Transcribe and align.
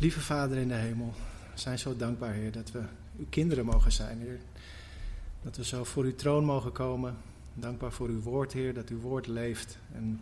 Lieve 0.00 0.20
Vader 0.20 0.58
in 0.58 0.68
de 0.68 0.74
hemel, 0.74 1.14
zijn 1.54 1.78
zo 1.78 1.96
dankbaar, 1.96 2.32
Heer, 2.32 2.52
dat 2.52 2.70
we 2.70 2.82
uw 3.18 3.26
kinderen 3.28 3.64
mogen 3.64 3.92
zijn, 3.92 4.18
Heer. 4.18 4.38
Dat 5.42 5.56
we 5.56 5.64
zo 5.64 5.84
voor 5.84 6.04
uw 6.04 6.14
troon 6.14 6.44
mogen 6.44 6.72
komen. 6.72 7.16
Dankbaar 7.54 7.92
voor 7.92 8.08
uw 8.08 8.20
woord, 8.20 8.52
Heer, 8.52 8.74
dat 8.74 8.88
uw 8.88 9.00
woord 9.00 9.26
leeft. 9.26 9.78
En 9.92 10.20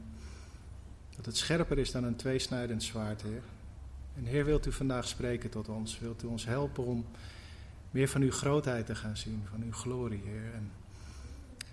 dat 1.16 1.26
het 1.26 1.36
scherper 1.36 1.78
is 1.78 1.90
dan 1.90 2.04
een 2.04 2.16
tweesnijdend 2.16 2.82
zwaard, 2.82 3.22
Heer. 3.22 3.42
En 4.16 4.24
Heer, 4.24 4.44
wilt 4.44 4.66
u 4.66 4.72
vandaag 4.72 5.08
spreken 5.08 5.50
tot 5.50 5.68
ons? 5.68 5.98
Wilt 5.98 6.22
u 6.22 6.26
ons 6.26 6.44
helpen 6.44 6.84
om 6.84 7.04
meer 7.90 8.08
van 8.08 8.22
uw 8.22 8.32
grootheid 8.32 8.86
te 8.86 8.94
gaan 8.94 9.16
zien, 9.16 9.42
van 9.50 9.62
uw 9.62 9.72
glorie, 9.72 10.22
Heer? 10.24 10.54
En 10.54 10.70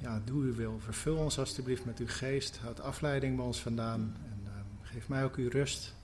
ja, 0.02 0.22
doe 0.26 0.44
uw 0.44 0.56
wil. 0.56 0.80
Vervul 0.80 1.18
ons 1.18 1.40
alstublieft 1.40 1.86
met 1.86 2.00
uw 2.00 2.08
geest. 2.10 2.58
Houd 2.58 2.82
afleiding 2.82 3.36
bij 3.36 3.46
ons 3.46 3.60
vandaan. 3.60 4.16
En 4.26 4.40
uh, 4.44 4.52
geef 4.82 5.08
mij 5.08 5.24
ook 5.24 5.36
uw 5.36 5.50
rust. 5.50 5.95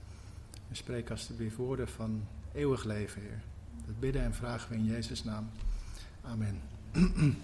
En 0.71 0.77
spreek 0.77 1.09
alstublieft 1.09 1.55
woorden 1.55 1.87
van 1.87 2.27
eeuwig 2.53 2.83
leven, 2.83 3.21
Heer. 3.21 3.41
Dat 3.85 3.99
bidden 3.99 4.21
en 4.21 4.33
vragen 4.33 4.69
we 4.69 4.75
in 4.75 4.85
Jezus' 4.85 5.23
naam. 5.23 5.49
Amen. 6.21 6.61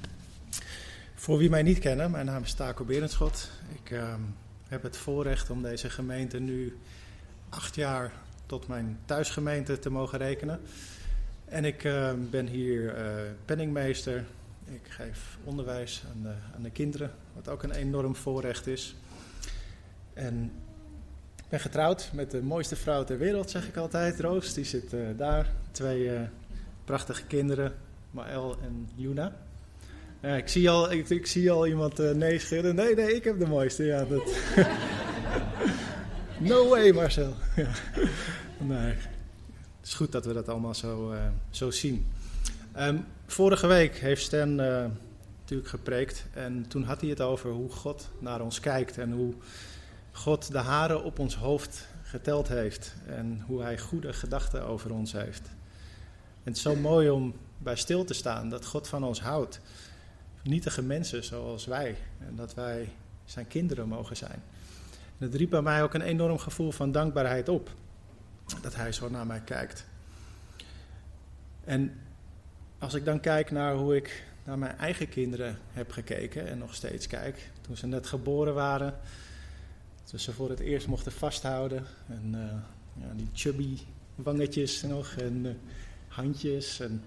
Voor 1.16 1.38
wie 1.38 1.50
mij 1.50 1.64
niet 1.64 1.80
kennen, 1.80 2.12
mijn 2.12 2.26
naam 2.26 2.44
is 2.44 2.54
Taco 2.54 2.84
Berendschot. 2.84 3.50
Ik 3.84 3.92
uh, 3.92 4.14
heb 4.68 4.84
het 4.84 4.98
voorrecht 4.98 5.50
om 5.50 5.62
deze 5.62 5.90
gemeente 5.90 6.40
nu 6.40 6.78
acht 7.50 7.76
jaar 7.76 8.12
tot 8.46 8.68
mijn 8.68 9.00
thuisgemeente 9.06 9.80
te 9.80 9.90
mogen 9.90 10.18
rekenen. 10.18 10.60
En 11.46 11.66
ik 11.66 11.84
uh, 11.84 12.12
ben 12.30 12.48
hier 12.48 12.98
uh, 12.98 13.32
penningmeester. 13.46 14.26
Ik 14.66 14.88
geef 14.88 15.38
onderwijs 15.44 16.04
aan 16.16 16.22
de, 16.22 16.34
aan 16.56 16.64
de, 16.64 16.72
kinderen, 16.72 17.12
wat 17.34 17.48
ook 17.48 17.64
een 17.64 17.72
enorm 17.72 18.16
voorrecht 18.16 18.68
is. 18.68 18.96
En 20.14 20.52
ben 21.50 21.60
getrouwd 21.60 22.10
met 22.14 22.32
de 22.32 22.42
mooiste 22.42 22.76
vrouw 22.76 23.04
ter 23.04 23.18
wereld, 23.18 23.50
zeg 23.50 23.68
ik 23.68 23.78
altijd. 23.78 24.20
Roos, 24.20 24.54
die 24.54 24.66
zit 24.66 24.94
uh, 24.94 25.08
daar. 25.18 25.52
Twee 25.72 26.12
prachtige 26.86 27.24
kinderen, 27.24 27.74
Maël 28.12 28.58
en 28.62 28.90
Juna. 28.96 29.36
Ik, 30.22 30.48
zie 30.48 30.70
al, 30.70 30.92
ik, 30.92 31.10
ik 31.10 31.26
zie 31.26 31.52
al 31.52 31.68
iemand 31.68 31.98
nee 31.98 32.40
schudden. 32.40 32.76
Nee, 32.76 32.96
nee, 32.96 33.16
ik 33.16 33.24
heb 33.24 33.40
de 33.40 33.48
mooiste. 33.48 33.84
Ja, 33.84 34.06
dat... 34.06 34.34
No 36.40 36.70
way, 36.70 36.92
Marcel. 36.92 37.34
Ja. 37.56 37.70
Nee. 38.58 38.94
Het 39.78 39.84
is 39.84 39.94
goed 39.94 40.12
dat 40.12 40.26
we 40.26 40.34
dat 40.34 40.50
allemaal 40.50 40.76
zo, 40.76 41.14
zo 41.50 41.72
zien. 41.72 42.06
Um, 42.80 43.06
vorige 43.26 43.68
week 43.68 43.96
heeft 43.96 44.22
Stan 44.22 44.56
natuurlijk 45.40 45.70
gepreekt. 45.70 46.26
En 46.34 46.66
toen 46.68 46.84
had 46.84 47.02
hij 47.02 47.10
het 47.10 47.22
over 47.22 47.50
hoe 47.50 47.70
God 47.70 48.10
naar 48.20 48.42
ons 48.42 48.60
kijkt. 48.60 48.98
En 48.98 49.12
hoe 49.12 49.34
God 50.18 50.52
de 50.52 50.58
haren 50.58 51.04
op 51.04 51.20
ons 51.20 51.36
hoofd 51.36 51.88
geteld 52.04 52.48
heeft. 52.48 52.96
En 53.06 53.44
hoe 53.46 53.62
hij 53.62 53.78
goede 53.78 54.14
gedachten 54.14 54.66
over 54.66 54.94
ons 54.94 55.12
heeft. 55.12 55.46
En 56.44 56.44
het 56.44 56.56
is 56.56 56.62
zo 56.62 56.76
mooi 56.76 57.10
om 57.10 57.36
bij 57.58 57.76
stil 57.76 58.04
te 58.04 58.14
staan 58.14 58.50
dat 58.50 58.66
God 58.66 58.88
van 58.88 59.04
ons 59.04 59.22
houdt. 59.22 59.60
Nietige 60.44 60.82
mensen 60.82 61.24
zoals 61.24 61.66
wij. 61.66 61.96
En 62.20 62.36
dat 62.36 62.54
wij 62.54 62.90
zijn 63.26 63.48
kinderen 63.48 63.88
mogen 63.88 64.18
zijn. 64.18 64.44
En 65.18 65.26
het 65.26 65.36
riep 65.36 65.50
bij 65.50 65.62
mij 65.62 65.84
ook 65.84 65.94
een 65.94 66.02
enorm 66.02 66.38
gevoel 66.38 66.72
van 66.72 66.92
dankbaarheid 66.92 67.50
op. 67.50 67.70
Dat 68.62 68.76
hij 68.76 68.92
zo 68.92 69.10
naar 69.10 69.28
mij 69.28 69.42
kijkt. 69.42 69.86
En 71.64 72.00
als 72.80 72.94
ik 72.94 73.06
dan 73.06 73.20
kijk 73.20 73.52
naar 73.52 73.76
hoe 73.76 73.96
ik 73.96 74.24
naar 74.44 74.58
mijn 74.58 74.78
eigen 74.78 75.10
kinderen 75.10 75.58
heb 75.72 75.92
gekeken 75.92 76.48
en 76.48 76.58
nog 76.58 76.76
steeds 76.76 77.08
kijk. 77.08 77.50
Toen 77.62 77.78
ze 77.78 77.88
net 77.88 78.08
geboren 78.08 78.54
waren. 78.54 79.00
Toen 80.08 80.20
ze 80.20 80.34
voor 80.34 80.50
het 80.50 80.60
eerst 80.60 80.88
mochten 80.88 81.12
vasthouden. 81.12 81.86
En 82.08 82.34
uh, 82.36 83.04
ja, 83.04 83.14
die 83.16 83.30
chubby 83.34 83.78
wangetjes 84.16 84.82
nog 84.82 85.16
en 85.16 85.46
uh, 85.46 85.52
handjes. 86.08 86.80
En 86.80 87.04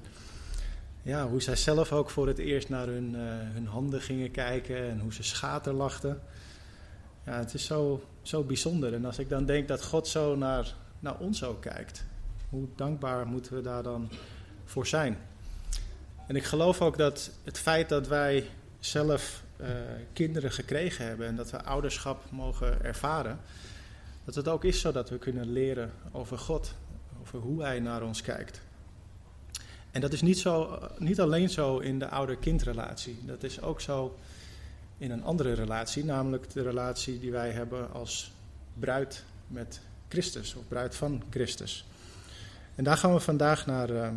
ja, 1.02 1.28
hoe 1.28 1.42
zij 1.42 1.56
zelf 1.56 1.92
ook 1.92 2.10
voor 2.10 2.26
het 2.26 2.38
eerst 2.38 2.68
naar 2.68 2.86
hun, 2.86 3.14
uh, 3.14 3.20
hun 3.52 3.66
handen 3.66 4.00
gingen 4.00 4.30
kijken 4.30 4.90
en 4.90 5.00
hoe 5.00 5.12
ze 5.12 5.22
schaterlachten. 5.22 6.20
Ja, 7.26 7.38
het 7.38 7.54
is 7.54 7.64
zo, 7.64 8.04
zo 8.22 8.42
bijzonder. 8.42 8.94
En 8.94 9.04
als 9.04 9.18
ik 9.18 9.28
dan 9.28 9.44
denk 9.44 9.68
dat 9.68 9.84
God 9.84 10.08
zo 10.08 10.36
naar, 10.36 10.74
naar 10.98 11.18
ons 11.18 11.44
ook 11.44 11.60
kijkt, 11.60 12.04
hoe 12.48 12.68
dankbaar 12.76 13.26
moeten 13.26 13.54
we 13.54 13.60
daar 13.60 13.82
dan 13.82 14.10
voor 14.64 14.86
zijn? 14.86 15.18
En 16.26 16.36
ik 16.36 16.44
geloof 16.44 16.80
ook 16.80 16.98
dat 16.98 17.30
het 17.44 17.58
feit 17.58 17.88
dat 17.88 18.08
wij 18.08 18.46
zelf 18.80 19.42
uh, 19.60 19.68
kinderen 20.12 20.52
gekregen 20.52 21.06
hebben 21.06 21.26
en 21.26 21.36
dat 21.36 21.50
we 21.50 21.62
ouderschap 21.62 22.22
mogen 22.30 22.84
ervaren, 22.84 23.38
dat 24.24 24.34
het 24.34 24.48
ook 24.48 24.64
is 24.64 24.80
zo 24.80 24.92
dat 24.92 25.10
we 25.10 25.18
kunnen 25.18 25.52
leren 25.52 25.92
over 26.12 26.38
God, 26.38 26.74
over 27.20 27.38
hoe 27.38 27.62
Hij 27.62 27.80
naar 27.80 28.02
ons 28.02 28.22
kijkt. 28.22 28.60
En 29.90 30.00
dat 30.00 30.12
is 30.12 30.22
niet, 30.22 30.38
zo, 30.38 30.78
niet 30.98 31.20
alleen 31.20 31.50
zo 31.50 31.78
in 31.78 31.98
de 31.98 32.08
ouder-kindrelatie, 32.08 33.18
dat 33.26 33.42
is 33.42 33.60
ook 33.60 33.80
zo 33.80 34.18
in 34.98 35.10
een 35.10 35.24
andere 35.24 35.52
relatie, 35.52 36.04
namelijk 36.04 36.50
de 36.50 36.62
relatie 36.62 37.18
die 37.18 37.30
wij 37.30 37.50
hebben 37.50 37.92
als 37.92 38.32
bruid 38.78 39.24
met 39.46 39.80
Christus, 40.08 40.54
of 40.54 40.68
bruid 40.68 40.96
van 40.96 41.22
Christus. 41.30 41.84
En 42.74 42.84
daar 42.84 42.96
gaan 42.96 43.12
we 43.12 43.20
vandaag 43.20 43.66
naar, 43.66 43.90
uh, 43.90 44.08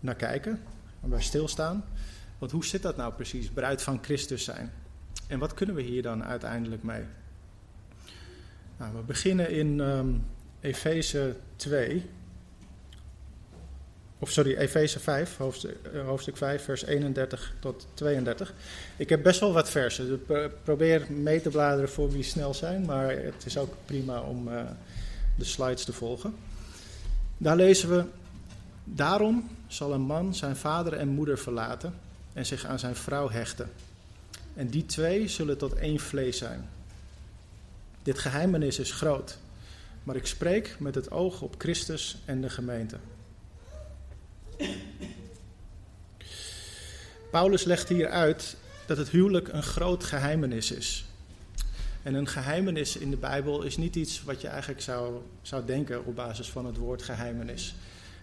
naar 0.00 0.14
kijken, 0.14 0.62
en 1.02 1.08
bij 1.08 1.22
stilstaan. 1.22 1.84
Want 2.40 2.52
hoe 2.52 2.64
zit 2.64 2.82
dat 2.82 2.96
nou 2.96 3.12
precies, 3.12 3.48
bruid 3.48 3.82
van 3.82 3.98
Christus 4.02 4.44
zijn? 4.44 4.72
En 5.26 5.38
wat 5.38 5.54
kunnen 5.54 5.74
we 5.74 5.82
hier 5.82 6.02
dan 6.02 6.24
uiteindelijk 6.24 6.82
mee? 6.82 7.02
Nou, 8.76 8.96
we 8.96 9.02
beginnen 9.02 9.50
in 9.50 9.80
um, 9.80 10.24
Efeze 10.60 11.36
2, 11.56 12.10
of 14.18 14.30
sorry, 14.30 14.56
Efeze 14.56 15.00
5, 15.00 15.36
hoofdstuk, 15.36 15.76
hoofdstuk 16.04 16.36
5, 16.36 16.64
vers 16.64 16.84
31 16.84 17.54
tot 17.58 17.86
32. 17.94 18.54
Ik 18.96 19.08
heb 19.08 19.22
best 19.22 19.40
wel 19.40 19.52
wat 19.52 19.70
versen. 19.70 20.06
Dus 20.26 20.38
probeer 20.62 21.06
mee 21.12 21.40
te 21.40 21.50
bladeren 21.50 21.90
voor 21.90 22.10
wie 22.10 22.22
snel 22.22 22.54
zijn, 22.54 22.84
maar 22.84 23.10
het 23.10 23.46
is 23.46 23.58
ook 23.58 23.74
prima 23.84 24.20
om 24.20 24.48
uh, 24.48 24.62
de 25.38 25.44
slides 25.44 25.84
te 25.84 25.92
volgen. 25.92 26.34
Daar 27.36 27.56
lezen 27.56 27.88
we: 27.88 28.04
Daarom 28.84 29.48
zal 29.66 29.92
een 29.92 30.00
man 30.00 30.34
zijn 30.34 30.56
vader 30.56 30.92
en 30.92 31.08
moeder 31.08 31.38
verlaten 31.38 31.94
en 32.32 32.46
zich 32.46 32.64
aan 32.64 32.78
zijn 32.78 32.96
vrouw 32.96 33.30
hechten. 33.30 33.70
En 34.54 34.68
die 34.68 34.86
twee 34.86 35.28
zullen 35.28 35.58
tot 35.58 35.74
één 35.74 35.98
vlees 35.98 36.38
zijn. 36.38 36.68
Dit 38.02 38.18
geheimenis 38.18 38.78
is 38.78 38.92
groot, 38.92 39.38
maar 40.02 40.16
ik 40.16 40.26
spreek 40.26 40.76
met 40.78 40.94
het 40.94 41.10
oog 41.10 41.42
op 41.42 41.54
Christus 41.58 42.18
en 42.24 42.40
de 42.40 42.50
gemeente. 42.50 42.96
Paulus 47.30 47.64
legt 47.64 47.88
hier 47.88 48.08
uit 48.08 48.56
dat 48.86 48.96
het 48.96 49.08
huwelijk 49.08 49.48
een 49.48 49.62
groot 49.62 50.04
geheimenis 50.04 50.70
is. 50.70 51.04
En 52.02 52.14
een 52.14 52.28
geheimenis 52.28 52.96
in 52.96 53.10
de 53.10 53.16
Bijbel 53.16 53.62
is 53.62 53.76
niet 53.76 53.96
iets 53.96 54.22
wat 54.22 54.40
je 54.40 54.48
eigenlijk 54.48 54.80
zou, 54.80 55.20
zou 55.42 55.64
denken 55.64 56.04
op 56.04 56.16
basis 56.16 56.50
van 56.50 56.66
het 56.66 56.76
woord 56.76 57.02
geheimenis. 57.02 57.74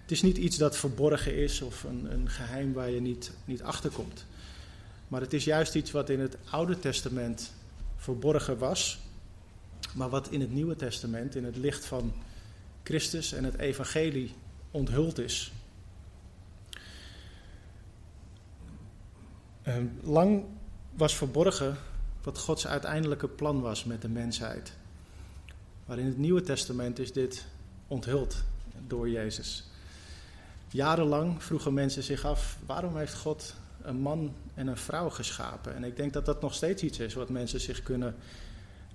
Het 0.07 0.15
is 0.15 0.21
niet 0.21 0.37
iets 0.37 0.57
dat 0.57 0.77
verborgen 0.77 1.35
is 1.35 1.61
of 1.61 1.83
een, 1.83 2.11
een 2.11 2.29
geheim 2.29 2.73
waar 2.73 2.89
je 2.89 3.01
niet, 3.01 3.31
niet 3.45 3.63
achter 3.63 3.91
komt. 3.91 4.25
Maar 5.07 5.21
het 5.21 5.33
is 5.33 5.43
juist 5.43 5.75
iets 5.75 5.91
wat 5.91 6.09
in 6.09 6.19
het 6.19 6.37
Oude 6.49 6.79
Testament 6.79 7.53
verborgen 7.95 8.57
was, 8.57 8.99
maar 9.93 10.09
wat 10.09 10.29
in 10.31 10.41
het 10.41 10.51
Nieuwe 10.51 10.75
Testament, 10.75 11.35
in 11.35 11.43
het 11.43 11.55
licht 11.55 11.85
van 11.85 12.13
Christus 12.83 13.33
en 13.33 13.43
het 13.43 13.57
Evangelie, 13.57 14.33
onthuld 14.71 15.19
is. 15.19 15.51
lang 20.01 20.43
was 20.93 21.15
verborgen 21.15 21.77
wat 22.23 22.37
Gods 22.37 22.67
uiteindelijke 22.67 23.27
plan 23.27 23.61
was 23.61 23.83
met 23.83 24.01
de 24.01 24.09
mensheid. 24.09 24.73
Maar 25.85 25.99
in 25.99 26.05
het 26.05 26.17
Nieuwe 26.17 26.41
Testament 26.41 26.99
is 26.99 27.13
dit 27.13 27.45
onthuld 27.87 28.43
door 28.87 29.09
Jezus. 29.09 29.66
Jarenlang 30.67 31.43
vroegen 31.43 31.73
mensen 31.73 32.03
zich 32.03 32.25
af: 32.25 32.57
waarom 32.65 32.97
heeft 32.97 33.15
God 33.15 33.55
een 33.81 33.99
man 33.99 34.33
en 34.53 34.67
een 34.67 34.77
vrouw 34.77 35.09
geschapen? 35.09 35.75
En 35.75 35.83
ik 35.83 35.95
denk 35.95 36.13
dat 36.13 36.25
dat 36.25 36.41
nog 36.41 36.53
steeds 36.53 36.83
iets 36.83 36.99
is 36.99 37.13
wat 37.13 37.29
mensen 37.29 37.59
zich 37.59 37.83
kunnen 37.83 38.15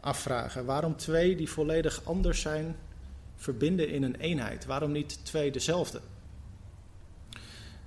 afvragen. 0.01 0.65
Waarom 0.65 0.97
twee 0.97 1.37
die 1.37 1.51
volledig 1.51 2.05
anders 2.05 2.41
zijn 2.41 2.77
verbinden 3.37 3.89
in 3.89 4.03
een 4.03 4.15
eenheid? 4.15 4.65
Waarom 4.65 4.93
niet 4.93 5.25
twee 5.25 5.51
dezelfde? 5.51 6.01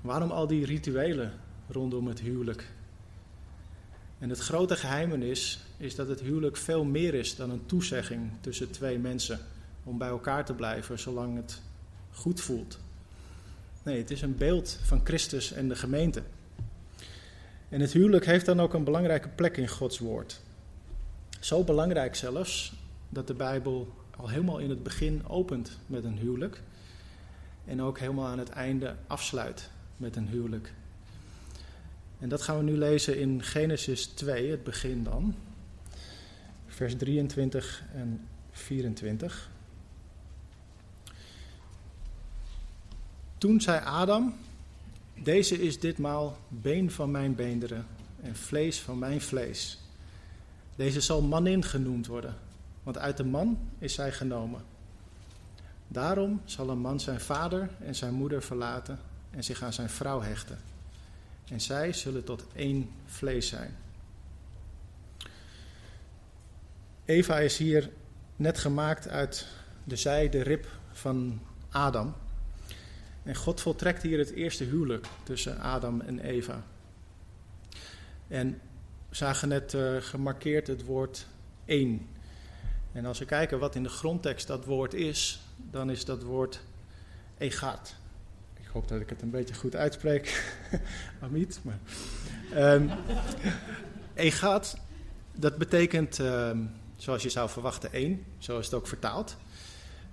Waarom 0.02 0.32
al 0.32 0.48
die 0.48 0.66
rituelen 0.66 1.34
rondom 1.70 2.08
het 2.08 2.20
huwelijk? 2.20 2.72
En 4.20 4.30
het 4.30 4.40
grote 4.40 4.76
geheimenis 4.76 5.60
is 5.78 5.96
dat 5.96 6.08
het 6.08 6.20
huwelijk 6.20 6.58
veel 6.58 6.84
meer 6.84 7.14
is 7.14 7.36
dan 7.36 7.50
een 7.50 7.66
toezegging 7.66 8.32
tussen 8.42 8.72
twee 8.72 8.98
mensen 8.98 9.40
om 9.84 9.98
bij 9.98 10.08
elkaar 10.08 10.46
te 10.46 10.54
blijven 10.54 11.00
zolang 11.00 11.36
het 11.36 11.62
goed 12.12 12.42
voelt. 12.42 12.80
Nee, 13.86 13.98
het 13.98 14.12
is 14.12 14.22
een 14.22 14.38
beeld 14.38 14.80
van 14.84 15.02
Christus 15.04 15.52
en 15.52 15.70
de 15.70 15.76
gemeente. 15.76 16.22
En 17.70 17.82
het 17.82 17.92
huwelijk 17.92 18.26
heeft 18.26 18.46
dan 18.46 18.60
ook 18.60 18.74
een 18.74 18.84
belangrijke 18.84 19.30
plek 19.30 19.58
in 19.58 19.68
Gods 19.68 20.00
woord. 20.00 20.42
Zo 21.40 21.64
belangrijk 21.64 22.16
zelfs 22.16 22.74
dat 23.10 23.28
de 23.28 23.34
Bijbel 23.34 23.94
al 24.18 24.30
helemaal 24.30 24.60
in 24.60 24.70
het 24.70 24.84
begin 24.84 25.28
opent 25.28 25.78
met 25.86 26.04
een 26.04 26.18
huwelijk. 26.18 26.62
En 27.66 27.82
ook 27.82 28.00
helemaal 28.00 28.28
aan 28.28 28.40
het 28.40 28.50
einde 28.50 28.96
afsluit 29.08 29.70
met 29.98 30.16
een 30.16 30.28
huwelijk. 30.28 30.74
En 32.20 32.30
dat 32.30 32.42
gaan 32.42 32.58
we 32.58 32.64
nu 32.64 32.78
lezen 32.78 33.20
in 33.20 33.44
Genesis 33.44 34.06
2, 34.06 34.52
het 34.52 34.64
begin 34.64 35.04
dan. 35.04 35.36
Vers 36.68 36.96
23 36.96 37.84
en 37.94 38.28
24. 38.52 39.50
Toen 43.46 43.62
zei 43.62 43.86
Adam: 43.86 44.36
Deze 45.14 45.62
is 45.62 45.80
ditmaal 45.80 46.38
been 46.48 46.92
van 46.92 47.12
mijn 47.12 47.36
beenderen 47.36 47.86
en 48.22 48.36
vlees 48.36 48.80
van 48.80 49.00
mijn 49.00 49.22
vlees. 49.22 49.80
Deze 50.76 51.02
zal 51.02 51.22
manin 51.22 51.64
genoemd 51.64 52.08
worden, 52.08 52.36
want 52.84 52.98
uit 52.98 53.18
de 53.18 53.24
man 53.24 53.60
is 53.78 53.94
zij 53.94 54.12
genomen. 54.12 54.62
Daarom 55.88 56.42
zal 56.46 56.70
een 56.70 56.80
man 56.80 57.00
zijn 57.00 57.20
vader 57.20 57.70
en 57.80 57.96
zijn 57.96 58.14
moeder 58.14 58.44
verlaten 58.44 59.00
en 59.32 59.44
zich 59.44 59.64
aan 59.64 59.74
zijn 59.74 59.90
vrouw 59.90 60.22
hechten. 60.22 60.60
En 61.50 61.62
zij 61.62 61.94
zullen 61.94 62.24
tot 62.24 62.46
één 62.54 62.90
vlees 63.06 63.48
zijn. 63.48 63.76
Eva 67.06 67.40
is 67.40 67.58
hier 67.58 67.90
net 68.36 68.58
gemaakt 68.58 69.08
uit 69.08 69.48
de 69.84 69.96
zij, 69.96 70.30
de 70.30 70.42
rib 70.42 70.68
van 70.92 71.40
Adam. 71.70 72.16
En 73.26 73.36
God 73.36 73.62
voltrekt 73.62 74.02
hier 74.02 74.18
het 74.18 74.32
eerste 74.32 74.64
huwelijk 74.64 75.08
tussen 75.24 75.60
Adam 75.60 76.02
en 76.02 76.20
Eva. 76.20 76.64
En 78.28 78.62
we 79.10 79.16
zagen 79.16 79.48
net 79.48 79.74
uh, 79.74 79.96
gemarkeerd 80.00 80.68
het 80.68 80.84
woord 80.84 81.28
één. 81.66 82.08
En 82.92 83.06
als 83.06 83.20
we 83.20 83.26
kijken 83.26 83.60
wat 83.60 83.76
in 83.76 83.84
de 83.84 83.90
grondtekst 83.90 84.48
dat 84.48 84.66
woord 84.66 84.94
is, 84.94 85.40
dan 85.72 85.90
is 85.90 86.06
dat 86.06 86.24
woord 86.24 86.64
egat. 87.38 87.96
Ik 88.60 88.68
hoop 88.68 88.88
dat 88.88 89.02
ik 89.02 89.10
het 89.10 89.22
een 89.22 89.30
beetje 89.30 89.56
goed 89.56 89.76
uitspreek, 89.76 90.54
Amit. 91.22 91.60
Maar, 91.62 91.80
um, 92.74 92.92
egat, 94.14 94.78
dat 95.32 95.58
betekent, 95.58 96.18
um, 96.20 96.72
zoals 96.96 97.24
je 97.24 97.30
zou 97.30 97.50
verwachten, 97.50 97.94
één. 97.94 98.24
Zo 98.38 98.60
is 98.60 98.66
het 98.66 98.74
ook 98.74 98.88
vertaald. 98.88 99.38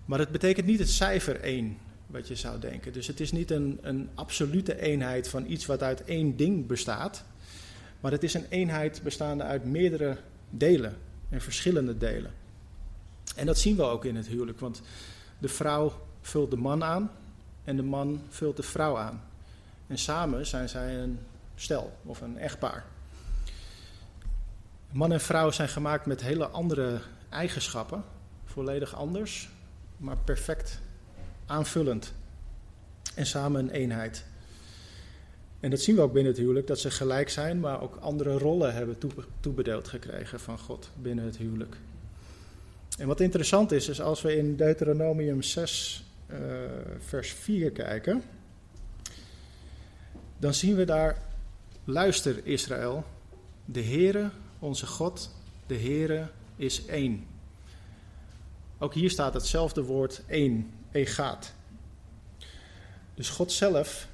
Maar 0.05 0.19
het 0.19 0.31
betekent 0.31 0.67
niet 0.67 0.79
het 0.79 0.91
cijfer 0.91 1.41
één 1.41 1.79
wat 2.12 2.29
je 2.29 2.35
zou 2.35 2.59
denken. 2.59 2.93
Dus 2.93 3.06
het 3.06 3.20
is 3.20 3.32
niet 3.32 3.50
een, 3.50 3.79
een 3.82 4.09
absolute 4.14 4.81
eenheid 4.81 5.29
van 5.29 5.50
iets 5.50 5.67
wat 5.67 5.82
uit 5.82 6.05
één 6.05 6.37
ding 6.37 6.67
bestaat. 6.67 7.25
Maar 8.00 8.12
het 8.12 8.23
is 8.23 8.35
een 8.35 8.47
eenheid 8.49 9.00
bestaande 9.03 9.43
uit 9.43 9.64
meerdere 9.64 10.17
delen 10.50 10.97
en 11.29 11.41
verschillende 11.41 11.99
delen. 11.99 12.32
En 13.37 13.47
dat 13.47 13.59
zien 13.59 13.76
we 13.76 13.82
ook 13.82 14.05
in 14.05 14.17
het 14.17 14.26
huwelijk, 14.26 14.61
want 14.61 14.82
de 15.38 15.49
vrouw 15.49 15.93
vult 16.20 16.50
de 16.50 16.56
man 16.56 16.85
aan 16.85 17.11
en 17.64 17.76
de 17.76 17.82
man 17.82 18.23
vult 18.29 18.56
de 18.56 18.62
vrouw 18.62 18.99
aan. 18.99 19.23
En 19.87 19.99
samen 19.99 20.47
zijn 20.47 20.69
zij 20.69 20.99
een 20.99 21.19
stel 21.55 21.93
of 22.05 22.20
een 22.20 22.38
echtpaar. 22.38 22.85
Man 24.91 25.12
en 25.12 25.20
vrouw 25.20 25.50
zijn 25.50 25.69
gemaakt 25.69 26.06
met 26.06 26.23
hele 26.23 26.47
andere 26.47 27.00
eigenschappen, 27.29 28.05
volledig 28.44 28.94
anders, 28.94 29.50
maar 29.97 30.17
perfect 30.17 30.81
aanvullend 31.53 32.13
en 33.15 33.27
samen 33.27 33.61
een 33.61 33.71
eenheid. 33.71 34.25
En 35.61 35.71
dat 35.71 35.81
zien 35.81 35.97
we 35.97 36.03
ook 36.03 36.13
binnen 36.13 36.33
het 36.33 36.41
huwelijk, 36.41 36.67
dat 36.67 36.79
ze 36.79 36.91
gelijk 36.91 37.29
zijn, 37.29 37.61
maar 37.61 37.83
ook 37.83 37.97
andere 37.97 38.39
rollen 38.39 38.75
hebben 38.75 38.97
toebedeeld 39.41 39.89
gekregen 39.89 40.41
van 40.41 40.59
God 40.59 40.91
binnen 41.03 41.25
het 41.25 41.37
huwelijk. 41.37 41.77
En 42.99 43.07
wat 43.07 43.21
interessant 43.21 43.73
is, 43.73 43.89
is 43.89 44.01
als 44.01 44.23
we 44.23 44.37
in 44.37 44.57
Deuteronomium 44.57 45.43
6, 45.43 46.05
uh, 46.31 46.65
eh, 46.65 46.71
vers 46.99 47.33
4 47.33 47.71
kijken, 47.71 48.23
dan 50.39 50.55
zien 50.55 50.77
we 50.77 50.85
daar, 50.85 51.23
luister 51.85 52.47
Israël, 52.47 53.05
de 53.65 53.83
Heere, 53.83 54.31
onze 54.59 54.87
God, 54.87 55.31
de 55.67 55.79
Heere 55.79 56.29
is 56.57 56.87
één. 56.87 57.27
Ook 58.79 58.95
hier 58.95 59.11
staat 59.11 59.35
hetzelfde 59.35 59.83
woord 59.83 60.23
één, 60.27 60.71
egaat. 60.93 61.53
Dus 63.15 63.29
God 63.29 63.53
zelf 63.53 64.09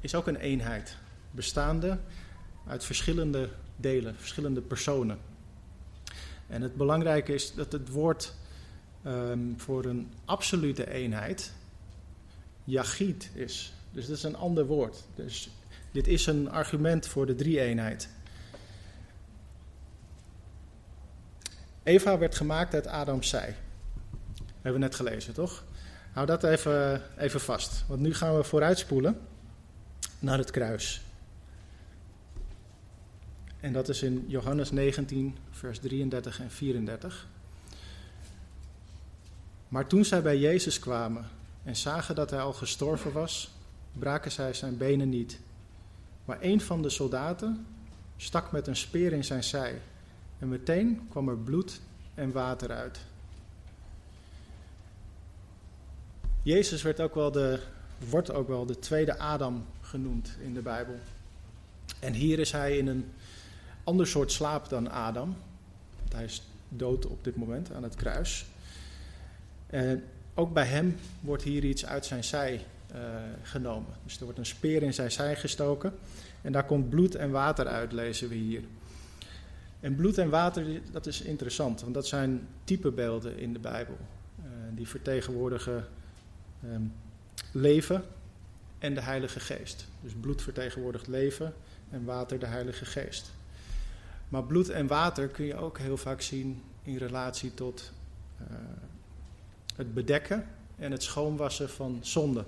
is 0.00 0.14
ook 0.14 0.26
een 0.26 0.36
eenheid, 0.36 0.96
bestaande 1.30 1.98
uit 2.66 2.84
verschillende 2.84 3.50
delen, 3.76 4.14
verschillende 4.16 4.60
personen. 4.60 5.18
En 6.46 6.62
het 6.62 6.76
belangrijke 6.76 7.34
is 7.34 7.54
dat 7.54 7.72
het 7.72 7.88
woord 7.88 8.34
um, 9.06 9.54
voor 9.60 9.84
een 9.84 10.12
absolute 10.24 10.90
eenheid 10.90 11.52
Yachid 12.64 13.30
is. 13.34 13.72
Dus 13.92 14.06
dat 14.06 14.16
is 14.16 14.22
een 14.22 14.36
ander 14.36 14.66
woord. 14.66 15.04
Dus 15.14 15.50
dit 15.90 16.06
is 16.06 16.26
een 16.26 16.50
argument 16.50 17.06
voor 17.06 17.26
de 17.26 17.34
drie-eenheid. 17.34 18.08
Eva 21.82 22.18
werd 22.18 22.34
gemaakt 22.34 22.74
uit 22.74 22.86
Adams 22.86 23.28
zij. 23.28 23.56
Hebben 24.54 24.72
we 24.72 24.78
net 24.78 24.94
gelezen, 24.94 25.34
toch? 25.34 25.64
Hou 26.12 26.26
dat 26.26 26.44
even, 26.44 27.02
even 27.18 27.40
vast. 27.40 27.84
Want 27.86 28.00
nu 28.00 28.14
gaan 28.14 28.36
we 28.36 28.44
vooruitspoelen 28.44 29.20
naar 30.18 30.38
het 30.38 30.50
kruis. 30.50 31.02
En 33.60 33.72
dat 33.72 33.88
is 33.88 34.02
in 34.02 34.24
Johannes 34.28 34.70
19, 34.70 35.36
vers 35.50 35.78
33 35.78 36.40
en 36.40 36.50
34. 36.50 37.26
Maar 39.68 39.86
toen 39.86 40.04
zij 40.04 40.22
bij 40.22 40.38
Jezus 40.38 40.78
kwamen 40.78 41.24
en 41.64 41.76
zagen 41.76 42.14
dat 42.14 42.30
hij 42.30 42.40
al 42.40 42.52
gestorven 42.52 43.12
was, 43.12 43.50
braken 43.92 44.32
zij 44.32 44.52
zijn 44.52 44.76
benen 44.76 45.08
niet. 45.08 45.38
Maar 46.24 46.38
een 46.40 46.60
van 46.60 46.82
de 46.82 46.90
soldaten 46.90 47.66
stak 48.16 48.52
met 48.52 48.66
een 48.66 48.76
speer 48.76 49.12
in 49.12 49.24
zijn 49.24 49.44
zij. 49.44 49.80
En 50.38 50.48
meteen 50.48 51.06
kwam 51.10 51.28
er 51.28 51.38
bloed 51.38 51.80
en 52.14 52.32
water 52.32 52.70
uit. 52.70 53.00
Jezus 56.42 56.82
werd 56.82 57.00
ook 57.00 57.14
wel 57.14 57.32
de, 57.32 57.60
wordt 58.08 58.32
ook 58.32 58.48
wel 58.48 58.66
de 58.66 58.78
tweede 58.78 59.18
Adam 59.18 59.66
genoemd 59.80 60.36
in 60.40 60.54
de 60.54 60.62
Bijbel. 60.62 60.94
En 62.00 62.12
hier 62.12 62.38
is 62.38 62.52
hij 62.52 62.76
in 62.76 62.86
een 62.86 63.12
ander 63.84 64.06
soort 64.06 64.32
slaap 64.32 64.68
dan 64.68 64.90
Adam. 64.90 65.36
Hij 66.14 66.24
is 66.24 66.42
dood 66.68 67.06
op 67.06 67.24
dit 67.24 67.36
moment 67.36 67.72
aan 67.72 67.82
het 67.82 67.94
kruis. 67.94 68.46
En 69.66 70.04
ook 70.34 70.52
bij 70.52 70.64
hem 70.64 70.96
wordt 71.20 71.42
hier 71.42 71.64
iets 71.64 71.86
uit 71.86 72.06
zijn 72.06 72.24
zij 72.24 72.64
uh, 72.94 72.98
genomen. 73.42 73.92
Dus 74.04 74.18
er 74.18 74.24
wordt 74.24 74.38
een 74.38 74.46
speer 74.46 74.82
in 74.82 74.94
zijn 74.94 75.10
zij 75.10 75.36
gestoken. 75.36 75.92
En 76.42 76.52
daar 76.52 76.64
komt 76.64 76.90
bloed 76.90 77.14
en 77.14 77.30
water 77.30 77.66
uit, 77.66 77.92
lezen 77.92 78.28
we 78.28 78.34
hier. 78.34 78.62
En 79.80 79.94
bloed 79.94 80.18
en 80.18 80.28
water, 80.28 80.66
dat 80.92 81.06
is 81.06 81.20
interessant, 81.20 81.80
want 81.80 81.94
dat 81.94 82.06
zijn 82.06 82.48
typebeelden 82.64 83.38
in 83.38 83.52
de 83.52 83.58
Bijbel. 83.58 83.96
Uh, 84.38 84.44
die 84.74 84.88
vertegenwoordigen 84.88 85.86
um, 86.64 86.92
leven 87.52 88.04
en 88.78 88.94
de 88.94 89.00
Heilige 89.00 89.40
Geest. 89.40 89.86
Dus 90.00 90.12
bloed 90.20 90.42
vertegenwoordigt 90.42 91.06
leven 91.06 91.54
en 91.90 92.04
water 92.04 92.38
de 92.38 92.46
Heilige 92.46 92.84
Geest. 92.84 93.32
Maar 94.28 94.44
bloed 94.44 94.68
en 94.68 94.86
water 94.86 95.28
kun 95.28 95.44
je 95.44 95.56
ook 95.56 95.78
heel 95.78 95.96
vaak 95.96 96.20
zien 96.20 96.62
in 96.82 96.96
relatie 96.96 97.54
tot 97.54 97.92
uh, 98.40 98.46
het 99.76 99.94
bedekken 99.94 100.46
en 100.76 100.92
het 100.92 101.02
schoonwassen 101.02 101.70
van 101.70 101.98
zonde. 102.02 102.44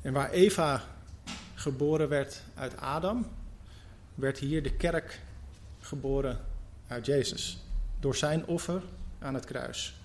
En 0.00 0.12
waar 0.12 0.30
Eva 0.30 0.82
geboren 1.54 2.08
werd 2.08 2.42
uit 2.54 2.76
Adam, 2.76 3.26
werd 4.14 4.38
hier 4.38 4.62
de 4.62 4.76
kerk 4.76 5.20
geboren 5.80 6.38
uit 6.86 7.06
Jezus. 7.06 7.64
Door 8.00 8.16
zijn 8.16 8.46
offer 8.46 8.82
aan 9.18 9.34
het 9.34 9.44
kruis. 9.44 10.01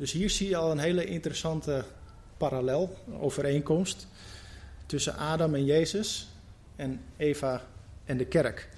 Dus 0.00 0.12
hier 0.12 0.30
zie 0.30 0.48
je 0.48 0.56
al 0.56 0.70
een 0.70 0.78
hele 0.78 1.04
interessante 1.04 1.84
parallel, 2.36 2.98
overeenkomst 3.18 4.06
tussen 4.86 5.16
Adam 5.16 5.54
en 5.54 5.64
Jezus 5.64 6.28
en 6.76 7.00
Eva 7.16 7.66
en 8.04 8.16
de 8.16 8.26
kerk. 8.26 8.68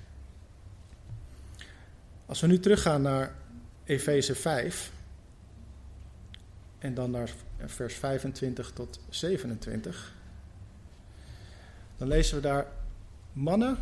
Als 2.27 2.41
we 2.41 2.47
nu 2.47 2.61
teruggaan 2.61 3.03
naar 3.03 3.35
Efeze 3.85 4.35
5 4.35 4.93
en 6.79 6.95
dan 6.95 7.11
naar 7.11 7.31
vers 7.67 7.95
25 7.95 8.71
tot 8.71 9.01
27, 9.09 10.15
dan 11.97 12.09
lezen 12.09 12.37
we 12.37 12.43
daar: 12.43 12.67
Mannen, 13.33 13.79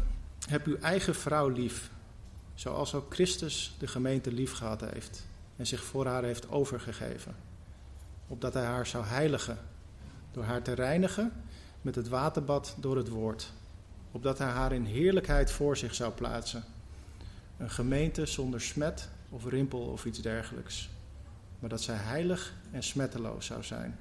heb 0.49 0.67
uw 0.67 0.77
eigen 0.77 1.15
vrouw 1.15 1.49
lief, 1.49 1.91
zoals 2.55 2.95
ook 2.95 3.15
Christus 3.15 3.75
de 3.79 3.87
gemeente 3.87 4.33
lief 4.33 4.53
gehad 4.53 4.81
heeft 4.81 5.29
en 5.61 5.67
zich 5.67 5.85
voor 5.85 6.07
haar 6.07 6.25
heeft 6.25 6.49
overgegeven, 6.49 7.35
opdat 8.27 8.55
hij 8.55 8.65
haar 8.65 8.87
zou 8.87 9.05
heiligen 9.05 9.59
door 10.31 10.45
haar 10.45 10.63
te 10.63 10.73
reinigen 10.73 11.33
met 11.83 11.95
het 11.95 12.09
waterbad 12.09 12.77
door 12.79 12.97
het 12.97 13.09
woord, 13.09 13.53
opdat 14.11 14.39
hij 14.39 14.49
haar 14.49 14.73
in 14.73 14.85
heerlijkheid 14.85 15.51
voor 15.51 15.77
zich 15.77 15.95
zou 15.95 16.13
plaatsen. 16.13 16.65
Een 17.59 17.71
gemeente 17.71 18.27
zonder 18.27 18.61
smet 18.61 19.09
of 19.29 19.45
rimpel 19.45 19.81
of 19.81 20.05
iets 20.05 20.21
dergelijks, 20.23 20.89
maar 21.59 21.71
dat 21.71 21.83
zij 21.83 21.97
heilig 21.97 22.55
en 22.71 22.83
smetteloos 22.83 23.47
zou 23.47 23.63
zijn. 23.63 23.99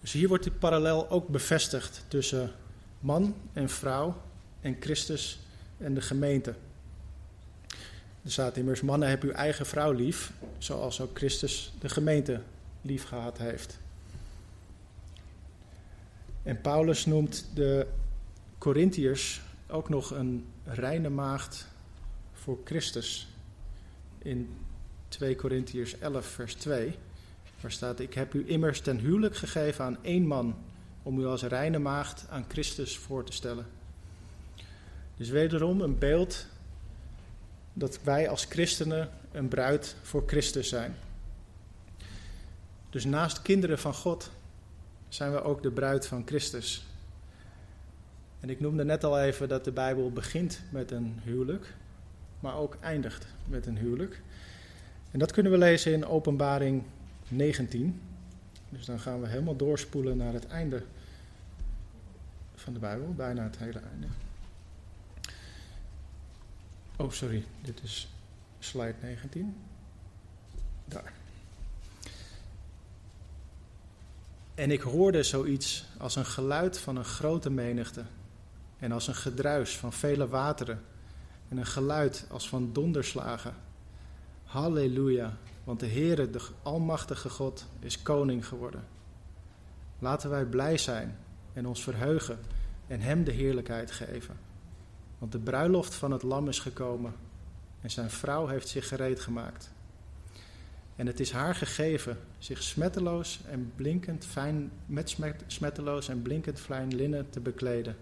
Dus 0.00 0.12
hier 0.12 0.28
wordt 0.28 0.44
die 0.44 0.52
parallel 0.52 1.10
ook 1.10 1.28
bevestigd 1.28 2.04
tussen 2.08 2.52
man 3.00 3.34
en 3.52 3.68
vrouw 3.68 4.22
en 4.60 4.76
Christus 4.80 5.38
en 5.76 5.94
de 5.94 6.00
gemeente. 6.00 6.54
Er 8.28 8.34
staat 8.34 8.56
immers, 8.56 8.80
mannen 8.80 9.08
heb 9.08 9.22
uw 9.22 9.30
eigen 9.30 9.66
vrouw 9.66 9.92
lief, 9.92 10.32
zoals 10.58 11.00
ook 11.00 11.16
Christus 11.16 11.72
de 11.80 11.88
gemeente 11.88 12.40
lief 12.82 13.04
gehad 13.04 13.38
heeft. 13.38 13.78
En 16.42 16.60
Paulus 16.60 17.06
noemt 17.06 17.46
de 17.54 17.86
Corinthiërs 18.58 19.40
ook 19.66 19.88
nog 19.88 20.10
een 20.10 20.46
reine 20.64 21.08
maagd 21.08 21.66
voor 22.32 22.58
Christus. 22.64 23.28
In 24.18 24.56
2 25.08 25.36
Corinthiërs 25.36 25.98
11, 25.98 26.26
vers 26.26 26.54
2, 26.54 26.94
waar 27.60 27.72
staat: 27.72 28.00
Ik 28.00 28.14
heb 28.14 28.34
u 28.34 28.48
immers 28.48 28.80
ten 28.80 28.98
huwelijk 28.98 29.36
gegeven 29.36 29.84
aan 29.84 30.04
één 30.04 30.26
man, 30.26 30.56
om 31.02 31.20
u 31.20 31.26
als 31.26 31.42
reine 31.42 31.78
maagd 31.78 32.26
aan 32.30 32.44
Christus 32.48 32.98
voor 32.98 33.24
te 33.24 33.32
stellen. 33.32 33.66
Dus 35.16 35.28
wederom 35.28 35.80
een 35.80 35.98
beeld 35.98 36.46
dat 37.78 37.98
wij 38.02 38.28
als 38.28 38.44
christenen 38.44 39.08
een 39.32 39.48
bruid 39.48 39.96
voor 40.02 40.22
Christus 40.26 40.68
zijn. 40.68 40.94
Dus 42.90 43.04
naast 43.04 43.42
kinderen 43.42 43.78
van 43.78 43.94
God 43.94 44.30
zijn 45.08 45.32
we 45.32 45.42
ook 45.42 45.62
de 45.62 45.70
bruid 45.70 46.06
van 46.06 46.22
Christus. 46.26 46.86
En 48.40 48.50
ik 48.50 48.60
noemde 48.60 48.84
net 48.84 49.04
al 49.04 49.20
even 49.20 49.48
dat 49.48 49.64
de 49.64 49.72
Bijbel 49.72 50.12
begint 50.12 50.60
met 50.70 50.90
een 50.90 51.20
huwelijk, 51.24 51.74
maar 52.40 52.56
ook 52.56 52.76
eindigt 52.80 53.26
met 53.44 53.66
een 53.66 53.78
huwelijk. 53.78 54.20
En 55.10 55.18
dat 55.18 55.32
kunnen 55.32 55.52
we 55.52 55.58
lezen 55.58 55.92
in 55.92 56.06
Openbaring 56.06 56.82
19. 57.28 58.00
Dus 58.68 58.84
dan 58.84 59.00
gaan 59.00 59.20
we 59.20 59.28
helemaal 59.28 59.56
doorspoelen 59.56 60.16
naar 60.16 60.32
het 60.32 60.46
einde 60.46 60.82
van 62.54 62.72
de 62.72 62.78
Bijbel, 62.78 63.14
bijna 63.14 63.42
het 63.42 63.58
hele 63.58 63.80
einde. 63.92 64.06
Oh, 67.00 67.10
sorry, 67.10 67.44
dit 67.62 67.82
is 67.82 68.08
slide 68.58 68.94
19. 69.02 69.56
Daar. 70.84 71.12
En 74.54 74.70
ik 74.70 74.80
hoorde 74.80 75.22
zoiets 75.22 75.86
als 75.98 76.16
een 76.16 76.24
geluid 76.24 76.78
van 76.78 76.96
een 76.96 77.04
grote 77.04 77.50
menigte 77.50 78.04
en 78.78 78.92
als 78.92 79.08
een 79.08 79.14
gedruis 79.14 79.76
van 79.76 79.92
vele 79.92 80.28
wateren 80.28 80.82
en 81.48 81.56
een 81.56 81.66
geluid 81.66 82.26
als 82.30 82.48
van 82.48 82.72
donderslagen. 82.72 83.54
Halleluja, 84.44 85.36
want 85.64 85.80
de 85.80 85.88
Heere, 85.88 86.30
de 86.30 86.48
Almachtige 86.62 87.28
God, 87.28 87.66
is 87.80 88.02
koning 88.02 88.46
geworden. 88.46 88.84
Laten 89.98 90.30
wij 90.30 90.44
blij 90.44 90.78
zijn 90.78 91.18
en 91.52 91.66
ons 91.66 91.82
verheugen 91.82 92.38
en 92.86 93.00
Hem 93.00 93.24
de 93.24 93.32
heerlijkheid 93.32 93.90
geven. 93.90 94.47
Want 95.18 95.32
de 95.32 95.38
bruiloft 95.38 95.94
van 95.94 96.10
het 96.10 96.22
lam 96.22 96.48
is 96.48 96.58
gekomen 96.58 97.14
en 97.80 97.90
zijn 97.90 98.10
vrouw 98.10 98.46
heeft 98.46 98.68
zich 98.68 98.88
gereed 98.88 99.20
gemaakt. 99.20 99.70
En 100.96 101.06
het 101.06 101.20
is 101.20 101.32
haar 101.32 101.54
gegeven 101.54 102.18
zich 102.38 102.62
smetteloos 102.62 103.40
en 103.48 103.72
blinkend 103.76 104.24
fijn, 104.24 104.70
met 104.86 105.16
smetteloos 105.46 106.08
en 106.08 106.22
blinkend 106.22 106.60
fijn 106.60 106.94
linnen 106.94 107.30
te 107.30 107.40
bekleden. 107.40 107.96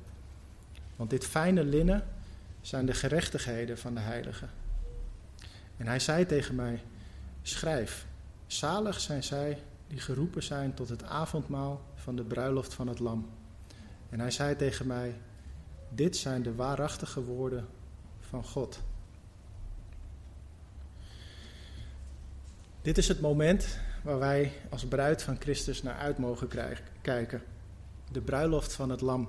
Want 0.97 1.11
dit 1.11 1.27
fijne 1.27 1.65
linnen 1.65 2.05
zijn 2.61 2.87
de 2.87 2.95
gerechtigheden 2.95 3.79
van 3.79 3.95
de 3.95 4.01
heilige. 4.01 4.47
En 5.77 5.87
hij 5.87 5.99
zei 5.99 6.27
tegen 6.27 6.55
mij: 6.55 6.83
Schrijf, 7.43 8.07
zalig 8.47 9.01
zijn 9.01 9.23
zij 9.23 9.63
die 9.87 10.01
geroepen 10.01 10.43
zijn 10.43 10.75
tot 10.75 10.89
het 10.89 11.03
avondmaal 11.03 11.81
van 11.95 12.17
de 12.17 12.25
bruiloft 12.25 12.75
van 12.75 12.89
het 12.89 12.99
Lam. 12.99 13.29
En 14.11 14.21
hij 14.21 14.31
zei 14.31 14.57
tegen 14.57 14.87
mij: 14.87 15.15
Dit 15.88 16.16
zijn 16.16 16.43
de 16.43 16.55
waarachtige 16.55 17.25
woorden 17.25 17.66
van 18.21 18.45
God. 18.45 18.81
Dit 22.83 22.99
is 22.99 23.09
het 23.09 23.21
moment 23.21 23.78
waar 24.02 24.19
wij 24.19 24.52
als 24.71 24.87
bruid 24.87 25.23
van 25.23 25.37
Christus 25.40 25.83
naar 25.83 25.97
uit 25.97 26.19
mogen 26.19 26.49
kijken. 27.02 27.43
De 28.12 28.21
bruiloft 28.21 28.73
van 28.73 28.90
het 28.90 29.00
Lam. 29.00 29.28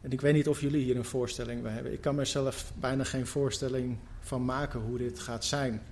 En 0.00 0.12
ik 0.12 0.20
weet 0.20 0.34
niet 0.34 0.48
of 0.48 0.60
jullie 0.60 0.84
hier 0.84 0.96
een 0.96 1.04
voorstelling 1.04 1.62
bij 1.62 1.72
hebben. 1.72 1.92
Ik 1.92 2.00
kan 2.00 2.14
mezelf 2.14 2.72
bijna 2.78 3.04
geen 3.04 3.26
voorstelling 3.26 3.98
van 4.20 4.44
maken 4.44 4.80
hoe 4.80 4.98
dit 4.98 5.18
gaat 5.18 5.44
zijn. 5.44 5.82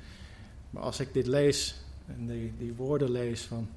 Maar 0.70 0.82
als 0.82 1.00
ik 1.00 1.12
dit 1.12 1.26
lees 1.26 1.74
en 2.06 2.26
die, 2.26 2.54
die 2.58 2.74
woorden 2.74 3.10
lees 3.10 3.42
van 3.42 3.68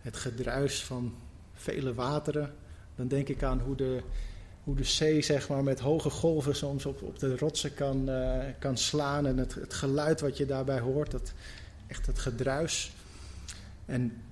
het 0.00 0.16
gedruis 0.16 0.84
van 0.84 1.14
vele 1.52 1.94
wateren, 1.94 2.54
dan 2.96 3.08
denk 3.08 3.28
ik 3.28 3.42
aan 3.42 3.60
hoe 3.60 3.76
de, 3.76 4.00
hoe 4.64 4.74
de 4.74 4.84
zee 4.84 5.22
zeg 5.22 5.48
maar, 5.48 5.62
met 5.62 5.80
hoge 5.80 6.10
golven 6.10 6.56
soms 6.56 6.86
op, 6.86 7.02
op 7.02 7.18
de 7.18 7.36
rotsen 7.36 7.74
kan, 7.74 8.10
uh, 8.10 8.44
kan 8.58 8.76
slaan. 8.76 9.26
En 9.26 9.38
het, 9.38 9.54
het 9.54 9.74
geluid 9.74 10.20
wat 10.20 10.36
je 10.36 10.46
daarbij 10.46 10.80
hoort, 10.80 11.10
dat, 11.10 11.32
echt 11.86 12.06
het 12.06 12.18
gedruis. 12.18 12.92
En 13.84 14.22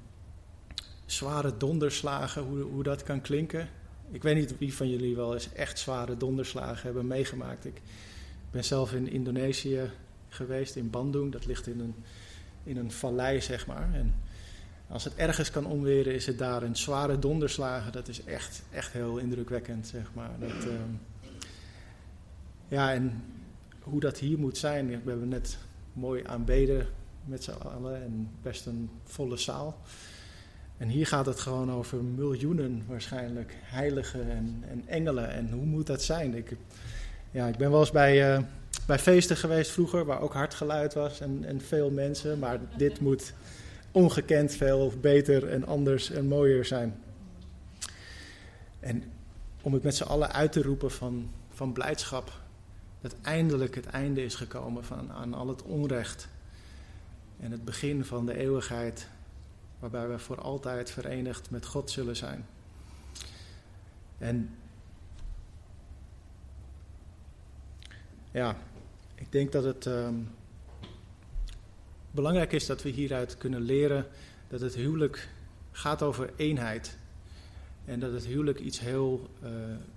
zware 1.06 1.56
donderslagen, 1.56 2.42
hoe, 2.42 2.60
hoe 2.60 2.82
dat 2.82 3.02
kan 3.02 3.20
klinken. 3.20 3.68
Ik 4.10 4.22
weet 4.22 4.36
niet 4.36 4.58
wie 4.58 4.74
van 4.74 4.90
jullie 4.90 5.16
wel 5.16 5.34
eens 5.34 5.52
echt 5.52 5.78
zware 5.78 6.16
donderslagen 6.16 6.82
hebben 6.82 7.06
meegemaakt. 7.06 7.64
Ik 7.64 7.80
ben 8.50 8.64
zelf 8.64 8.92
in 8.92 9.10
Indonesië 9.10 9.90
geweest, 10.28 10.76
in 10.76 10.90
Bandung. 10.90 11.32
Dat 11.32 11.46
ligt 11.46 11.66
in 11.66 11.80
een, 11.80 11.94
in 12.64 12.76
een 12.76 12.92
vallei, 12.92 13.40
zeg 13.40 13.66
maar. 13.66 13.94
En 13.94 14.14
als 14.88 15.04
het 15.04 15.14
ergens 15.14 15.50
kan 15.50 15.66
omweren, 15.66 16.14
is 16.14 16.26
het 16.26 16.38
daar 16.38 16.62
een 16.62 16.76
zware 16.76 17.18
donderslagen. 17.18 17.92
Dat 17.92 18.08
is 18.08 18.24
echt, 18.24 18.62
echt 18.72 18.92
heel 18.92 19.18
indrukwekkend, 19.18 19.86
zeg 19.86 20.10
maar. 20.12 20.30
Dat, 20.38 20.50
ehm, 20.50 20.90
ja, 22.68 22.92
en 22.92 23.22
hoe 23.80 24.00
dat 24.00 24.18
hier 24.18 24.38
moet 24.38 24.58
zijn. 24.58 24.86
We 24.86 25.10
hebben 25.10 25.28
net 25.28 25.58
mooi 25.92 26.22
aanbeden 26.26 26.86
met 27.24 27.44
z'n 27.44 27.50
allen 27.50 28.02
en 28.02 28.30
best 28.42 28.66
een 28.66 28.90
volle 29.04 29.36
zaal. 29.36 29.80
En 30.76 30.88
hier 30.88 31.06
gaat 31.06 31.26
het 31.26 31.40
gewoon 31.40 31.72
over 31.72 32.04
miljoenen 32.04 32.84
waarschijnlijk 32.86 33.54
heiligen 33.62 34.30
en, 34.30 34.64
en 34.68 34.82
engelen. 34.86 35.30
En 35.30 35.50
hoe 35.50 35.64
moet 35.64 35.86
dat 35.86 36.02
zijn? 36.02 36.34
Ik, 36.34 36.56
ja, 37.30 37.46
ik 37.46 37.56
ben 37.56 37.70
wel 37.70 37.80
eens 37.80 37.90
bij, 37.90 38.36
uh, 38.36 38.42
bij 38.86 38.98
feesten 38.98 39.36
geweest 39.36 39.70
vroeger, 39.70 40.04
waar 40.04 40.20
ook 40.20 40.32
hard 40.32 40.54
geluid 40.54 40.94
was 40.94 41.20
en, 41.20 41.44
en 41.44 41.60
veel 41.60 41.90
mensen. 41.90 42.38
Maar 42.38 42.60
dit 42.76 43.00
moet 43.00 43.34
ongekend 43.94 44.52
veel 44.52 44.92
beter 45.00 45.48
en 45.48 45.66
anders 45.66 46.10
en 46.10 46.26
mooier 46.26 46.64
zijn. 46.64 47.02
En 48.80 49.02
om 49.62 49.72
het 49.72 49.82
met 49.82 49.94
z'n 49.94 50.02
allen 50.02 50.32
uit 50.32 50.52
te 50.52 50.62
roepen 50.62 50.90
van, 50.90 51.30
van 51.50 51.72
blijdschap. 51.72 52.32
Dat 53.00 53.14
eindelijk 53.22 53.74
het 53.74 53.86
einde 53.86 54.24
is 54.24 54.34
gekomen 54.34 54.84
van, 54.84 55.12
aan 55.12 55.34
al 55.34 55.48
het 55.48 55.62
onrecht. 55.62 56.28
En 57.40 57.50
het 57.50 57.64
begin 57.64 58.04
van 58.04 58.26
de 58.26 58.36
eeuwigheid 58.36 59.08
waarbij 59.78 60.08
we 60.08 60.18
voor 60.18 60.40
altijd 60.40 60.90
verenigd 60.90 61.50
met 61.50 61.66
God 61.66 61.90
zullen 61.90 62.16
zijn. 62.16 62.46
En 64.18 64.56
ja, 68.30 68.56
ik 69.14 69.32
denk 69.32 69.52
dat 69.52 69.64
het 69.64 69.86
um, 69.86 70.28
belangrijk 72.14 72.52
is 72.52 72.66
dat 72.66 72.82
we 72.82 72.88
hieruit 72.88 73.38
kunnen 73.38 73.60
leren 73.60 74.06
dat 74.48 74.60
het 74.60 74.74
huwelijk 74.74 75.28
gaat 75.72 76.02
over 76.02 76.32
eenheid. 76.36 76.96
En 77.84 78.00
dat 78.00 78.12
het 78.12 78.26
huwelijk 78.26 78.58
iets 78.58 78.80
heel 78.80 79.28
uh, 79.42 79.50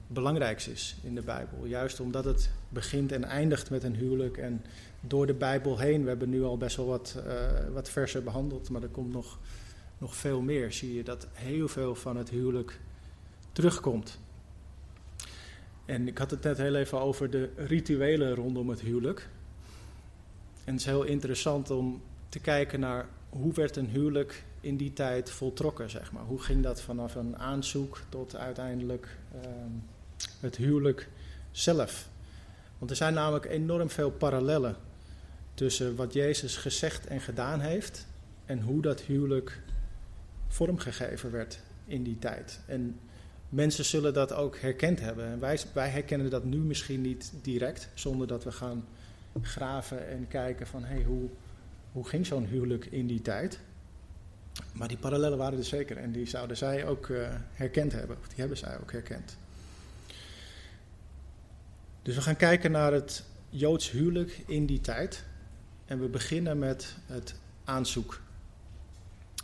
belangrijks 0.07 0.67
is 0.67 0.95
in 1.03 1.15
de 1.15 1.21
Bijbel. 1.21 1.65
Juist 1.65 2.00
omdat 2.00 2.25
het 2.25 2.50
begint 2.69 3.12
en 3.12 3.24
eindigt 3.24 3.69
met 3.69 3.83
een 3.83 3.95
huwelijk. 3.95 4.38
En 4.38 4.63
door 5.01 5.25
de 5.25 5.33
Bijbel 5.33 5.77
heen, 5.77 6.03
we 6.03 6.09
hebben 6.09 6.29
nu 6.29 6.43
al 6.43 6.57
best 6.57 6.75
wel 6.75 6.86
wat, 6.86 7.21
uh, 7.27 7.33
wat 7.74 7.89
versen 7.89 8.24
behandeld, 8.24 8.69
maar 8.69 8.81
er 8.81 8.89
komt 8.89 9.13
nog 9.13 9.39
nog 9.97 10.15
veel 10.15 10.41
meer 10.41 10.74
zie 10.74 10.93
je 10.93 11.03
dat 11.03 11.27
heel 11.33 11.67
veel 11.67 11.95
van 11.95 12.17
het 12.17 12.29
huwelijk 12.29 12.79
terugkomt. 13.51 14.19
En 15.86 16.07
ik 16.07 16.17
had 16.17 16.31
het 16.31 16.43
net 16.43 16.57
heel 16.57 16.75
even 16.75 17.00
over 17.00 17.29
de 17.29 17.50
rituelen 17.55 18.36
rondom 18.36 18.69
het 18.69 18.81
huwelijk. 18.81 19.29
En 20.63 20.71
het 20.74 20.81
is 20.81 20.86
heel 20.86 21.03
interessant 21.03 21.69
om 21.69 22.01
te 22.29 22.39
kijken 22.39 22.79
naar 22.79 23.05
hoe 23.29 23.53
werd 23.53 23.75
een 23.75 23.89
huwelijk 23.89 24.43
in 24.62 24.77
die 24.77 24.93
tijd 24.93 25.29
voltrokken, 25.29 25.89
zeg 25.89 26.12
maar? 26.12 26.24
Hoe 26.24 26.41
ging 26.41 26.63
dat 26.63 26.81
vanaf 26.81 27.15
een 27.15 27.38
aanzoek 27.38 28.01
tot 28.10 28.36
uiteindelijk 28.36 29.17
ehm, 29.41 29.72
het 30.39 30.55
huwelijk 30.55 31.10
zelf? 31.51 32.10
Want 32.77 32.91
er 32.91 32.98
zijn 32.98 33.13
namelijk 33.13 33.46
enorm 33.46 33.89
veel 33.89 34.12
parallellen 34.12 34.75
tussen 35.53 35.96
wat 35.96 36.13
Jezus 36.13 36.57
gezegd 36.57 37.07
en 37.07 37.22
gedaan 37.22 37.60
heeft 37.60 38.07
en 38.46 38.62
hoe 38.62 38.81
dat 38.81 39.01
huwelijk 39.01 39.60
vormgegeven 40.48 41.31
werd 41.31 41.60
in 41.86 42.03
die 42.03 42.19
tijd. 42.19 42.60
En 42.65 43.00
mensen 43.50 43.86
zullen 43.86 44.13
dat 44.13 44.34
ook 44.34 44.57
herkend 44.57 45.00
hebben. 45.00 45.25
En 45.25 45.39
wij, 45.39 45.60
wij 45.74 45.89
herkennen 45.89 46.29
dat 46.29 46.43
nu 46.43 46.57
misschien 46.57 47.01
niet 47.01 47.34
direct, 47.41 47.89
zonder 47.93 48.27
dat 48.27 48.43
we 48.43 48.51
gaan 48.51 48.86
graven 49.41 50.07
en 50.07 50.27
kijken 50.27 50.67
van 50.67 50.84
hey, 50.84 51.03
hoe, 51.03 51.29
hoe 51.98 52.08
ging 52.08 52.25
zo'n 52.25 52.46
huwelijk 52.46 52.86
in 52.86 53.08
die 53.08 53.22
tijd. 53.22 53.60
Maar 54.74 54.88
die 54.88 54.98
parallellen 54.98 55.38
waren 55.38 55.58
er 55.58 55.63
zeker 55.63 55.98
en 55.98 56.12
die 56.12 56.25
zouden 56.25 56.58
zij 56.58 56.86
ook 56.86 57.08
uh, 57.08 57.27
herkend 57.54 57.92
hebben, 57.92 58.18
of 58.20 58.27
die 58.27 58.39
hebben 58.39 58.58
zij 58.58 58.80
ook 58.80 58.92
herkend. 58.92 59.38
Dus 62.01 62.16
we 62.16 62.22
gaan 62.22 62.36
kijken 62.36 62.72
naar 62.72 62.94
het 62.94 63.24
Joods 63.50 63.92
huwelijk 63.92 64.44
in 64.46 64.66
die 64.66 64.82
tijd. 64.82 65.24
En 65.86 66.00
we 66.00 66.08
beginnen 66.08 66.60
met 66.60 66.96
het 67.06 67.36
aanzoek. 67.63 68.22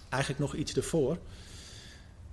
Eigenlijk 0.09 0.41
nog 0.41 0.55
iets 0.55 0.73
ervoor. 0.73 1.17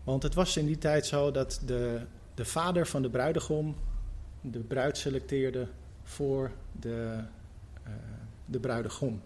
Want 0.04 0.22
het 0.22 0.34
was 0.34 0.56
in 0.56 0.66
die 0.66 0.78
tijd 0.78 1.06
zo 1.06 1.30
dat 1.30 1.60
de, 1.66 2.00
de 2.34 2.44
vader 2.44 2.86
van 2.86 3.02
de 3.02 3.10
bruidegom 3.10 3.76
de 4.40 4.58
bruid 4.58 4.98
selecteerde 4.98 5.68
voor 6.02 6.50
de, 6.80 7.24
uh, 7.86 7.92
de 8.44 8.60
bruidegom. 8.60 9.20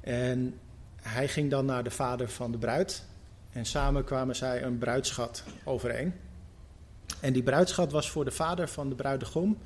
En 0.00 0.58
hij 1.02 1.28
ging 1.28 1.50
dan 1.50 1.64
naar 1.64 1.84
de 1.84 1.90
vader 1.90 2.28
van 2.28 2.52
de 2.52 2.58
bruid. 2.58 3.04
En 3.50 3.64
samen 3.64 4.04
kwamen 4.04 4.36
zij 4.36 4.62
een 4.62 4.78
bruidschat 4.78 5.44
overeen. 5.64 6.14
En 7.20 7.32
die 7.32 7.42
bruidschat 7.42 7.92
was 7.92 8.10
voor 8.10 8.24
de 8.24 8.30
vader 8.30 8.68
van 8.68 8.88
de 8.88 8.94
bruidegom 8.94 9.58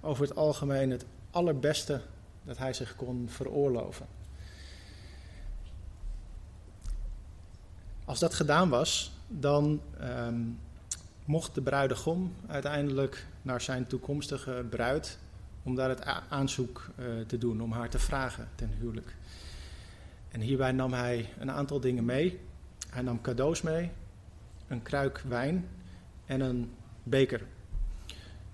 over 0.00 0.22
het 0.22 0.36
algemeen 0.36 0.90
het 0.90 1.04
allerbeste 1.30 2.00
dat 2.44 2.58
hij 2.58 2.72
zich 2.72 2.96
kon 2.96 3.28
veroorloven. 3.28 4.06
Als 8.04 8.18
dat 8.18 8.34
gedaan 8.34 8.68
was, 8.68 9.12
dan 9.28 9.80
um, 10.00 10.58
mocht 11.24 11.54
de 11.54 11.62
bruidegom 11.62 12.34
uiteindelijk 12.46 13.26
naar 13.42 13.60
zijn 13.60 13.86
toekomstige 13.86 14.64
bruid 14.70 15.18
om 15.62 15.74
daar 15.74 15.88
het 15.88 16.04
aanzoek 16.28 16.90
uh, 16.98 17.06
te 17.26 17.38
doen, 17.38 17.60
om 17.60 17.72
haar 17.72 17.88
te 17.90 17.98
vragen 17.98 18.48
ten 18.54 18.70
huwelijk. 18.78 19.14
En 20.32 20.40
hierbij 20.40 20.72
nam 20.72 20.92
hij 20.92 21.28
een 21.38 21.50
aantal 21.50 21.80
dingen 21.80 22.04
mee. 22.04 22.40
Hij 22.90 23.02
nam 23.02 23.20
cadeaus 23.20 23.62
mee, 23.62 23.90
een 24.68 24.82
kruik 24.82 25.22
wijn 25.28 25.68
en 26.26 26.40
een 26.40 26.72
beker. 27.02 27.42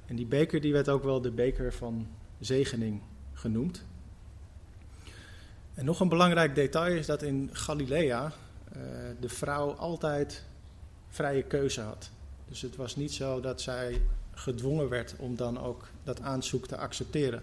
En 0.07 0.17
die 0.17 0.27
beker 0.27 0.61
die 0.61 0.73
werd 0.73 0.89
ook 0.89 1.03
wel 1.03 1.21
de 1.21 1.31
beker 1.31 1.73
van 1.73 2.09
zegening 2.39 3.01
genoemd. 3.33 3.85
En 5.75 5.85
nog 5.85 6.01
een 6.01 6.09
belangrijk 6.09 6.55
detail 6.55 6.97
is 6.97 7.07
dat 7.07 7.23
in 7.23 7.51
Galilea 7.53 8.25
uh, 8.25 8.83
de 9.21 9.29
vrouw 9.29 9.73
altijd 9.73 10.45
vrije 11.09 11.43
keuze 11.43 11.81
had. 11.81 12.11
Dus 12.49 12.63
het 12.63 12.77
was 12.77 12.97
niet 12.97 13.13
zo 13.13 13.41
dat 13.41 13.61
zij 13.61 14.03
gedwongen 14.35 14.89
werd 14.89 15.15
om 15.19 15.37
dan 15.37 15.61
ook 15.61 15.89
dat 16.05 16.21
aanzoek 16.21 16.67
te 16.67 16.77
accepteren. 16.77 17.43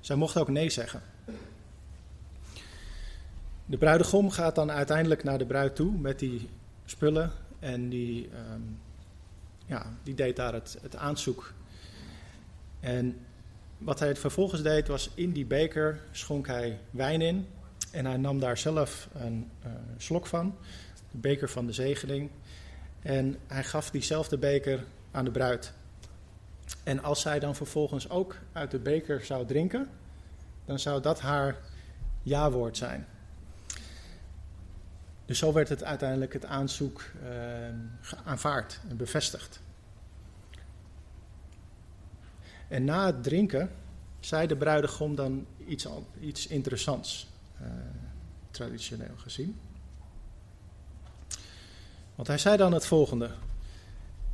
Zij 0.00 0.16
mocht 0.16 0.38
ook 0.38 0.48
nee 0.48 0.70
zeggen. 0.70 1.02
De 3.66 3.76
bruidegom 3.76 4.30
gaat 4.30 4.54
dan 4.54 4.70
uiteindelijk 4.70 5.24
naar 5.24 5.38
de 5.38 5.46
bruid 5.46 5.76
toe 5.76 5.98
met 5.98 6.18
die 6.18 6.48
spullen 6.84 7.30
en 7.58 7.88
die, 7.88 8.28
um, 8.52 8.78
ja, 9.66 9.92
die 10.02 10.14
deed 10.14 10.36
daar 10.36 10.52
het, 10.52 10.78
het 10.82 10.96
aanzoek. 10.96 11.52
En 12.80 13.16
wat 13.78 13.98
hij 13.98 14.16
vervolgens 14.16 14.62
deed 14.62 14.88
was 14.88 15.10
in 15.14 15.32
die 15.32 15.46
beker 15.46 16.00
schonk 16.10 16.46
hij 16.46 16.78
wijn 16.90 17.20
in 17.20 17.46
en 17.90 18.06
hij 18.06 18.16
nam 18.16 18.40
daar 18.40 18.58
zelf 18.58 19.08
een 19.14 19.50
uh, 19.66 19.72
slok 19.96 20.26
van, 20.26 20.56
de 21.10 21.18
beker 21.18 21.48
van 21.48 21.66
de 21.66 21.72
zegening. 21.72 22.30
En 23.02 23.36
hij 23.46 23.64
gaf 23.64 23.90
diezelfde 23.90 24.38
beker 24.38 24.84
aan 25.10 25.24
de 25.24 25.30
bruid. 25.30 25.72
En 26.82 27.02
als 27.02 27.20
zij 27.20 27.38
dan 27.38 27.54
vervolgens 27.54 28.10
ook 28.10 28.36
uit 28.52 28.70
de 28.70 28.78
beker 28.78 29.24
zou 29.24 29.46
drinken, 29.46 29.88
dan 30.64 30.78
zou 30.78 31.02
dat 31.02 31.20
haar 31.20 31.56
ja-woord 32.22 32.76
zijn. 32.76 33.06
Dus 35.26 35.38
zo 35.38 35.52
werd 35.52 35.68
het 35.68 35.84
uiteindelijk 35.84 36.32
het 36.32 36.44
aanzoek 36.44 37.04
uh, 37.22 38.18
aanvaard 38.24 38.80
en 38.88 38.96
bevestigd. 38.96 39.60
En 42.68 42.84
na 42.84 43.06
het 43.06 43.22
drinken 43.22 43.70
zei 44.20 44.46
de 44.46 44.56
bruidegom 44.56 45.14
dan 45.14 45.46
iets, 45.66 45.88
iets 46.20 46.46
interessants, 46.46 47.28
uh, 47.60 47.68
traditioneel 48.50 49.16
gezien. 49.16 49.60
Want 52.14 52.28
hij 52.28 52.38
zei 52.38 52.56
dan 52.56 52.72
het 52.72 52.86
volgende: 52.86 53.30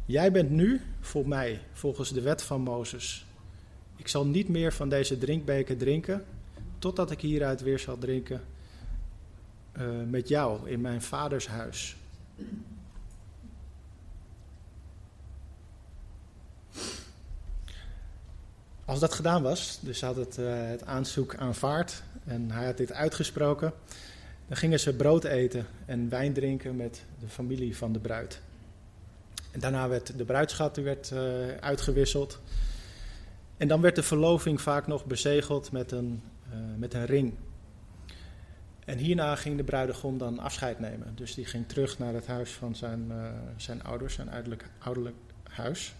Jij 0.05 0.33
bent 0.33 0.51
nu 0.51 0.81
voor 1.01 1.29
mij, 1.29 1.61
volgens 1.73 2.13
de 2.13 2.21
wet 2.21 2.43
van 2.43 2.61
Mozes. 2.61 3.27
Ik 3.97 4.09
zal 4.09 4.27
niet 4.27 4.49
meer 4.49 4.73
van 4.73 4.89
deze 4.89 5.19
drinkbeker 5.19 5.77
drinken, 5.77 6.25
totdat 6.79 7.11
ik 7.11 7.21
hieruit 7.21 7.61
weer 7.61 7.79
zal 7.79 7.99
drinken 7.99 8.41
uh, 9.79 9.85
met 10.11 10.29
jou 10.29 10.71
in 10.71 10.81
mijn 10.81 11.03
vaders 11.03 11.47
huis. 11.47 11.97
Als 18.85 19.01
dat 19.01 19.15
gedaan 19.15 19.43
was, 19.43 19.79
dus 19.83 20.01
had 20.01 20.17
het, 20.17 20.39
uh, 20.39 20.69
het 20.69 20.85
aanzoek 20.85 21.37
aanvaard 21.37 22.03
en 22.25 22.51
hij 22.51 22.67
had 22.67 22.77
dit 22.77 22.93
uitgesproken, 22.93 23.73
dan 24.49 24.57
gingen 24.57 24.81
ze 24.81 24.97
brood 24.97 25.25
eten 25.25 25.67
en 25.87 26.09
wijn 26.09 26.33
drinken 26.33 26.77
met 26.77 27.03
de 27.21 27.29
familie 27.29 27.77
van 27.77 27.93
de 27.93 27.99
bruid. 27.99 28.41
En 29.51 29.61
daarna 29.61 29.89
werd 29.89 30.19
de 30.19 30.25
bruidschat 30.25 30.77
werd, 30.77 31.11
uh, 31.11 31.21
uitgewisseld. 31.61 32.41
En 33.57 33.69
dan 33.69 33.81
werd 33.81 33.95
de 33.95 34.03
verloving 34.03 34.61
vaak 34.61 34.87
nog 34.87 35.05
bezegeld 35.05 35.73
met 35.73 35.93
een, 35.93 36.23
met 36.77 36.95
een 36.95 37.07
ring. 37.07 37.35
En 38.85 38.99
hierna 38.99 39.37
ging 39.37 39.57
de 39.57 39.64
bruidegom 39.64 40.18
dan 40.18 40.38
afscheid 40.38 40.79
nemen. 40.79 41.12
Dus 41.14 41.35
die 41.35 41.45
ging 41.45 41.68
terug 41.68 41.99
naar 41.99 42.14
het 42.14 42.27
huis 42.27 42.51
van 42.51 42.75
zijn, 42.75 43.07
uh, 43.11 43.27
zijn 43.57 43.85
ouders, 43.85 44.14
zijn 44.14 44.31
ouderlijk, 44.31 44.64
ouderlijk 44.79 45.16
huis. 45.49 45.95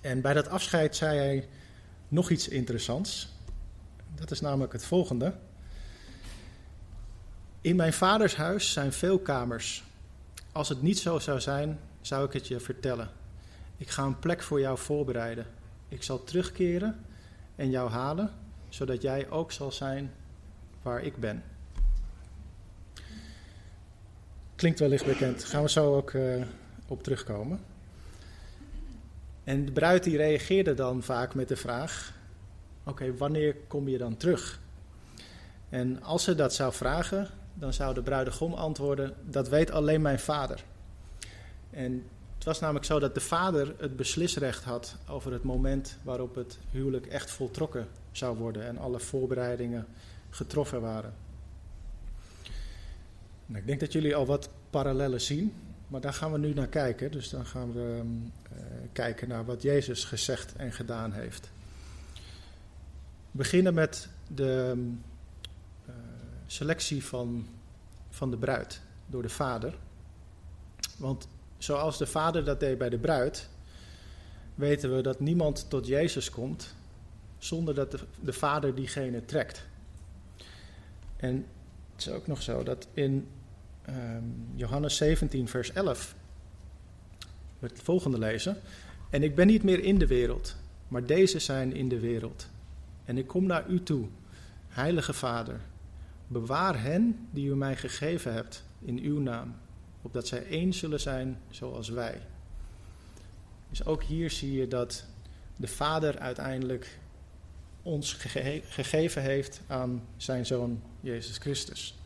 En 0.00 0.20
bij 0.20 0.34
dat 0.34 0.48
afscheid 0.48 0.96
zei 0.96 1.18
hij 1.18 1.48
nog 2.08 2.30
iets 2.30 2.48
interessants. 2.48 3.28
Dat 4.14 4.30
is 4.30 4.40
namelijk 4.40 4.72
het 4.72 4.84
volgende. 4.84 5.34
In 7.60 7.76
mijn 7.76 7.92
vaders 7.92 8.36
huis 8.36 8.72
zijn 8.72 8.92
veel 8.92 9.18
kamers. 9.18 9.84
Als 10.52 10.68
het 10.68 10.82
niet 10.82 10.98
zo 10.98 11.18
zou 11.18 11.40
zijn, 11.40 11.78
zou 12.00 12.26
ik 12.26 12.32
het 12.32 12.46
je 12.46 12.60
vertellen. 12.60 13.10
Ik 13.76 13.88
ga 13.88 14.02
een 14.02 14.18
plek 14.18 14.42
voor 14.42 14.60
jou 14.60 14.78
voorbereiden. 14.78 15.46
Ik 15.88 16.02
zal 16.02 16.24
terugkeren 16.24 17.04
en 17.56 17.70
jou 17.70 17.90
halen, 17.90 18.30
zodat 18.68 19.02
jij 19.02 19.30
ook 19.30 19.52
zal 19.52 19.72
zijn 19.72 20.12
waar 20.82 21.02
ik 21.02 21.16
ben. 21.16 21.42
Klinkt 24.58 24.78
wellicht 24.78 25.04
bekend. 25.04 25.44
Gaan 25.44 25.62
we 25.62 25.70
zo 25.70 25.96
ook 25.96 26.12
uh, 26.12 26.42
op 26.88 27.02
terugkomen. 27.02 27.60
En 29.44 29.64
de 29.64 29.72
bruid 29.72 30.04
die 30.04 30.16
reageerde 30.16 30.74
dan 30.74 31.02
vaak 31.02 31.34
met 31.34 31.48
de 31.48 31.56
vraag: 31.56 32.12
Oké, 32.84 33.16
wanneer 33.16 33.56
kom 33.66 33.88
je 33.88 33.98
dan 33.98 34.16
terug? 34.16 34.60
En 35.68 36.02
als 36.02 36.24
ze 36.24 36.34
dat 36.34 36.54
zou 36.54 36.72
vragen, 36.72 37.28
dan 37.54 37.72
zou 37.72 37.94
de 37.94 38.02
bruidegom 38.02 38.52
antwoorden: 38.52 39.14
Dat 39.24 39.48
weet 39.48 39.70
alleen 39.70 40.02
mijn 40.02 40.18
vader. 40.18 40.64
En 41.70 42.04
het 42.34 42.44
was 42.44 42.60
namelijk 42.60 42.84
zo 42.84 42.98
dat 42.98 43.14
de 43.14 43.20
vader 43.20 43.74
het 43.78 43.96
beslisrecht 43.96 44.64
had 44.64 44.96
over 45.08 45.32
het 45.32 45.42
moment 45.42 45.98
waarop 46.02 46.34
het 46.34 46.58
huwelijk 46.70 47.06
echt 47.06 47.30
voltrokken 47.30 47.88
zou 48.12 48.38
worden 48.38 48.66
en 48.66 48.78
alle 48.78 49.00
voorbereidingen 49.00 49.86
getroffen 50.30 50.80
waren. 50.80 51.27
Nou, 53.48 53.60
ik 53.60 53.66
denk 53.66 53.80
dat 53.80 53.92
jullie 53.92 54.16
al 54.16 54.26
wat 54.26 54.50
parallellen 54.70 55.20
zien, 55.20 55.54
maar 55.86 56.00
daar 56.00 56.12
gaan 56.12 56.32
we 56.32 56.38
nu 56.38 56.54
naar 56.54 56.66
kijken. 56.66 57.10
Dus 57.10 57.30
dan 57.30 57.46
gaan 57.46 57.72
we 57.72 58.02
uh, 58.52 58.58
kijken 58.92 59.28
naar 59.28 59.44
wat 59.44 59.62
Jezus 59.62 60.04
gezegd 60.04 60.56
en 60.56 60.72
gedaan 60.72 61.12
heeft. 61.12 61.50
We 63.30 63.38
beginnen 63.38 63.74
met 63.74 64.08
de 64.34 64.74
uh, 65.88 65.94
selectie 66.46 67.04
van, 67.04 67.46
van 68.10 68.30
de 68.30 68.36
bruid 68.36 68.80
door 69.06 69.22
de 69.22 69.28
vader. 69.28 69.74
Want 70.96 71.28
zoals 71.58 71.98
de 71.98 72.06
vader 72.06 72.44
dat 72.44 72.60
deed 72.60 72.78
bij 72.78 72.88
de 72.88 72.98
bruid, 72.98 73.48
weten 74.54 74.96
we 74.96 75.02
dat 75.02 75.20
niemand 75.20 75.70
tot 75.70 75.86
Jezus 75.86 76.30
komt 76.30 76.74
zonder 77.38 77.74
dat 77.74 77.90
de, 77.90 77.98
de 78.20 78.32
vader 78.32 78.74
diegene 78.74 79.24
trekt. 79.24 79.66
En 81.16 81.46
Het 81.92 82.06
is 82.06 82.12
ook 82.12 82.26
nog 82.26 82.42
zo 82.42 82.62
dat 82.62 82.88
in 82.92 83.28
ehm, 83.88 84.24
Johannes 84.54 84.96
17, 84.96 85.48
vers 85.48 85.72
11, 85.72 86.14
we 87.58 87.66
het 87.66 87.82
volgende 87.82 88.18
lezen. 88.18 88.56
En 89.10 89.22
ik 89.22 89.34
ben 89.34 89.46
niet 89.46 89.62
meer 89.62 89.84
in 89.84 89.98
de 89.98 90.06
wereld, 90.06 90.56
maar 90.88 91.06
deze 91.06 91.38
zijn 91.38 91.74
in 91.74 91.88
de 91.88 92.00
wereld. 92.00 92.48
En 93.04 93.18
ik 93.18 93.26
kom 93.26 93.46
naar 93.46 93.68
u 93.68 93.82
toe, 93.82 94.06
Heilige 94.68 95.12
Vader. 95.12 95.60
Bewaar 96.26 96.82
hen 96.82 97.28
die 97.30 97.48
u 97.48 97.56
mij 97.56 97.76
gegeven 97.76 98.32
hebt 98.32 98.64
in 98.80 98.98
uw 98.98 99.20
naam, 99.20 99.54
opdat 100.02 100.26
zij 100.26 100.46
één 100.46 100.72
zullen 100.72 101.00
zijn 101.00 101.38
zoals 101.50 101.88
wij. 101.88 102.20
Dus 103.68 103.84
ook 103.84 104.02
hier 104.02 104.30
zie 104.30 104.52
je 104.52 104.68
dat 104.68 105.04
de 105.56 105.66
Vader 105.66 106.18
uiteindelijk 106.18 106.98
ons 107.82 108.12
gegeven 108.68 109.22
heeft 109.22 109.60
aan 109.66 110.02
zijn 110.16 110.46
Zoon 110.46 110.82
Jezus 111.00 111.38
Christus. 111.38 111.97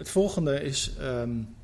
Het 0.00 0.10
volgende 0.10 0.60
is 0.60 0.92
um, 1.00 1.54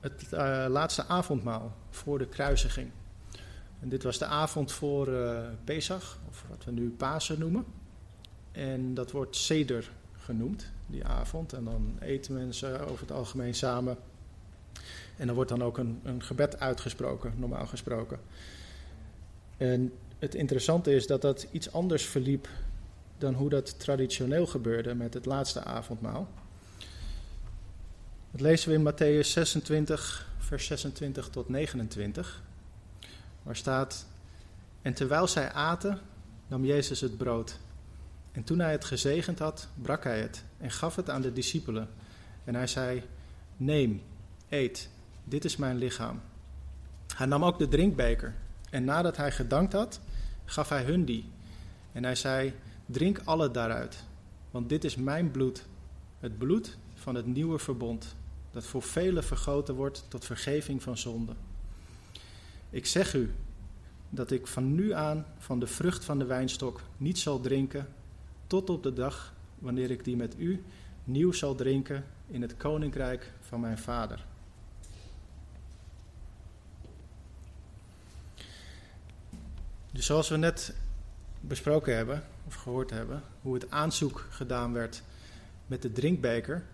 het 0.00 0.24
uh, 0.32 0.66
laatste 0.68 1.06
avondmaal 1.06 1.76
voor 1.90 2.18
de 2.18 2.26
kruisiging. 2.26 2.90
En 3.80 3.88
dit 3.88 4.02
was 4.02 4.18
de 4.18 4.24
avond 4.24 4.72
voor 4.72 5.08
uh, 5.08 5.40
Pesach, 5.64 6.18
of 6.28 6.44
wat 6.48 6.64
we 6.64 6.70
nu 6.70 6.90
Pasen 6.90 7.38
noemen. 7.38 7.64
En 8.52 8.94
dat 8.94 9.10
wordt 9.10 9.36
Seder 9.36 9.90
genoemd, 10.12 10.70
die 10.86 11.04
avond. 11.04 11.52
En 11.52 11.64
dan 11.64 11.96
eten 12.00 12.34
mensen 12.34 12.80
over 12.80 13.00
het 13.00 13.12
algemeen 13.12 13.54
samen. 13.54 13.96
En 15.16 15.28
er 15.28 15.34
wordt 15.34 15.50
dan 15.50 15.62
ook 15.62 15.78
een, 15.78 16.00
een 16.02 16.22
gebed 16.22 16.60
uitgesproken, 16.60 17.32
normaal 17.36 17.66
gesproken. 17.66 18.20
En 19.56 19.92
het 20.18 20.34
interessante 20.34 20.94
is 20.94 21.06
dat 21.06 21.22
dat 21.22 21.46
iets 21.50 21.72
anders 21.72 22.04
verliep 22.04 22.48
dan 23.18 23.34
hoe 23.34 23.48
dat 23.48 23.78
traditioneel 23.78 24.46
gebeurde 24.46 24.94
met 24.94 25.14
het 25.14 25.26
laatste 25.26 25.64
avondmaal. 25.64 26.28
Dat 28.32 28.40
lezen 28.40 28.68
we 28.68 28.74
in 28.74 28.92
Matthäus 28.92 29.28
26, 29.28 30.28
vers 30.38 30.66
26 30.66 31.28
tot 31.28 31.48
29. 31.48 32.42
Waar 33.42 33.56
staat: 33.56 34.06
En 34.82 34.94
terwijl 34.94 35.28
zij 35.28 35.52
aten, 35.52 35.98
nam 36.46 36.64
Jezus 36.64 37.00
het 37.00 37.16
brood. 37.16 37.58
En 38.32 38.44
toen 38.44 38.58
hij 38.58 38.72
het 38.72 38.84
gezegend 38.84 39.38
had, 39.38 39.68
brak 39.82 40.04
hij 40.04 40.20
het 40.20 40.44
en 40.58 40.70
gaf 40.70 40.96
het 40.96 41.10
aan 41.10 41.22
de 41.22 41.32
discipelen. 41.32 41.88
En 42.44 42.54
hij 42.54 42.66
zei: 42.66 43.02
Neem, 43.56 44.02
eet, 44.48 44.88
dit 45.24 45.44
is 45.44 45.56
mijn 45.56 45.76
lichaam. 45.76 46.20
Hij 47.16 47.26
nam 47.26 47.44
ook 47.44 47.58
de 47.58 47.68
drinkbeker. 47.68 48.34
En 48.70 48.84
nadat 48.84 49.16
hij 49.16 49.32
gedankt 49.32 49.72
had, 49.72 50.00
gaf 50.44 50.68
hij 50.68 50.84
hun 50.84 51.04
die. 51.04 51.30
En 51.92 52.04
hij 52.04 52.14
zei: 52.14 52.54
Drink 52.86 53.20
alle 53.24 53.50
daaruit, 53.50 54.04
want 54.50 54.68
dit 54.68 54.84
is 54.84 54.96
mijn 54.96 55.30
bloed, 55.30 55.64
het 56.18 56.38
bloed 56.38 56.76
van 56.94 57.14
het 57.14 57.26
nieuwe 57.26 57.58
verbond, 57.58 58.14
dat 58.52 58.64
voor 58.64 58.82
velen 58.82 59.24
vergoten 59.24 59.74
wordt 59.74 60.04
tot 60.08 60.24
vergeving 60.24 60.82
van 60.82 60.98
zonde. 60.98 61.32
Ik 62.70 62.86
zeg 62.86 63.14
u 63.14 63.34
dat 64.08 64.30
ik 64.30 64.46
van 64.46 64.74
nu 64.74 64.92
aan 64.92 65.26
van 65.38 65.60
de 65.60 65.66
vrucht 65.66 66.04
van 66.04 66.18
de 66.18 66.24
wijnstok 66.24 66.80
niet 66.96 67.18
zal 67.18 67.40
drinken, 67.40 67.88
tot 68.46 68.70
op 68.70 68.82
de 68.82 68.92
dag 68.92 69.34
wanneer 69.58 69.90
ik 69.90 70.04
die 70.04 70.16
met 70.16 70.34
u 70.38 70.62
nieuw 71.04 71.32
zal 71.32 71.54
drinken 71.54 72.04
in 72.26 72.42
het 72.42 72.56
koninkrijk 72.56 73.32
van 73.40 73.60
mijn 73.60 73.78
Vader. 73.78 74.24
Dus 79.90 80.06
zoals 80.06 80.28
we 80.28 80.36
net 80.36 80.74
besproken 81.40 81.96
hebben, 81.96 82.22
of 82.46 82.54
gehoord 82.54 82.90
hebben, 82.90 83.22
hoe 83.42 83.54
het 83.54 83.70
aanzoek 83.70 84.26
gedaan 84.30 84.72
werd 84.72 85.02
met 85.66 85.82
de 85.82 85.92
drinkbeker, 85.92 86.64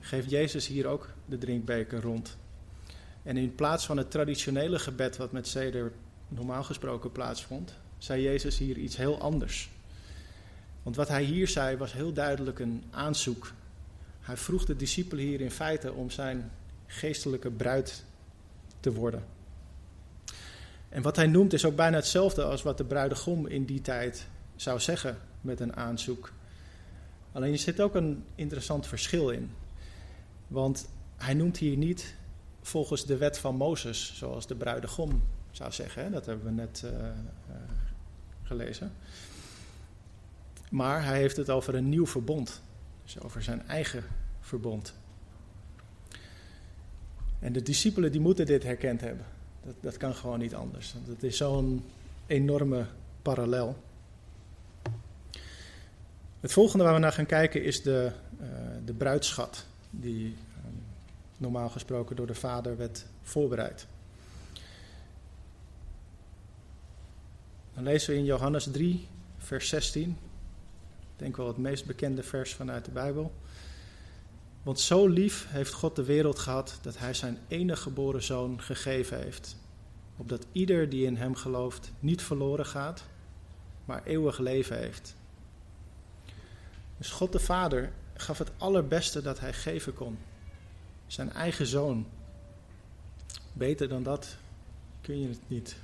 geeft 0.00 0.30
Jezus 0.30 0.66
hier 0.66 0.86
ook 0.86 1.08
de 1.26 1.38
drinkbeker 1.38 2.00
rond. 2.00 2.36
En 3.22 3.36
in 3.36 3.54
plaats 3.54 3.86
van 3.86 3.96
het 3.96 4.10
traditionele 4.10 4.78
gebed 4.78 5.16
wat 5.16 5.32
met 5.32 5.48
Seder 5.48 5.92
normaal 6.28 6.62
gesproken 6.62 7.12
plaatsvond, 7.12 7.74
zei 7.98 8.22
Jezus 8.22 8.58
hier 8.58 8.76
iets 8.76 8.96
heel 8.96 9.20
anders. 9.20 9.70
Want 10.82 10.96
wat 10.96 11.08
hij 11.08 11.22
hier 11.22 11.48
zei 11.48 11.76
was 11.76 11.92
heel 11.92 12.12
duidelijk 12.12 12.58
een 12.58 12.84
aanzoek. 12.90 13.52
Hij 14.20 14.36
vroeg 14.36 14.64
de 14.64 14.76
discipelen 14.76 15.24
hier 15.24 15.40
in 15.40 15.50
feite 15.50 15.92
om 15.92 16.10
zijn 16.10 16.50
geestelijke 16.86 17.50
bruid 17.50 18.04
te 18.80 18.92
worden. 18.92 19.24
En 20.88 21.02
wat 21.02 21.16
hij 21.16 21.26
noemt 21.26 21.52
is 21.52 21.64
ook 21.64 21.76
bijna 21.76 21.96
hetzelfde 21.96 22.44
als 22.44 22.62
wat 22.62 22.78
de 22.78 22.84
bruidegom 22.84 23.46
in 23.46 23.64
die 23.64 23.80
tijd 23.80 24.26
zou 24.56 24.80
zeggen 24.80 25.18
met 25.40 25.60
een 25.60 25.76
aanzoek. 25.76 26.32
Alleen 27.32 27.52
er 27.52 27.58
zit 27.58 27.80
ook 27.80 27.94
een 27.94 28.24
interessant 28.34 28.86
verschil 28.86 29.30
in. 29.30 29.50
Want 30.50 30.88
hij 31.16 31.34
noemt 31.34 31.56
hier 31.56 31.76
niet 31.76 32.14
volgens 32.62 33.06
de 33.06 33.16
wet 33.16 33.38
van 33.38 33.56
Mozes, 33.56 34.16
zoals 34.16 34.46
de 34.46 34.54
bruidegom 34.54 35.22
zou 35.50 35.72
zeggen. 35.72 36.12
Dat 36.12 36.26
hebben 36.26 36.44
we 36.44 36.50
net 36.50 36.82
uh, 36.84 36.90
uh, 36.90 37.06
gelezen. 38.42 38.92
Maar 40.70 41.04
hij 41.04 41.18
heeft 41.18 41.36
het 41.36 41.50
over 41.50 41.74
een 41.74 41.88
nieuw 41.88 42.06
verbond. 42.06 42.62
Dus 43.04 43.20
over 43.20 43.42
zijn 43.42 43.66
eigen 43.68 44.04
verbond. 44.40 44.94
En 47.38 47.52
de 47.52 47.62
discipelen 47.62 48.12
die 48.12 48.20
moeten 48.20 48.46
dit 48.46 48.62
herkend 48.62 49.00
hebben. 49.00 49.26
Dat, 49.64 49.74
dat 49.80 49.96
kan 49.96 50.14
gewoon 50.14 50.38
niet 50.38 50.54
anders. 50.54 50.94
Dat 51.06 51.22
is 51.22 51.36
zo'n 51.36 51.84
enorme 52.26 52.86
parallel. 53.22 53.76
Het 56.40 56.52
volgende 56.52 56.84
waar 56.84 56.94
we 56.94 57.00
naar 57.00 57.12
gaan 57.12 57.26
kijken 57.26 57.64
is 57.64 57.82
de, 57.82 58.12
uh, 58.40 58.48
de 58.84 58.92
bruidschat, 58.92 59.66
die 59.90 60.36
um, 60.66 60.82
normaal 61.36 61.68
gesproken 61.68 62.16
door 62.16 62.26
de 62.26 62.34
vader 62.34 62.76
werd 62.76 63.06
voorbereid. 63.22 63.86
Dan 67.74 67.84
lezen 67.84 68.12
we 68.12 68.18
in 68.18 68.24
Johannes 68.24 68.68
3, 68.70 69.08
vers 69.38 69.68
16. 69.68 70.10
Ik 71.00 71.16
denk 71.16 71.36
wel 71.36 71.46
het 71.46 71.56
meest 71.56 71.86
bekende 71.86 72.22
vers 72.22 72.54
vanuit 72.54 72.84
de 72.84 72.90
Bijbel. 72.90 73.32
Want 74.62 74.80
zo 74.80 75.06
lief 75.06 75.46
heeft 75.48 75.72
God 75.72 75.96
de 75.96 76.04
wereld 76.04 76.38
gehad 76.38 76.78
dat 76.82 76.98
hij 76.98 77.14
zijn 77.14 77.38
enige 77.48 77.82
geboren 77.82 78.22
zoon 78.22 78.60
gegeven 78.60 79.18
heeft. 79.18 79.56
Opdat 80.16 80.46
ieder 80.52 80.88
die 80.88 81.06
in 81.06 81.16
hem 81.16 81.34
gelooft 81.34 81.92
niet 82.00 82.22
verloren 82.22 82.66
gaat, 82.66 83.04
maar 83.84 84.02
eeuwig 84.04 84.38
leven 84.38 84.78
heeft. 84.78 85.14
Dus 86.98 87.10
God 87.10 87.32
de 87.32 87.38
Vader 87.38 87.92
gaf 88.20 88.38
het 88.38 88.50
allerbeste 88.56 89.22
dat 89.22 89.40
hij 89.40 89.52
geven 89.52 89.94
kon. 89.94 90.18
Zijn 91.06 91.32
eigen 91.32 91.66
zoon. 91.66 92.06
Beter 93.52 93.88
dan 93.88 94.02
dat 94.02 94.36
kun 95.00 95.20
je 95.20 95.28
het 95.28 95.40
niet 95.46 95.76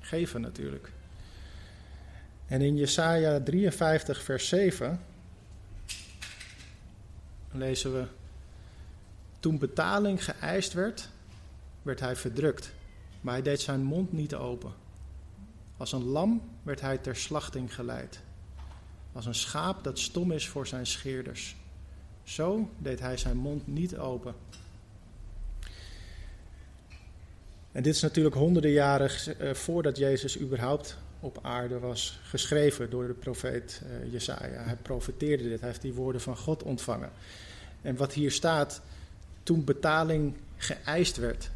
geven 0.00 0.40
natuurlijk. 0.40 0.92
En 2.46 2.60
in 2.60 2.76
Jesaja 2.76 3.40
53 3.40 4.22
vers 4.22 4.48
7 4.48 5.00
lezen 7.50 7.92
we 7.92 8.06
toen 9.40 9.58
betaling 9.58 10.24
geëist 10.24 10.72
werd, 10.72 11.08
werd 11.82 12.00
hij 12.00 12.16
verdrukt, 12.16 12.72
maar 13.20 13.32
hij 13.32 13.42
deed 13.42 13.60
zijn 13.60 13.82
mond 13.82 14.12
niet 14.12 14.34
open. 14.34 14.72
Als 15.76 15.92
een 15.92 16.04
lam 16.04 16.42
werd 16.62 16.80
hij 16.80 16.98
ter 16.98 17.16
slachting 17.16 17.74
geleid. 17.74 18.20
Als 19.12 19.26
een 19.26 19.34
schaap 19.34 19.84
dat 19.84 19.98
stom 19.98 20.32
is 20.32 20.48
voor 20.48 20.66
zijn 20.66 20.86
scheerders. 20.86 21.56
Zo 22.28 22.70
deed 22.78 23.00
hij 23.00 23.16
zijn 23.16 23.36
mond 23.36 23.66
niet 23.66 23.96
open. 23.96 24.34
En 27.72 27.82
dit 27.82 27.94
is 27.94 28.00
natuurlijk 28.00 28.34
honderden 28.34 28.70
jaren 28.70 29.10
eh, 29.38 29.54
voordat 29.54 29.96
Jezus 29.96 30.40
überhaupt 30.40 30.96
op 31.20 31.38
aarde 31.42 31.78
was 31.78 32.20
geschreven 32.22 32.90
door 32.90 33.06
de 33.06 33.12
profeet 33.12 33.82
uh, 33.84 34.12
Jesaja. 34.12 34.62
Hij 34.62 34.76
profeteerde 34.76 35.48
dit, 35.48 35.60
hij 35.60 35.68
heeft 35.68 35.82
die 35.82 35.92
woorden 35.92 36.20
van 36.20 36.36
God 36.36 36.62
ontvangen. 36.62 37.10
En 37.82 37.96
wat 37.96 38.12
hier 38.12 38.30
staat, 38.30 38.80
toen 39.42 39.64
betaling 39.64 40.36
geëist 40.56 41.16
werd. 41.16 41.50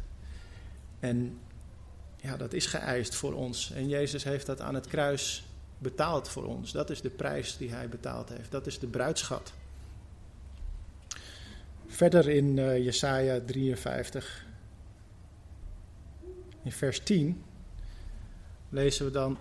En 0.99 1.37
ja, 2.15 2.37
dat 2.37 2.53
is 2.53 2.65
geëist 2.65 3.15
voor 3.15 3.33
ons. 3.33 3.71
En 3.71 3.87
Jezus 3.87 4.23
heeft 4.23 4.45
dat 4.45 4.61
aan 4.61 4.75
het 4.75 4.87
kruis 4.87 5.45
betaald 5.77 6.29
voor 6.29 6.45
ons. 6.45 6.71
Dat 6.71 6.89
is 6.89 7.01
de 7.01 7.09
prijs 7.09 7.57
die 7.57 7.71
hij 7.71 7.89
betaald 7.89 8.29
heeft. 8.29 8.51
Dat 8.51 8.67
is 8.67 8.79
de 8.79 8.87
bruidschat. 8.87 9.53
Verder 11.93 12.29
in 12.29 12.57
uh, 12.57 12.77
Jesaja 12.77 13.39
53, 13.45 14.45
in 16.63 16.71
vers 16.71 16.99
10, 16.99 17.43
lezen 18.69 19.05
we 19.05 19.11
dan: 19.11 19.37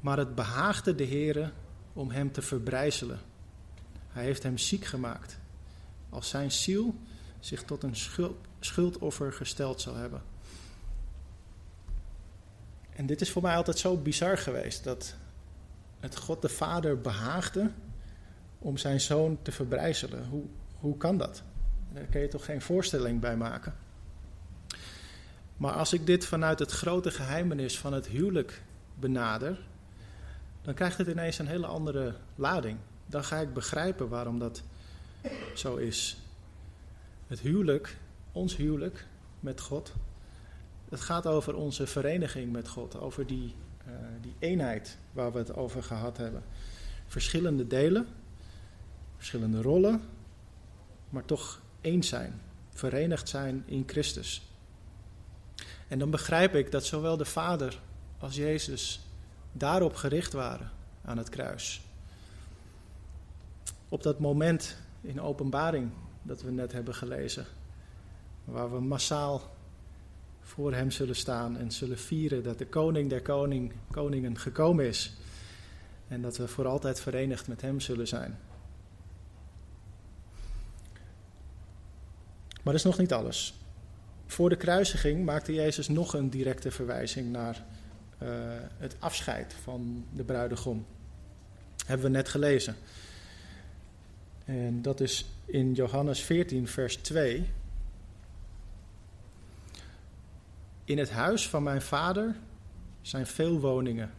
Maar 0.00 0.18
het 0.18 0.34
behaagde 0.34 0.94
de 0.94 1.06
Heere 1.06 1.52
om 1.92 2.10
hem 2.10 2.32
te 2.32 2.42
verbrijzelen. 2.42 3.18
Hij 4.08 4.24
heeft 4.24 4.42
hem 4.42 4.58
ziek 4.58 4.84
gemaakt, 4.84 5.38
als 6.10 6.28
zijn 6.28 6.52
ziel 6.52 6.94
zich 7.40 7.62
tot 7.62 7.82
een 7.82 7.96
schuldoffer 8.60 9.32
gesteld 9.32 9.80
zal 9.80 9.94
hebben. 9.94 10.22
En 12.90 13.06
dit 13.06 13.20
is 13.20 13.30
voor 13.30 13.42
mij 13.42 13.56
altijd 13.56 13.78
zo 13.78 13.96
bizar 13.96 14.38
geweest. 14.38 14.84
Dat 14.84 15.16
het 16.00 16.16
God 16.16 16.42
de 16.42 16.48
Vader 16.48 17.00
behaagde 17.00 17.70
om 18.58 18.76
zijn 18.76 19.00
zoon 19.00 19.38
te 19.42 19.52
verbrijzelen. 19.52 20.26
Hoe, 20.28 20.44
hoe 20.78 20.96
kan 20.96 21.18
dat? 21.18 21.42
Daar 21.92 22.04
kun 22.04 22.20
je 22.20 22.28
toch 22.28 22.44
geen 22.44 22.62
voorstelling 22.62 23.20
bij 23.20 23.36
maken. 23.36 23.74
Maar 25.56 25.72
als 25.72 25.92
ik 25.92 26.06
dit 26.06 26.26
vanuit 26.26 26.58
het 26.58 26.70
grote 26.70 27.10
geheimenis 27.10 27.78
van 27.78 27.92
het 27.92 28.06
huwelijk 28.06 28.62
benader, 28.94 29.58
dan 30.62 30.74
krijgt 30.74 30.98
het 30.98 31.08
ineens 31.08 31.38
een 31.38 31.46
hele 31.46 31.66
andere 31.66 32.14
lading. 32.34 32.78
Dan 33.06 33.24
ga 33.24 33.36
ik 33.36 33.52
begrijpen 33.52 34.08
waarom 34.08 34.38
dat 34.38 34.62
zo 35.54 35.76
is. 35.76 36.16
Het 37.26 37.40
huwelijk, 37.40 37.96
ons 38.32 38.56
huwelijk 38.56 39.06
met 39.40 39.60
God, 39.60 39.92
het 40.88 41.00
gaat 41.00 41.26
over 41.26 41.54
onze 41.54 41.86
vereniging 41.86 42.52
met 42.52 42.68
God, 42.68 43.00
over 43.00 43.26
die, 43.26 43.54
uh, 43.86 43.94
die 44.20 44.34
eenheid 44.38 44.98
waar 45.12 45.32
we 45.32 45.38
het 45.38 45.54
over 45.56 45.82
gehad 45.82 46.16
hebben. 46.16 46.42
Verschillende 47.06 47.66
delen, 47.66 48.06
verschillende 49.16 49.62
rollen, 49.62 50.00
maar 51.10 51.24
toch 51.24 51.60
één 51.80 52.02
zijn, 52.02 52.40
verenigd 52.70 53.28
zijn 53.28 53.62
in 53.66 53.82
Christus. 53.86 54.42
En 55.88 55.98
dan 55.98 56.10
begrijp 56.10 56.54
ik 56.54 56.70
dat 56.70 56.84
zowel 56.84 57.16
de 57.16 57.24
Vader 57.24 57.80
als 58.18 58.36
Jezus 58.36 59.00
daarop 59.52 59.94
gericht 59.94 60.32
waren 60.32 60.70
aan 61.04 61.18
het 61.18 61.28
kruis. 61.28 61.80
Op 63.88 64.02
dat 64.02 64.18
moment 64.18 64.76
in 65.00 65.20
openbaring 65.20 65.90
dat 66.22 66.42
we 66.42 66.50
net 66.50 66.72
hebben 66.72 66.94
gelezen, 66.94 67.46
waar 68.44 68.72
we 68.72 68.80
massaal 68.80 69.56
voor 70.40 70.74
Hem 70.74 70.90
zullen 70.90 71.16
staan 71.16 71.56
en 71.56 71.70
zullen 71.70 71.98
vieren 71.98 72.42
dat 72.42 72.58
de 72.58 72.66
koning 72.66 73.10
der 73.10 73.22
koning, 73.22 73.72
koningen 73.90 74.38
gekomen 74.38 74.86
is. 74.86 75.12
En 76.08 76.22
dat 76.22 76.36
we 76.36 76.48
voor 76.48 76.66
altijd 76.66 77.00
verenigd 77.00 77.48
met 77.48 77.60
Hem 77.60 77.80
zullen 77.80 78.08
zijn. 78.08 78.38
Dat 82.72 82.80
is 82.80 82.90
nog 82.90 82.98
niet 82.98 83.12
alles. 83.12 83.54
Voor 84.26 84.48
de 84.48 84.56
kruisiging 84.56 85.24
maakte 85.24 85.54
Jezus 85.54 85.88
nog 85.88 86.14
een 86.14 86.30
directe 86.30 86.70
verwijzing 86.70 87.32
naar 87.32 87.64
uh, 88.22 88.28
het 88.78 88.96
afscheid 88.98 89.54
van 89.62 90.04
de 90.12 90.24
bruidegom. 90.24 90.86
Hebben 91.86 92.06
we 92.06 92.12
net 92.12 92.28
gelezen. 92.28 92.76
En 94.44 94.82
dat 94.82 95.00
is 95.00 95.26
in 95.44 95.74
Johannes 95.74 96.20
14, 96.20 96.68
vers 96.68 96.96
2. 96.96 97.50
In 100.84 100.98
het 100.98 101.10
huis 101.10 101.48
van 101.48 101.62
mijn 101.62 101.82
vader 101.82 102.36
zijn 103.00 103.26
veel 103.26 103.60
woningen. 103.60 104.10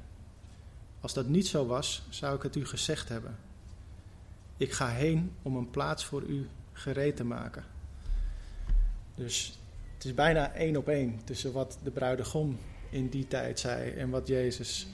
Als 0.99 1.13
dat 1.13 1.27
niet 1.27 1.47
zo 1.47 1.65
was, 1.65 2.03
zou 2.09 2.35
ik 2.35 2.41
het 2.41 2.55
u 2.55 2.65
gezegd 2.65 3.09
hebben. 3.09 3.37
Ik 4.57 4.71
ga 4.71 4.87
heen 4.87 5.31
om 5.41 5.55
een 5.55 5.69
plaats 5.69 6.05
voor 6.05 6.23
u 6.23 6.47
gereed 6.73 7.15
te 7.15 7.23
maken. 7.23 7.63
Dus 9.19 9.59
het 9.93 10.05
is 10.05 10.13
bijna 10.13 10.53
één 10.53 10.75
op 10.75 10.87
één 10.87 11.19
tussen 11.23 11.51
wat 11.51 11.79
de 11.83 11.91
bruidegom 11.91 12.57
in 12.89 13.09
die 13.09 13.27
tijd 13.27 13.59
zei 13.59 13.91
en 13.91 14.09
wat 14.09 14.27
Jezus 14.27 14.87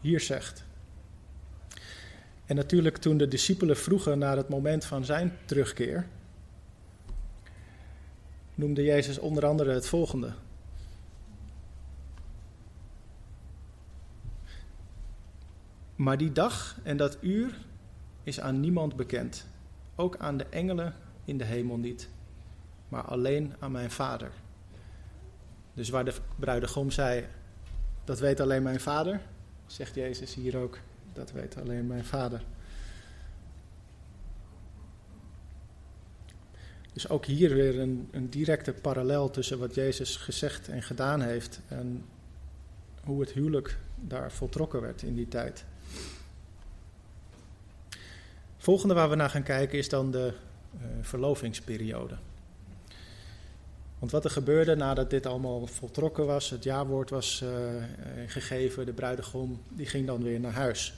hier 0.00 0.20
zegt. 0.20 0.64
En 2.46 2.56
natuurlijk 2.56 2.96
toen 2.96 3.16
de 3.16 3.28
discipelen 3.28 3.76
vroegen 3.76 4.18
naar 4.18 4.36
het 4.36 4.48
moment 4.48 4.84
van 4.84 5.04
zijn 5.04 5.32
terugkeer, 5.44 6.06
noemde 8.54 8.82
Jezus 8.82 9.18
onder 9.18 9.46
andere 9.46 9.72
het 9.72 9.86
volgende. 9.86 10.32
Maar 15.96 16.18
die 16.18 16.32
dag 16.32 16.78
en 16.82 16.96
dat 16.96 17.18
uur 17.20 17.58
is 18.22 18.40
aan 18.40 18.60
niemand 18.60 18.96
bekend, 18.96 19.46
ook 19.94 20.16
aan 20.16 20.36
de 20.36 20.46
engelen 20.46 20.94
in 21.24 21.38
de 21.38 21.44
hemel 21.44 21.76
niet, 21.76 22.08
maar 22.92 23.04
alleen 23.04 23.54
aan 23.58 23.72
mijn 23.72 23.90
Vader. 23.90 24.30
Dus 25.74 25.88
waar 25.88 26.04
de 26.04 26.14
bruidegom 26.36 26.90
zei, 26.90 27.26
dat 28.04 28.18
weet 28.18 28.40
alleen 28.40 28.62
mijn 28.62 28.80
vader, 28.80 29.20
zegt 29.66 29.94
Jezus 29.94 30.34
hier 30.34 30.56
ook, 30.56 30.78
dat 31.12 31.32
weet 31.32 31.56
alleen 31.56 31.86
mijn 31.86 32.04
vader. 32.04 32.42
Dus 36.92 37.08
ook 37.08 37.26
hier 37.26 37.54
weer 37.54 37.80
een, 37.80 38.08
een 38.10 38.30
directe 38.30 38.72
parallel 38.72 39.30
tussen 39.30 39.58
wat 39.58 39.74
Jezus 39.74 40.16
gezegd 40.16 40.68
en 40.68 40.82
gedaan 40.82 41.20
heeft 41.20 41.60
en 41.68 42.04
hoe 43.04 43.20
het 43.20 43.32
huwelijk 43.32 43.78
daar 43.94 44.32
voltrokken 44.32 44.80
werd 44.80 45.02
in 45.02 45.14
die 45.14 45.28
tijd. 45.28 45.64
Volgende 48.56 48.94
waar 48.94 49.10
we 49.10 49.16
naar 49.16 49.30
gaan 49.30 49.42
kijken 49.42 49.78
is 49.78 49.88
dan 49.88 50.10
de 50.10 50.32
uh, 50.74 50.80
verlovingsperiode. 51.00 52.16
Want 54.02 54.14
wat 54.14 54.24
er 54.24 54.30
gebeurde 54.30 54.74
nadat 54.74 55.10
dit 55.10 55.26
allemaal 55.26 55.66
voltrokken 55.66 56.26
was, 56.26 56.50
het 56.50 56.64
jaarwoord 56.64 57.10
was 57.10 57.42
uh, 57.44 57.50
gegeven, 58.26 58.86
de 58.86 58.92
bruidegom 58.92 59.60
die 59.68 59.86
ging 59.86 60.06
dan 60.06 60.22
weer 60.22 60.40
naar 60.40 60.52
huis. 60.52 60.94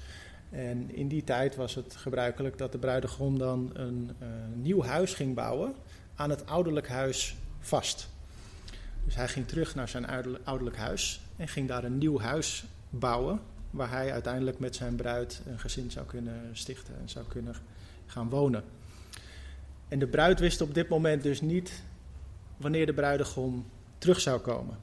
En 0.51 0.95
in 0.95 1.09
die 1.09 1.25
tijd 1.25 1.57
was 1.57 1.75
het 1.75 1.97
gebruikelijk 1.97 2.59
dat 2.59 2.73
de 2.73 2.79
bruidegom 2.79 3.39
dan 3.39 3.71
een 3.73 4.11
uh, 4.23 4.29
nieuw 4.55 4.83
huis 4.83 5.15
ging 5.15 5.35
bouwen 5.35 5.75
aan 6.15 6.31
het 6.31 6.47
ouderlijk 6.47 6.89
huis 6.89 7.37
vast. 7.61 8.09
Dus 9.05 9.15
hij 9.15 9.29
ging 9.29 9.49
terug 9.49 9.75
naar 9.75 9.89
zijn 9.89 10.07
ouderlijk 10.45 10.77
huis 10.77 11.21
en 11.37 11.49
ging 11.49 11.69
daar 11.69 11.85
een 11.85 11.99
nieuw 11.99 12.21
huis 12.21 12.65
bouwen, 12.91 13.41
waar 13.71 13.91
hij 13.91 14.13
uiteindelijk 14.13 14.59
met 14.59 14.77
zijn 14.77 14.97
bruid 14.97 15.41
een 15.47 15.59
gezin 15.59 15.91
zou 15.91 16.07
kunnen 16.07 16.51
stichten 16.53 16.95
en 17.01 17.09
zou 17.09 17.25
kunnen 17.29 17.55
gaan 18.07 18.29
wonen. 18.29 18.65
En 19.89 19.99
de 19.99 20.07
bruid 20.07 20.41
wist 20.41 20.61
op 20.61 20.75
dit 20.75 20.89
moment 20.89 21.23
dus 21.23 21.41
niet 21.41 21.83
wanneer 22.65 22.87
de 22.87 22.93
bruidegom 22.93 23.67
terug 23.99 24.21
zou 24.21 24.41
komen. 24.41 24.79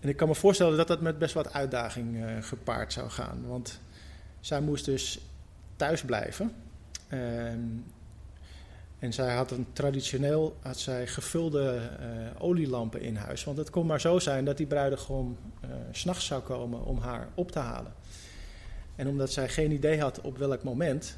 En 0.00 0.08
ik 0.08 0.16
kan 0.16 0.28
me 0.28 0.34
voorstellen 0.34 0.76
dat 0.76 0.88
dat 0.88 1.00
met 1.00 1.18
best 1.18 1.34
wat 1.34 1.52
uitdaging 1.52 2.16
uh, 2.16 2.30
gepaard 2.40 2.92
zou 2.92 3.10
gaan. 3.10 3.46
Want 3.46 3.80
zij 4.40 4.60
moest 4.60 4.84
dus 4.84 5.20
thuis 5.76 6.02
blijven. 6.02 6.52
Um, 7.12 7.84
en 8.98 9.12
zij 9.12 9.34
had 9.34 9.50
een 9.50 9.66
traditioneel 9.72 10.56
had 10.60 10.78
zij 10.78 11.06
gevulde 11.06 11.90
uh, 12.00 12.42
olielampen 12.42 13.00
in 13.00 13.16
huis. 13.16 13.44
Want 13.44 13.58
het 13.58 13.70
kon 13.70 13.86
maar 13.86 14.00
zo 14.00 14.18
zijn 14.18 14.44
dat 14.44 14.56
die 14.56 14.66
bruidegom 14.66 15.36
uh, 15.64 15.70
s'nachts 15.90 16.26
zou 16.26 16.42
komen 16.42 16.84
om 16.84 16.98
haar 16.98 17.28
op 17.34 17.50
te 17.50 17.58
halen. 17.58 17.92
En 18.96 19.08
omdat 19.08 19.32
zij 19.32 19.48
geen 19.48 19.72
idee 19.72 20.00
had 20.00 20.20
op 20.20 20.38
welk 20.38 20.62
moment, 20.62 21.16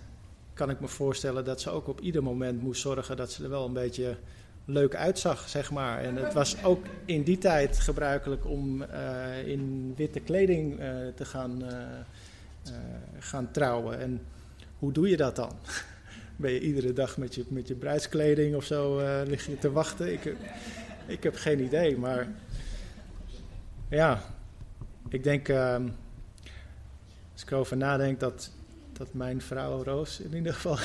kan 0.55 0.71
ik 0.71 0.81
me 0.81 0.89
voorstellen 0.89 1.45
dat 1.45 1.61
ze 1.61 1.71
ook 1.71 1.89
op 1.89 2.01
ieder 2.01 2.23
moment 2.23 2.63
moest 2.63 2.81
zorgen 2.81 3.17
dat 3.17 3.33
ze 3.33 3.43
er 3.45 3.51
wel 3.51 3.67
een 3.67 3.73
beetje 3.73 4.17
leuk 4.65 4.95
uitzag, 4.95 5.49
zeg 5.49 5.71
maar. 5.71 5.99
En 5.99 6.17
het 6.17 6.33
was 6.33 6.65
ook 6.65 6.85
in 7.05 7.23
die 7.23 7.39
tijd 7.39 7.79
gebruikelijk 7.79 8.47
om 8.47 8.83
uh, 8.83 9.47
in 9.47 9.93
witte 9.97 10.21
kleding 10.21 10.81
uh, 10.81 10.87
te 11.15 11.25
gaan, 11.25 11.63
uh, 11.63 12.73
gaan 13.19 13.51
trouwen. 13.51 13.99
En 13.99 14.21
hoe 14.79 14.93
doe 14.93 15.09
je 15.09 15.17
dat 15.17 15.37
dan? 15.37 15.53
ben 16.37 16.53
je 16.53 16.61
iedere 16.61 16.93
dag 16.93 17.17
met 17.17 17.35
je, 17.35 17.45
met 17.49 17.69
je 17.69 17.75
bruidskleding 17.75 18.57
of 18.57 18.65
zo 18.65 19.01
lig 19.27 19.47
je 19.47 19.59
te 19.59 19.73
wachten? 19.73 20.13
Ik, 20.13 20.37
ik 21.07 21.23
heb 21.23 21.37
geen 21.37 21.61
idee, 21.61 21.99
maar 21.99 22.29
ja, 23.89 24.23
ik 25.09 25.23
denk, 25.25 25.49
ehm, 25.49 25.89
als 27.33 27.43
ik 27.43 27.51
erover 27.51 27.77
nadenk, 27.77 28.21
dat 28.21 28.51
dat 28.97 29.13
mijn 29.13 29.41
vrouw 29.41 29.83
Roos 29.83 30.21
in 30.21 30.35
ieder 30.35 30.55
geval 30.55 30.79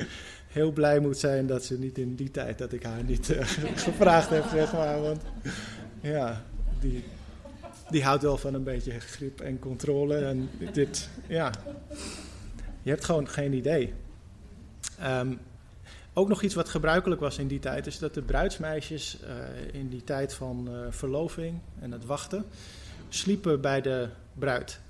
heel 0.58 0.72
blij 0.72 0.98
moet 0.98 1.18
zijn 1.18 1.46
dat 1.46 1.64
ze 1.64 1.78
niet 1.78 1.98
in 1.98 2.14
die 2.14 2.30
tijd 2.30 2.58
dat 2.58 2.72
ik 2.72 2.82
haar 2.82 3.04
niet 3.04 3.28
uh, 3.28 3.46
gevraagd 3.86 4.30
heb, 4.30 4.44
zeg 4.52 4.72
maar. 4.72 5.00
Want 5.00 5.22
ja, 6.00 6.44
die, 6.80 7.04
die 7.90 8.04
houdt 8.04 8.22
wel 8.22 8.36
van 8.36 8.54
een 8.54 8.64
beetje 8.64 9.00
grip 9.00 9.40
en 9.40 9.58
controle. 9.58 10.16
En 10.16 10.50
dit, 10.72 11.08
ja, 11.26 11.52
je 12.82 12.90
hebt 12.90 13.04
gewoon 13.04 13.28
geen 13.28 13.52
idee. 13.52 13.94
Um, 15.04 15.38
ook 16.12 16.28
nog 16.28 16.42
iets 16.42 16.54
wat 16.54 16.68
gebruikelijk 16.68 17.20
was 17.20 17.38
in 17.38 17.46
die 17.46 17.58
tijd, 17.58 17.86
is 17.86 17.98
dat 17.98 18.14
de 18.14 18.22
bruidsmeisjes 18.22 19.18
uh, 19.22 19.28
in 19.72 19.88
die 19.88 20.04
tijd 20.04 20.34
van 20.34 20.68
uh, 20.70 20.86
verloving 20.90 21.60
en 21.80 21.92
het 21.92 22.04
wachten 22.04 22.44
sliepen 23.08 23.60
bij 23.60 23.80
de 23.80 24.08
bruid. 24.34 24.80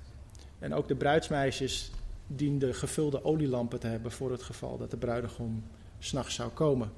En 0.59 0.73
ook 0.73 0.87
de 0.87 0.95
bruidsmeisjes 0.95 1.91
diende 2.35 2.73
gevulde 2.73 3.23
olielampen 3.23 3.79
te 3.79 3.87
hebben 3.87 4.11
voor 4.11 4.31
het 4.31 4.43
geval 4.43 4.77
dat 4.77 4.91
de 4.91 4.97
bruidegom 4.97 5.63
s'nachts 5.99 6.35
zou 6.35 6.49
komen. 6.49 6.91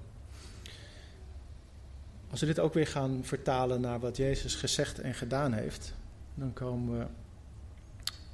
Als 2.29 2.39
we 2.39 2.45
dit 2.45 2.59
ook 2.59 2.73
weer 2.73 2.87
gaan 2.87 3.19
vertalen 3.23 3.81
naar 3.81 3.99
wat 3.99 4.17
Jezus 4.17 4.55
gezegd 4.55 4.99
en 4.99 5.13
gedaan 5.13 5.53
heeft, 5.53 5.93
dan 6.33 6.53
komen 6.53 6.99
we 6.99 7.05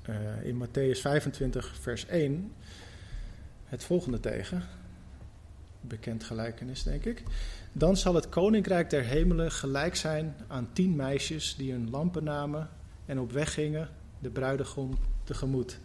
uh, 0.09 0.45
in 0.45 0.65
Matthäus 0.65 1.01
25, 1.01 1.75
vers 1.79 2.05
1 2.05 2.51
het 3.65 3.83
volgende 3.83 4.19
tegen. 4.19 4.63
Bekend 5.81 6.23
gelijkenis, 6.23 6.83
denk 6.83 7.05
ik. 7.05 7.23
Dan 7.71 7.97
zal 7.97 8.15
het 8.15 8.29
koninkrijk 8.29 8.89
der 8.89 9.03
hemelen 9.03 9.51
gelijk 9.51 9.95
zijn 9.95 10.35
aan 10.47 10.69
tien 10.73 10.95
meisjes 10.95 11.55
die 11.55 11.71
hun 11.71 11.89
lampen 11.89 12.23
namen 12.23 12.69
en 13.05 13.19
op 13.19 13.31
weg 13.31 13.53
gingen 13.53 13.89
de 14.19 14.29
bruidegom 14.29 14.97
tegemoet. 15.23 15.79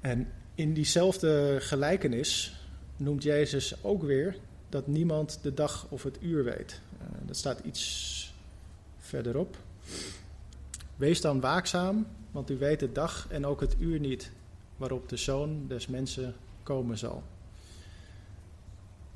En 0.00 0.32
in 0.54 0.74
diezelfde 0.74 1.56
gelijkenis 1.60 2.56
noemt 2.96 3.22
Jezus 3.22 3.84
ook 3.84 4.02
weer 4.02 4.36
dat 4.68 4.86
niemand 4.86 5.38
de 5.42 5.54
dag 5.54 5.86
of 5.88 6.02
het 6.02 6.18
uur 6.20 6.44
weet. 6.44 6.80
Uh, 6.92 7.06
dat 7.26 7.36
staat 7.36 7.60
iets 7.64 8.34
verderop. 8.98 9.56
Wees 10.96 11.20
dan 11.20 11.40
waakzaam, 11.40 12.06
want 12.30 12.50
u 12.50 12.58
weet 12.58 12.80
de 12.80 12.92
dag 12.92 13.26
en 13.30 13.46
ook 13.46 13.60
het 13.60 13.76
uur 13.78 14.00
niet 14.00 14.30
waarop 14.76 15.08
de 15.08 15.16
zoon 15.16 15.64
des 15.68 15.86
mensen 15.86 16.34
komen 16.62 16.98
zal. 16.98 17.22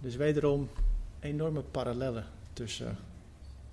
Dus 0.01 0.17
wederom 0.17 0.69
enorme 1.21 1.63
parallellen 1.63 2.27
tussen 2.53 2.97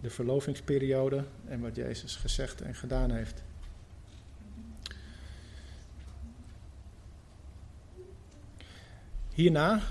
de 0.01 0.09
verlovingsperiode 0.09 1.23
en 1.47 1.59
wat 1.59 1.75
Jezus 1.75 2.15
gezegd 2.15 2.61
en 2.61 2.75
gedaan 2.75 3.11
heeft. 3.11 3.43
Hierna 9.39 9.81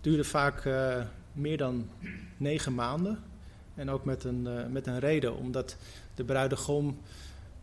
duurde 0.00 0.24
vaak 0.24 0.64
uh, 0.64 1.02
meer 1.32 1.56
dan 1.56 1.88
negen 2.36 2.74
maanden. 2.74 3.18
En 3.74 3.90
ook 3.90 4.04
met 4.04 4.24
een, 4.24 4.46
uh, 4.46 4.66
met 4.66 4.86
een 4.86 4.98
reden, 4.98 5.36
omdat 5.36 5.76
de 6.14 6.24
bruidegom 6.24 6.98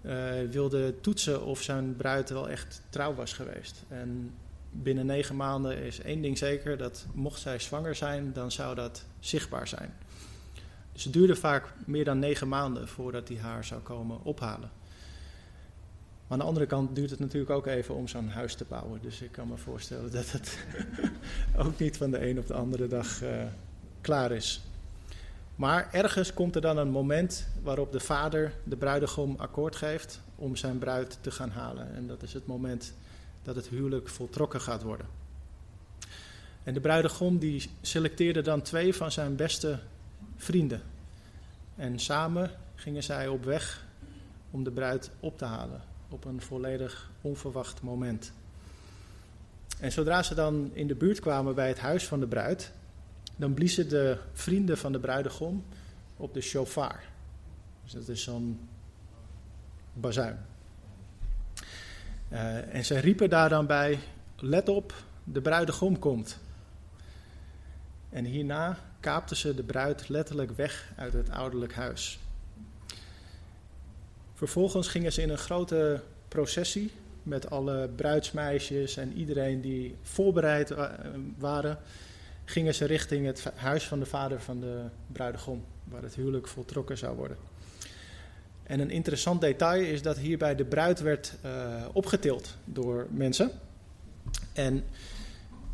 uh, 0.01 0.13
wilde 0.51 0.99
toetsen 1.01 1.45
of 1.45 1.61
zijn 1.61 1.95
bruid 1.95 2.29
wel 2.29 2.49
echt 2.49 2.81
trouw 2.89 3.13
was 3.13 3.33
geweest. 3.33 3.83
En 3.87 4.33
binnen 4.71 5.05
negen 5.05 5.35
maanden 5.35 5.77
is 5.77 6.01
één 6.01 6.21
ding 6.21 6.37
zeker: 6.37 6.77
dat 6.77 7.05
mocht 7.13 7.39
zij 7.39 7.59
zwanger 7.59 7.95
zijn, 7.95 8.33
dan 8.33 8.51
zou 8.51 8.75
dat 8.75 9.05
zichtbaar 9.19 9.67
zijn. 9.67 9.93
Dus 10.91 11.03
het 11.03 11.13
duurde 11.13 11.35
vaak 11.35 11.73
meer 11.85 12.05
dan 12.05 12.19
negen 12.19 12.47
maanden 12.47 12.87
voordat 12.87 13.27
hij 13.27 13.37
haar 13.37 13.63
zou 13.63 13.81
komen 13.81 14.23
ophalen. 14.23 14.69
Maar 16.27 16.37
aan 16.37 16.43
de 16.43 16.49
andere 16.51 16.65
kant 16.65 16.95
duurt 16.95 17.09
het 17.09 17.19
natuurlijk 17.19 17.51
ook 17.51 17.65
even 17.65 17.95
om 17.95 18.07
zo'n 18.07 18.29
huis 18.29 18.55
te 18.55 18.65
bouwen. 18.69 19.01
Dus 19.01 19.21
ik 19.21 19.31
kan 19.31 19.47
me 19.47 19.57
voorstellen 19.57 20.11
dat 20.11 20.31
het 20.31 20.57
ook 21.65 21.79
niet 21.79 21.97
van 21.97 22.11
de 22.11 22.29
een 22.29 22.39
op 22.39 22.47
de 22.47 22.53
andere 22.53 22.87
dag 22.87 23.23
uh, 23.23 23.43
klaar 24.01 24.31
is. 24.31 24.61
Maar 25.55 25.89
ergens 25.91 26.33
komt 26.33 26.55
er 26.55 26.61
dan 26.61 26.77
een 26.77 26.89
moment 26.89 27.47
waarop 27.63 27.91
de 27.91 27.99
vader 27.99 28.53
de 28.63 28.75
bruidegom 28.75 29.35
akkoord 29.37 29.75
geeft 29.75 30.21
om 30.35 30.55
zijn 30.55 30.77
bruid 30.77 31.17
te 31.21 31.31
gaan 31.31 31.49
halen. 31.49 31.95
En 31.95 32.07
dat 32.07 32.23
is 32.23 32.33
het 32.33 32.45
moment 32.45 32.93
dat 33.43 33.55
het 33.55 33.67
huwelijk 33.67 34.09
voltrokken 34.09 34.61
gaat 34.61 34.83
worden. 34.83 35.07
En 36.63 36.73
de 36.73 36.79
bruidegom 36.79 37.37
die 37.37 37.69
selecteerde 37.81 38.41
dan 38.41 38.61
twee 38.61 38.93
van 38.93 39.11
zijn 39.11 39.35
beste 39.35 39.79
vrienden. 40.35 40.81
En 41.75 41.99
samen 41.99 42.51
gingen 42.75 43.03
zij 43.03 43.27
op 43.27 43.43
weg 43.43 43.85
om 44.51 44.63
de 44.63 44.71
bruid 44.71 45.11
op 45.19 45.37
te 45.37 45.45
halen 45.45 45.95
op 46.09 46.25
een 46.25 46.41
volledig 46.41 47.11
onverwacht 47.21 47.81
moment. 47.81 48.31
En 49.79 49.91
zodra 49.91 50.23
ze 50.23 50.35
dan 50.35 50.69
in 50.73 50.87
de 50.87 50.95
buurt 50.95 51.19
kwamen 51.19 51.55
bij 51.55 51.67
het 51.67 51.79
huis 51.79 52.07
van 52.07 52.19
de 52.19 52.27
bruid, 52.27 52.71
dan 53.35 53.53
bliezen 53.53 53.89
de 53.89 54.17
vrienden 54.33 54.77
van 54.77 54.91
de 54.91 54.99
bruidegom 54.99 55.63
op 56.17 56.33
de 56.33 56.41
shofar. 56.41 56.99
Dus 57.83 57.93
dat 57.93 58.07
is 58.07 58.23
zo'n 58.23 58.69
bazuin. 59.93 60.45
Uh, 62.31 62.75
en 62.75 62.85
ze 62.85 62.99
riepen 62.99 63.29
daar 63.29 63.49
dan 63.49 63.65
bij: 63.65 63.99
Let 64.35 64.69
op, 64.69 64.93
de 65.23 65.41
bruidegom 65.41 65.99
komt. 65.99 66.39
En 68.09 68.25
hierna 68.25 68.77
kaapten 68.99 69.37
ze 69.37 69.55
de 69.55 69.63
bruid 69.63 70.09
letterlijk 70.09 70.51
weg 70.51 70.91
uit 70.95 71.13
het 71.13 71.29
ouderlijk 71.29 71.73
huis. 71.73 72.19
Vervolgens 74.37 74.87
gingen 74.87 75.13
ze 75.13 75.21
in 75.21 75.29
een 75.29 75.37
grote 75.37 76.01
processie 76.27 76.91
met 77.23 77.49
alle 77.49 77.89
bruidsmeisjes 77.95 78.97
en 78.97 79.13
iedereen 79.13 79.61
die 79.61 79.95
voorbereid 80.01 80.73
waren, 81.37 81.77
gingen 82.45 82.75
ze 82.75 82.85
richting 82.85 83.25
het 83.25 83.43
huis 83.55 83.83
van 83.83 83.99
de 83.99 84.05
vader 84.05 84.41
van 84.41 84.59
de 84.59 84.83
bruidegom, 85.11 85.63
waar 85.83 86.01
het 86.01 86.15
huwelijk 86.15 86.47
voltrokken 86.47 86.97
zou 86.97 87.15
worden. 87.15 87.37
En 88.63 88.79
een 88.79 88.89
interessant 88.89 89.41
detail 89.41 89.83
is 89.83 90.01
dat 90.01 90.17
hierbij 90.17 90.55
de 90.55 90.65
bruid 90.65 90.99
werd 90.99 91.33
uh, 91.45 91.85
opgetild 91.93 92.55
door 92.65 93.07
mensen. 93.09 93.51
En 94.53 94.83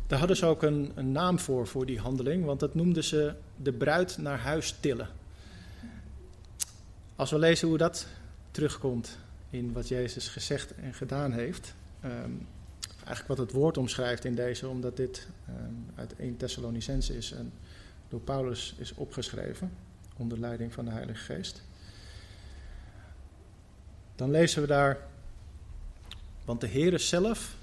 daar 0.06 0.18
hadden 0.18 0.36
ze 0.36 0.46
ook 0.46 0.62
een, 0.62 0.92
een, 0.94 1.12
naam 1.12 1.38
voor, 1.38 1.66
voor 1.66 1.86
die 1.86 1.98
handeling, 1.98 2.44
want 2.44 2.60
dat 2.60 2.74
noemden 2.74 3.04
ze 3.04 3.34
de 3.56 3.72
bruid 3.72 4.18
naar 4.18 4.38
huis 4.38 4.74
tillen. 4.80 5.08
Als 7.16 7.30
we 7.30 7.38
lezen 7.38 7.68
hoe 7.68 7.78
dat 7.78 8.06
terugkomt 8.54 9.18
in 9.50 9.72
wat 9.72 9.88
Jezus 9.88 10.28
gezegd 10.28 10.74
en 10.74 10.94
gedaan 10.94 11.32
heeft. 11.32 11.74
Um, 12.04 12.46
eigenlijk 12.96 13.26
wat 13.26 13.38
het 13.38 13.52
woord 13.52 13.78
omschrijft 13.78 14.24
in 14.24 14.34
deze, 14.34 14.68
omdat 14.68 14.96
dit 14.96 15.28
um, 15.48 15.86
uit 15.94 16.16
1 16.16 16.36
Thessalonicense 16.36 17.16
is 17.16 17.32
en 17.32 17.52
door 18.08 18.20
Paulus 18.20 18.74
is 18.78 18.94
opgeschreven, 18.94 19.72
onder 20.16 20.38
leiding 20.38 20.72
van 20.72 20.84
de 20.84 20.90
Heilige 20.90 21.24
Geest. 21.34 21.62
Dan 24.14 24.30
lezen 24.30 24.62
we 24.62 24.68
daar, 24.68 24.98
want 26.44 26.60
de 26.60 26.68
Heere 26.68 26.98
zelf 26.98 27.56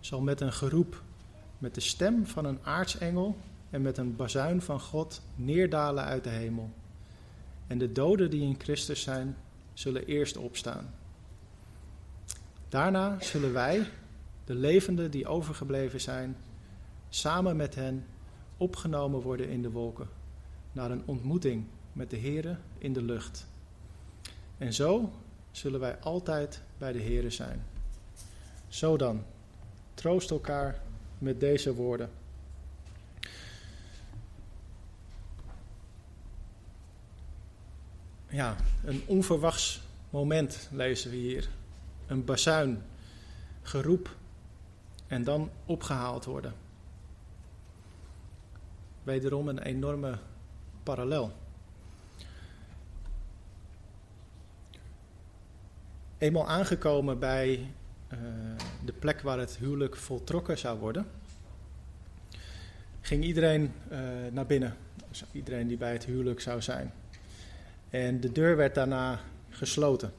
zal 0.00 0.20
met 0.20 0.40
een 0.40 0.52
geroep, 0.52 1.02
met 1.58 1.74
de 1.74 1.80
stem 1.80 2.26
van 2.26 2.44
een 2.44 2.58
aartsengel 2.62 3.36
en 3.70 3.82
met 3.82 3.98
een 3.98 4.16
bazuin 4.16 4.62
van 4.62 4.80
God 4.80 5.22
neerdalen 5.34 6.04
uit 6.04 6.24
de 6.24 6.30
hemel. 6.30 6.70
En 7.66 7.78
de 7.78 7.92
doden 7.92 8.30
die 8.30 8.42
in 8.42 8.56
Christus 8.58 9.02
zijn, 9.02 9.36
zullen 9.72 10.06
eerst 10.06 10.36
opstaan. 10.36 10.94
Daarna 12.68 13.20
zullen 13.20 13.52
wij, 13.52 13.86
de 14.44 14.54
levenden 14.54 15.10
die 15.10 15.26
overgebleven 15.26 16.00
zijn, 16.00 16.36
samen 17.08 17.56
met 17.56 17.74
hen 17.74 18.06
opgenomen 18.56 19.20
worden 19.20 19.48
in 19.48 19.62
de 19.62 19.70
wolken, 19.70 20.08
naar 20.72 20.90
een 20.90 21.02
ontmoeting 21.04 21.64
met 21.92 22.10
de 22.10 22.18
Here 22.18 22.56
in 22.78 22.92
de 22.92 23.02
lucht. 23.02 23.46
En 24.58 24.72
zo 24.72 25.12
zullen 25.50 25.80
wij 25.80 25.98
altijd 25.98 26.62
bij 26.78 26.92
de 26.92 27.02
Here 27.02 27.30
zijn. 27.30 27.66
Zo 28.68 28.96
dan, 28.96 29.24
troost 29.94 30.30
elkaar 30.30 30.80
met 31.18 31.40
deze 31.40 31.74
woorden. 31.74 32.10
Ja, 38.30 38.56
een 38.84 39.02
onverwachts 39.06 39.82
moment 40.10 40.68
lezen 40.72 41.10
we 41.10 41.16
hier. 41.16 41.48
Een 42.06 42.24
bazuin, 42.24 42.82
geroep 43.62 44.16
en 45.06 45.24
dan 45.24 45.50
opgehaald 45.66 46.24
worden. 46.24 46.54
Wederom 49.02 49.48
een 49.48 49.58
enorme 49.58 50.18
parallel. 50.82 51.32
Eenmaal 56.18 56.48
aangekomen 56.48 57.18
bij 57.18 57.72
uh, 58.12 58.18
de 58.84 58.92
plek 58.92 59.20
waar 59.20 59.38
het 59.38 59.56
huwelijk 59.56 59.96
voltrokken 59.96 60.58
zou 60.58 60.78
worden, 60.78 61.06
ging 63.00 63.24
iedereen 63.24 63.72
uh, 63.92 63.98
naar 64.32 64.46
binnen. 64.46 64.76
Dus 65.08 65.24
iedereen 65.32 65.66
die 65.66 65.76
bij 65.76 65.92
het 65.92 66.04
huwelijk 66.04 66.40
zou 66.40 66.62
zijn. 66.62 66.92
En 67.90 68.20
de 68.20 68.32
deur 68.32 68.56
werd 68.56 68.74
daarna 68.74 69.20
gesloten. 69.48 70.12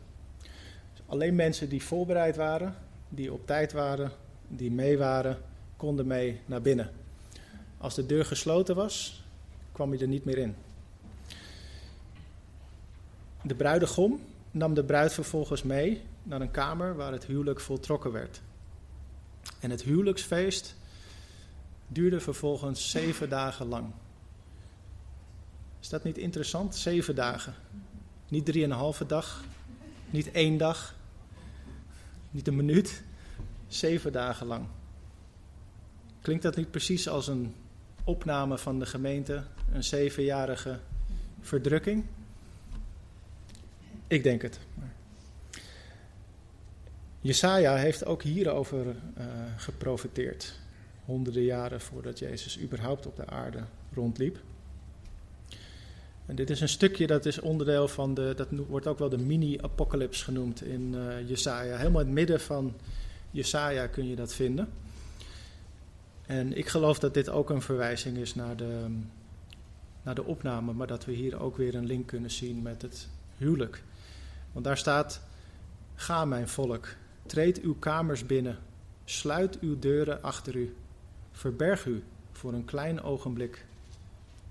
Alleen 1.05 1.36
mensen 1.36 1.69
die 1.69 1.84
voorbereid 1.84 2.36
waren, 2.36 2.75
die 3.10 3.34
op 3.34 3.47
tijd 3.47 3.71
waren, 3.71 4.12
die 4.47 4.71
mee 4.71 4.97
waren, 4.97 5.38
konden 5.77 6.07
mee 6.07 6.39
naar 6.45 6.62
binnen. 6.62 6.91
Als 7.78 7.95
de 7.95 8.05
deur 8.05 8.26
gesloten 8.26 8.76
was, 8.76 9.24
kwam 9.72 9.93
je 9.93 9.99
er 9.99 10.07
niet 10.07 10.26
meer 10.26 10.38
in. 10.38 10.55
De 13.41 13.55
bruidegom 13.55 14.22
nam 14.51 14.74
de 14.74 14.84
bruid 14.84 15.13
vervolgens 15.13 15.63
mee 15.63 16.01
naar 16.24 16.41
een 16.41 16.51
kamer 16.51 16.95
waar 16.95 17.11
het 17.11 17.26
huwelijk 17.26 17.59
voltrokken 17.59 18.11
werd. 18.11 18.41
En 19.59 19.69
het 19.69 19.82
huwelijksfeest 19.82 20.76
duurde 21.88 22.19
vervolgens 22.19 22.89
zeven 22.89 23.30
dagen 23.30 23.65
lang. 23.67 23.91
Is 25.82 25.89
dat 25.89 26.03
niet 26.03 26.17
interessant? 26.17 26.75
Zeven 26.75 27.15
dagen. 27.15 27.53
Niet 28.27 28.45
drieënhalve 28.45 29.05
dag, 29.05 29.43
niet 30.09 30.32
één 30.32 30.57
dag, 30.57 30.95
niet 32.32 32.47
een 32.47 32.55
minuut, 32.55 33.03
zeven 33.67 34.11
dagen 34.11 34.47
lang. 34.47 34.67
Klinkt 36.21 36.43
dat 36.43 36.55
niet 36.55 36.71
precies 36.71 37.09
als 37.09 37.27
een 37.27 37.55
opname 38.03 38.57
van 38.57 38.79
de 38.79 38.86
gemeente, 38.86 39.43
een 39.73 39.84
zevenjarige 39.84 40.79
verdrukking? 41.41 42.05
Ik 44.07 44.23
denk 44.23 44.41
het. 44.41 44.59
Jesaja 47.21 47.75
heeft 47.75 48.05
ook 48.05 48.23
hierover 48.23 48.86
uh, 48.86 49.25
geprofiteerd, 49.57 50.59
honderden 51.05 51.43
jaren 51.43 51.82
voordat 51.82 52.19
Jezus 52.19 52.59
überhaupt 52.59 53.05
op 53.05 53.15
de 53.15 53.25
aarde 53.25 53.63
rondliep. 53.93 54.39
En 56.26 56.36
dit 56.36 56.49
is 56.49 56.61
een 56.61 56.69
stukje 56.69 57.07
dat 57.07 57.26
is 57.26 57.39
onderdeel 57.39 57.88
van 57.88 58.13
de, 58.13 58.34
dat 58.36 58.47
wordt 58.67 58.88
ook 58.88 58.99
wel 58.99 59.09
de 59.09 59.17
mini-apocalyps 59.17 60.24
genoemd 60.24 60.63
in 60.63 60.93
uh, 60.95 61.30
Jesaja. 61.30 61.78
Helemaal 61.78 62.01
in 62.01 62.07
het 62.07 62.15
midden 62.15 62.41
van 62.41 62.74
Jesaja 63.32 63.88
kun 63.88 64.07
je 64.07 64.15
dat 64.15 64.34
vinden. 64.34 64.69
En 66.26 66.57
ik 66.57 66.67
geloof 66.67 66.99
dat 66.99 67.13
dit 67.13 67.30
ook 67.30 67.49
een 67.49 67.61
verwijzing 67.61 68.17
is 68.17 68.36
naar 68.36 68.55
de, 68.55 68.86
naar 70.03 70.15
de 70.15 70.24
opname, 70.24 70.74
maar 70.74 70.88
dat 70.88 71.05
we 71.05 71.11
hier 71.11 71.39
ook 71.39 71.57
weer 71.57 71.76
een 71.76 71.86
link 71.86 72.07
kunnen 72.07 72.32
zien 72.32 72.61
met 72.61 72.82
het 72.82 73.07
huwelijk. 73.38 73.84
Want 74.51 74.65
daar 74.65 74.78
staat: 74.78 75.22
Ga, 75.95 76.26
mijn 76.26 76.47
volk, 76.47 76.88
treed 77.26 77.61
uw 77.61 77.76
kamers 77.80 78.26
binnen, 78.26 78.57
sluit 79.05 79.59
uw 79.59 79.80
deuren 79.80 80.24
achter 80.24 80.55
u, 80.55 80.76
verberg 81.32 81.86
u 81.86 82.03
voor 82.32 82.53
een 82.53 82.65
klein 82.65 83.01
ogenblik, 83.01 83.65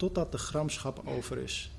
totdat 0.01 0.33
de 0.33 0.39
gramschap 0.39 1.07
over 1.07 1.39
is. 1.39 1.71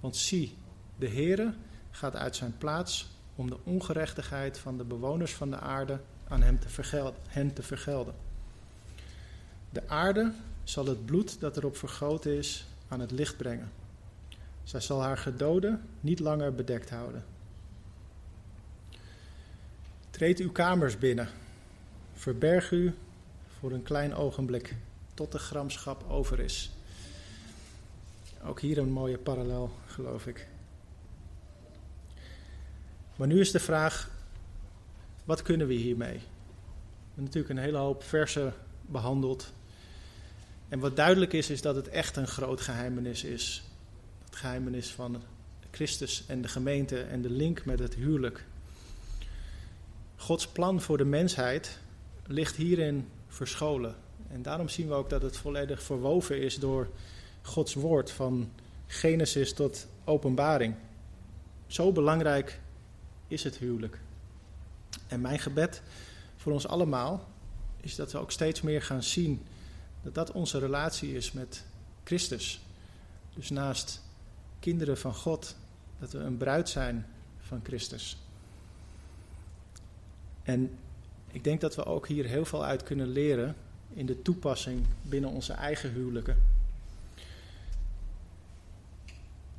Want 0.00 0.16
zie, 0.16 0.56
de 0.96 1.08
Heere 1.08 1.54
gaat 1.90 2.16
uit 2.16 2.36
zijn 2.36 2.58
plaats 2.58 3.10
om 3.36 3.50
de 3.50 3.56
ongerechtigheid 3.64 4.58
van 4.58 4.78
de 4.78 4.84
bewoners 4.84 5.34
van 5.34 5.50
de 5.50 5.58
aarde 5.58 6.00
aan 6.28 6.42
hem 6.42 6.58
te 6.58 6.68
vergelden, 6.68 7.20
hen 7.28 7.52
te 7.52 7.62
vergelden. 7.62 8.14
De 9.70 9.88
aarde 9.88 10.32
zal 10.64 10.86
het 10.86 11.06
bloed 11.06 11.40
dat 11.40 11.56
erop 11.56 11.76
vergoten 11.76 12.36
is 12.36 12.66
aan 12.88 13.00
het 13.00 13.10
licht 13.10 13.36
brengen. 13.36 13.72
Zij 14.62 14.80
zal 14.80 15.02
haar 15.02 15.18
gedoden 15.18 15.88
niet 16.00 16.18
langer 16.18 16.54
bedekt 16.54 16.90
houden. 16.90 17.24
Treed 20.10 20.38
uw 20.38 20.52
kamers 20.52 20.98
binnen. 20.98 21.28
Verberg 22.14 22.70
u 22.70 22.94
voor 23.58 23.72
een 23.72 23.82
klein 23.82 24.14
ogenblik 24.14 24.76
tot 25.14 25.32
de 25.32 25.38
gramschap 25.38 26.04
over 26.08 26.40
is. 26.40 26.72
Ook 28.44 28.60
hier 28.60 28.78
een 28.78 28.92
mooie 28.92 29.18
parallel, 29.18 29.70
geloof 29.86 30.26
ik. 30.26 30.48
Maar 33.16 33.28
nu 33.28 33.40
is 33.40 33.50
de 33.50 33.60
vraag: 33.60 34.10
wat 35.24 35.42
kunnen 35.42 35.66
we 35.66 35.74
hiermee? 35.74 36.18
We 36.18 37.08
hebben 37.08 37.24
natuurlijk 37.24 37.54
een 37.54 37.64
hele 37.64 37.78
hoop 37.78 38.02
versen 38.02 38.54
behandeld. 38.80 39.52
En 40.68 40.78
wat 40.78 40.96
duidelijk 40.96 41.32
is, 41.32 41.50
is 41.50 41.62
dat 41.62 41.76
het 41.76 41.88
echt 41.88 42.16
een 42.16 42.26
groot 42.26 42.60
geheimenis 42.60 43.24
is. 43.24 43.62
Het 44.24 44.36
geheimenis 44.36 44.90
van 44.90 45.22
Christus 45.70 46.24
en 46.26 46.42
de 46.42 46.48
gemeente 46.48 47.02
en 47.02 47.22
de 47.22 47.30
link 47.30 47.64
met 47.64 47.78
het 47.78 47.94
huwelijk. 47.94 48.44
Gods 50.16 50.48
plan 50.48 50.80
voor 50.80 50.98
de 50.98 51.04
mensheid 51.04 51.78
ligt 52.26 52.56
hierin 52.56 53.08
verscholen. 53.28 53.94
En 54.28 54.42
daarom 54.42 54.68
zien 54.68 54.88
we 54.88 54.94
ook 54.94 55.10
dat 55.10 55.22
het 55.22 55.36
volledig 55.36 55.82
verwoven 55.82 56.40
is 56.40 56.58
door 56.58 56.88
Gods 57.42 57.74
woord 57.74 58.10
van 58.10 58.50
Genesis 58.86 59.52
tot 59.52 59.86
Openbaring. 60.04 60.74
Zo 61.66 61.92
belangrijk 61.92 62.60
is 63.28 63.44
het 63.44 63.56
huwelijk. 63.56 64.00
En 65.08 65.20
mijn 65.20 65.38
gebed 65.38 65.82
voor 66.36 66.52
ons 66.52 66.66
allemaal 66.66 67.28
is 67.80 67.94
dat 67.94 68.12
we 68.12 68.18
ook 68.18 68.30
steeds 68.30 68.60
meer 68.60 68.82
gaan 68.82 69.02
zien 69.02 69.42
dat 70.02 70.14
dat 70.14 70.32
onze 70.32 70.58
relatie 70.58 71.14
is 71.14 71.32
met 71.32 71.64
Christus. 72.04 72.60
Dus 73.34 73.50
naast 73.50 74.02
kinderen 74.58 74.98
van 74.98 75.14
God, 75.14 75.56
dat 75.98 76.12
we 76.12 76.18
een 76.18 76.36
bruid 76.36 76.68
zijn 76.68 77.06
van 77.40 77.60
Christus. 77.62 78.16
En 80.42 80.78
ik 81.30 81.44
denk 81.44 81.60
dat 81.60 81.74
we 81.74 81.84
ook 81.84 82.08
hier 82.08 82.24
heel 82.24 82.44
veel 82.44 82.64
uit 82.64 82.82
kunnen 82.82 83.08
leren 83.08 83.56
in 83.94 84.06
de 84.06 84.22
toepassing 84.22 84.86
binnen 85.02 85.30
onze 85.30 85.52
eigen 85.52 85.92
huwelijken. 85.92 86.51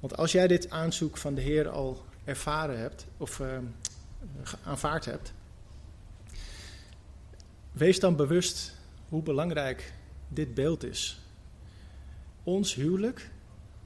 Want 0.03 0.17
als 0.17 0.31
jij 0.31 0.47
dit 0.47 0.69
aanzoek 0.69 1.17
van 1.17 1.35
de 1.35 1.41
Heer 1.41 1.69
al 1.69 2.05
ervaren 2.23 2.79
hebt 2.79 3.05
of 3.17 3.39
uh, 3.39 3.57
aanvaard 4.63 5.05
hebt, 5.05 5.33
wees 7.71 7.99
dan 7.99 8.15
bewust 8.15 8.73
hoe 9.09 9.23
belangrijk 9.23 9.93
dit 10.27 10.53
beeld 10.53 10.83
is. 10.83 11.19
Ons 12.43 12.75
huwelijk 12.75 13.29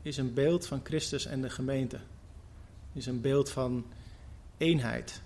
is 0.01 0.18
een 0.18 0.34
beeld 0.34 0.68
van 0.68 0.82
Christus 0.84 1.26
en 1.26 1.41
de 1.41 1.49
gemeente. 1.49 1.99
Is 2.93 3.05
een 3.05 3.22
beeld 3.22 3.49
van 3.49 3.86
eenheid. 4.57 5.22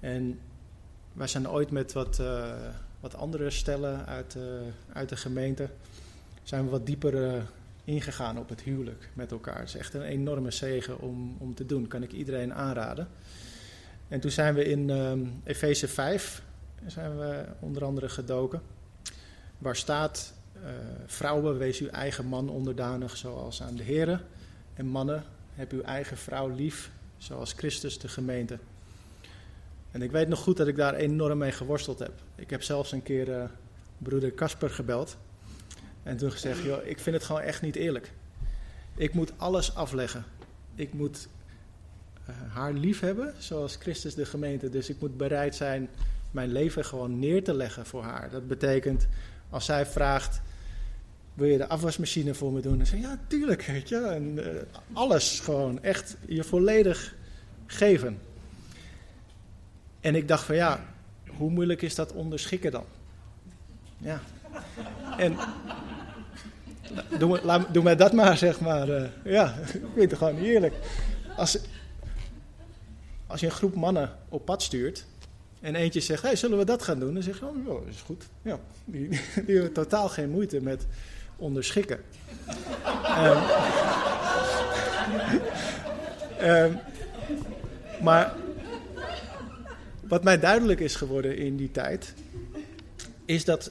En 0.00 0.40
wij 1.12 1.26
zijn 1.26 1.48
ooit 1.48 1.70
met 1.70 1.92
wat, 1.92 2.18
uh, 2.18 2.52
wat 3.00 3.14
andere 3.14 3.50
stellen 3.50 4.06
uit, 4.06 4.34
uh, 4.34 4.42
uit 4.92 5.08
de 5.08 5.16
gemeente, 5.16 5.70
zijn 6.42 6.64
we 6.64 6.70
wat 6.70 6.86
dieper 6.86 7.46
ingegaan 7.88 8.38
op 8.38 8.48
het 8.48 8.60
huwelijk 8.60 9.10
met 9.14 9.32
elkaar. 9.32 9.58
Het 9.58 9.68
is 9.68 9.76
echt 9.76 9.94
een 9.94 10.02
enorme 10.02 10.50
zegen 10.50 11.00
om, 11.00 11.36
om 11.38 11.54
te 11.54 11.66
doen, 11.66 11.86
kan 11.86 12.02
ik 12.02 12.12
iedereen 12.12 12.54
aanraden. 12.54 13.08
En 14.08 14.20
toen 14.20 14.30
zijn 14.30 14.54
we 14.54 14.64
in 14.64 14.90
um, 14.90 15.40
Efeze 15.44 15.88
5 15.88 16.42
zijn 16.86 17.18
we 17.18 17.44
onder 17.60 17.84
andere 17.84 18.08
gedoken, 18.08 18.62
waar 19.58 19.76
staat, 19.76 20.34
vrouwen 21.06 21.58
wees 21.58 21.80
uw 21.80 21.88
eigen 21.88 22.26
man 22.26 22.48
onderdanig 22.48 23.16
zoals 23.16 23.62
aan 23.62 23.76
de 23.76 23.82
heren. 23.82 24.20
En 24.74 24.86
mannen, 24.86 25.24
heb 25.54 25.72
uw 25.72 25.82
eigen 25.82 26.16
vrouw 26.16 26.48
lief 26.48 26.90
zoals 27.16 27.52
Christus 27.52 27.98
de 27.98 28.08
gemeente. 28.08 28.58
En 29.90 30.02
ik 30.02 30.10
weet 30.10 30.28
nog 30.28 30.38
goed 30.38 30.56
dat 30.56 30.66
ik 30.66 30.76
daar 30.76 30.94
enorm 30.94 31.38
mee 31.38 31.52
geworsteld 31.52 31.98
heb. 31.98 32.12
Ik 32.34 32.50
heb 32.50 32.62
zelfs 32.62 32.92
een 32.92 33.02
keer 33.02 33.28
uh, 33.28 33.44
broeder 33.98 34.34
Casper 34.34 34.70
gebeld. 34.70 35.16
En 36.02 36.16
toen 36.16 36.32
gezegd, 36.32 36.62
joh, 36.62 36.86
ik 36.86 36.98
vind 36.98 37.16
het 37.16 37.24
gewoon 37.24 37.40
echt 37.40 37.62
niet 37.62 37.76
eerlijk. 37.76 38.12
Ik 38.94 39.14
moet 39.14 39.32
alles 39.36 39.74
afleggen. 39.74 40.24
Ik 40.74 40.92
moet 40.92 41.28
uh, 42.28 42.34
haar 42.54 42.72
lief 42.72 43.00
hebben, 43.00 43.34
zoals 43.38 43.76
Christus 43.76 44.14
de 44.14 44.26
gemeente. 44.26 44.68
Dus 44.68 44.88
ik 44.88 45.00
moet 45.00 45.16
bereid 45.16 45.54
zijn 45.54 45.88
mijn 46.30 46.52
leven 46.52 46.84
gewoon 46.84 47.18
neer 47.18 47.44
te 47.44 47.54
leggen 47.54 47.86
voor 47.86 48.02
haar. 48.02 48.30
Dat 48.30 48.46
betekent, 48.46 49.08
als 49.50 49.64
zij 49.64 49.86
vraagt, 49.86 50.40
wil 51.34 51.46
je 51.46 51.58
de 51.58 51.68
afwasmachine 51.68 52.34
voor 52.34 52.52
me 52.52 52.60
doen? 52.60 52.76
Dan 52.76 52.86
zeg 52.86 52.98
ik, 52.98 53.04
ja, 53.04 53.18
tuurlijk, 53.26 53.62
weet 53.62 53.88
je. 53.88 53.96
En, 53.96 54.38
uh, 54.38 54.46
alles 54.92 55.40
gewoon, 55.40 55.82
echt 55.82 56.16
je 56.26 56.44
volledig 56.44 57.14
geven. 57.66 58.18
En 60.00 60.14
ik 60.14 60.28
dacht 60.28 60.44
van 60.44 60.54
ja, 60.54 60.84
hoe 61.36 61.50
moeilijk 61.50 61.82
is 61.82 61.94
dat 61.94 62.12
onderschikken 62.12 62.70
dan? 62.70 62.84
Ja. 63.98 64.20
En 65.18 65.36
doe, 67.18 67.40
laat, 67.42 67.82
mij 67.82 67.96
dat 67.96 68.12
maar, 68.12 68.36
zeg 68.36 68.60
maar. 68.60 68.88
Uh, 68.88 69.02
ja, 69.24 69.54
ik 69.72 69.80
vind 69.94 70.10
het 70.10 70.18
gewoon 70.18 70.34
niet 70.34 70.44
eerlijk. 70.44 70.74
Als, 71.36 71.58
als 73.26 73.40
je 73.40 73.46
een 73.46 73.52
groep 73.52 73.74
mannen 73.74 74.16
op 74.28 74.44
pad 74.44 74.62
stuurt 74.62 75.04
en 75.60 75.74
eentje 75.74 76.00
zegt, 76.00 76.22
hey, 76.22 76.36
zullen 76.36 76.58
we 76.58 76.64
dat 76.64 76.82
gaan 76.82 76.98
doen? 76.98 77.14
Dan 77.14 77.22
zeg 77.22 77.38
je, 77.38 77.46
oh, 77.46 77.66
dat 77.66 77.82
is 77.88 78.00
goed. 78.00 78.24
Ja, 78.42 78.58
die, 78.84 79.08
die 79.46 79.54
hebben 79.54 79.72
totaal 79.72 80.08
geen 80.08 80.30
moeite 80.30 80.60
met 80.60 80.86
onderschikken. 81.36 82.00
um, 83.18 83.38
um, 86.48 86.78
maar 88.02 88.34
wat 90.08 90.24
mij 90.24 90.38
duidelijk 90.38 90.80
is 90.80 90.94
geworden 90.94 91.36
in 91.36 91.56
die 91.56 91.70
tijd, 91.70 92.14
is 93.24 93.44
dat 93.44 93.70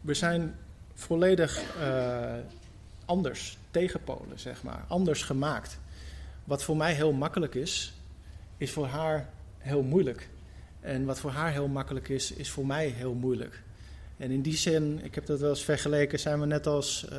we 0.00 0.14
zijn 0.14 0.54
volledig 1.02 1.62
uh, 1.80 2.34
anders, 3.04 3.58
tegenpolen, 3.70 4.38
zeg 4.38 4.62
maar, 4.62 4.84
anders 4.88 5.22
gemaakt. 5.22 5.78
Wat 6.44 6.62
voor 6.62 6.76
mij 6.76 6.94
heel 6.94 7.12
makkelijk 7.12 7.54
is, 7.54 7.94
is 8.56 8.70
voor 8.70 8.86
haar 8.86 9.28
heel 9.58 9.82
moeilijk. 9.82 10.28
En 10.80 11.04
wat 11.04 11.20
voor 11.20 11.30
haar 11.30 11.52
heel 11.52 11.68
makkelijk 11.68 12.08
is, 12.08 12.32
is 12.32 12.50
voor 12.50 12.66
mij 12.66 12.86
heel 12.86 13.14
moeilijk. 13.14 13.62
En 14.16 14.30
in 14.30 14.42
die 14.42 14.56
zin, 14.56 15.00
ik 15.02 15.14
heb 15.14 15.26
dat 15.26 15.40
wel 15.40 15.50
eens 15.50 15.64
vergeleken, 15.64 16.18
zijn 16.18 16.40
we 16.40 16.46
net 16.46 16.66
als 16.66 17.06
uh, 17.12 17.18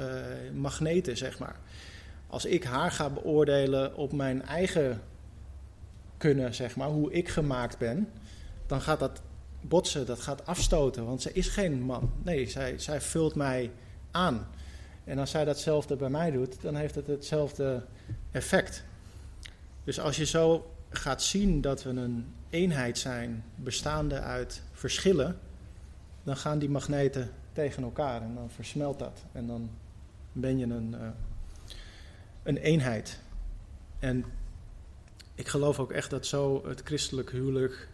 magneten, 0.53 1.17
zeg 1.17 1.39
maar. 1.39 1.55
Als 2.27 2.45
ik 2.45 2.63
haar 2.63 2.91
ga 2.91 3.09
beoordelen 3.09 3.95
op 3.95 4.11
mijn 4.11 4.45
eigen 4.45 5.01
kunnen, 6.17 6.53
zeg 6.55 6.75
maar, 6.75 6.87
hoe 6.87 7.11
ik 7.11 7.29
gemaakt 7.29 7.77
ben, 7.77 8.09
dan 8.67 8.81
gaat 8.81 8.99
dat 8.99 9.21
botsen, 9.67 10.05
dat 10.05 10.19
gaat 10.19 10.45
afstoten, 10.45 11.05
want 11.05 11.21
ze 11.21 11.33
is 11.33 11.47
geen 11.47 11.81
man. 11.81 12.11
Nee, 12.23 12.49
zij, 12.49 12.79
zij 12.79 13.01
vult 13.01 13.35
mij 13.35 13.71
aan. 14.11 14.47
En 15.03 15.19
als 15.19 15.31
zij 15.31 15.45
datzelfde 15.45 15.95
bij 15.95 16.09
mij 16.09 16.31
doet, 16.31 16.61
dan 16.61 16.75
heeft 16.75 16.95
het 16.95 17.07
hetzelfde 17.07 17.85
effect. 18.31 18.83
Dus 19.83 19.99
als 19.99 20.15
je 20.15 20.25
zo 20.25 20.71
gaat 20.89 21.23
zien 21.23 21.61
dat 21.61 21.83
we 21.83 21.89
een 21.89 22.25
eenheid 22.49 22.97
zijn, 22.97 23.43
bestaande 23.55 24.19
uit 24.19 24.61
verschillen, 24.71 25.39
dan 26.23 26.37
gaan 26.37 26.59
die 26.59 26.69
magneten 26.69 27.31
tegen 27.53 27.83
elkaar 27.83 28.21
en 28.21 28.35
dan 28.35 28.49
versmelt 28.49 28.99
dat. 28.99 29.23
En 29.31 29.47
dan 29.47 29.69
ben 30.31 30.57
je 30.57 30.65
een, 30.65 30.95
uh, 31.01 31.07
een 32.43 32.57
eenheid. 32.57 33.19
En 33.99 34.25
ik 35.35 35.47
geloof 35.47 35.79
ook 35.79 35.91
echt 35.91 36.09
dat 36.09 36.25
zo 36.25 36.67
het 36.67 36.81
christelijk 36.83 37.31
huwelijk 37.31 37.89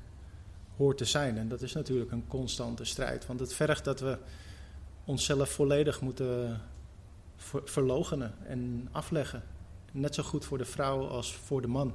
hoort 0.79 0.97
te 0.97 1.05
zijn. 1.05 1.37
En 1.37 1.47
dat 1.47 1.61
is 1.61 1.73
natuurlijk 1.73 2.11
een 2.11 2.27
constante 2.27 2.85
strijd, 2.85 3.25
want 3.25 3.39
het 3.39 3.53
vergt 3.53 3.83
dat 3.83 3.99
we 3.99 4.17
onszelf 5.05 5.49
volledig 5.49 6.01
moeten 6.01 6.61
ver 7.35 7.61
verlogenen 7.65 8.33
en 8.45 8.87
afleggen 8.91 9.43
Net 9.91 10.15
zo 10.15 10.23
goed 10.23 10.45
voor 10.45 10.57
de 10.57 10.65
vrouw 10.65 11.07
als 11.07 11.35
voor 11.35 11.61
de 11.61 11.67
man. 11.67 11.93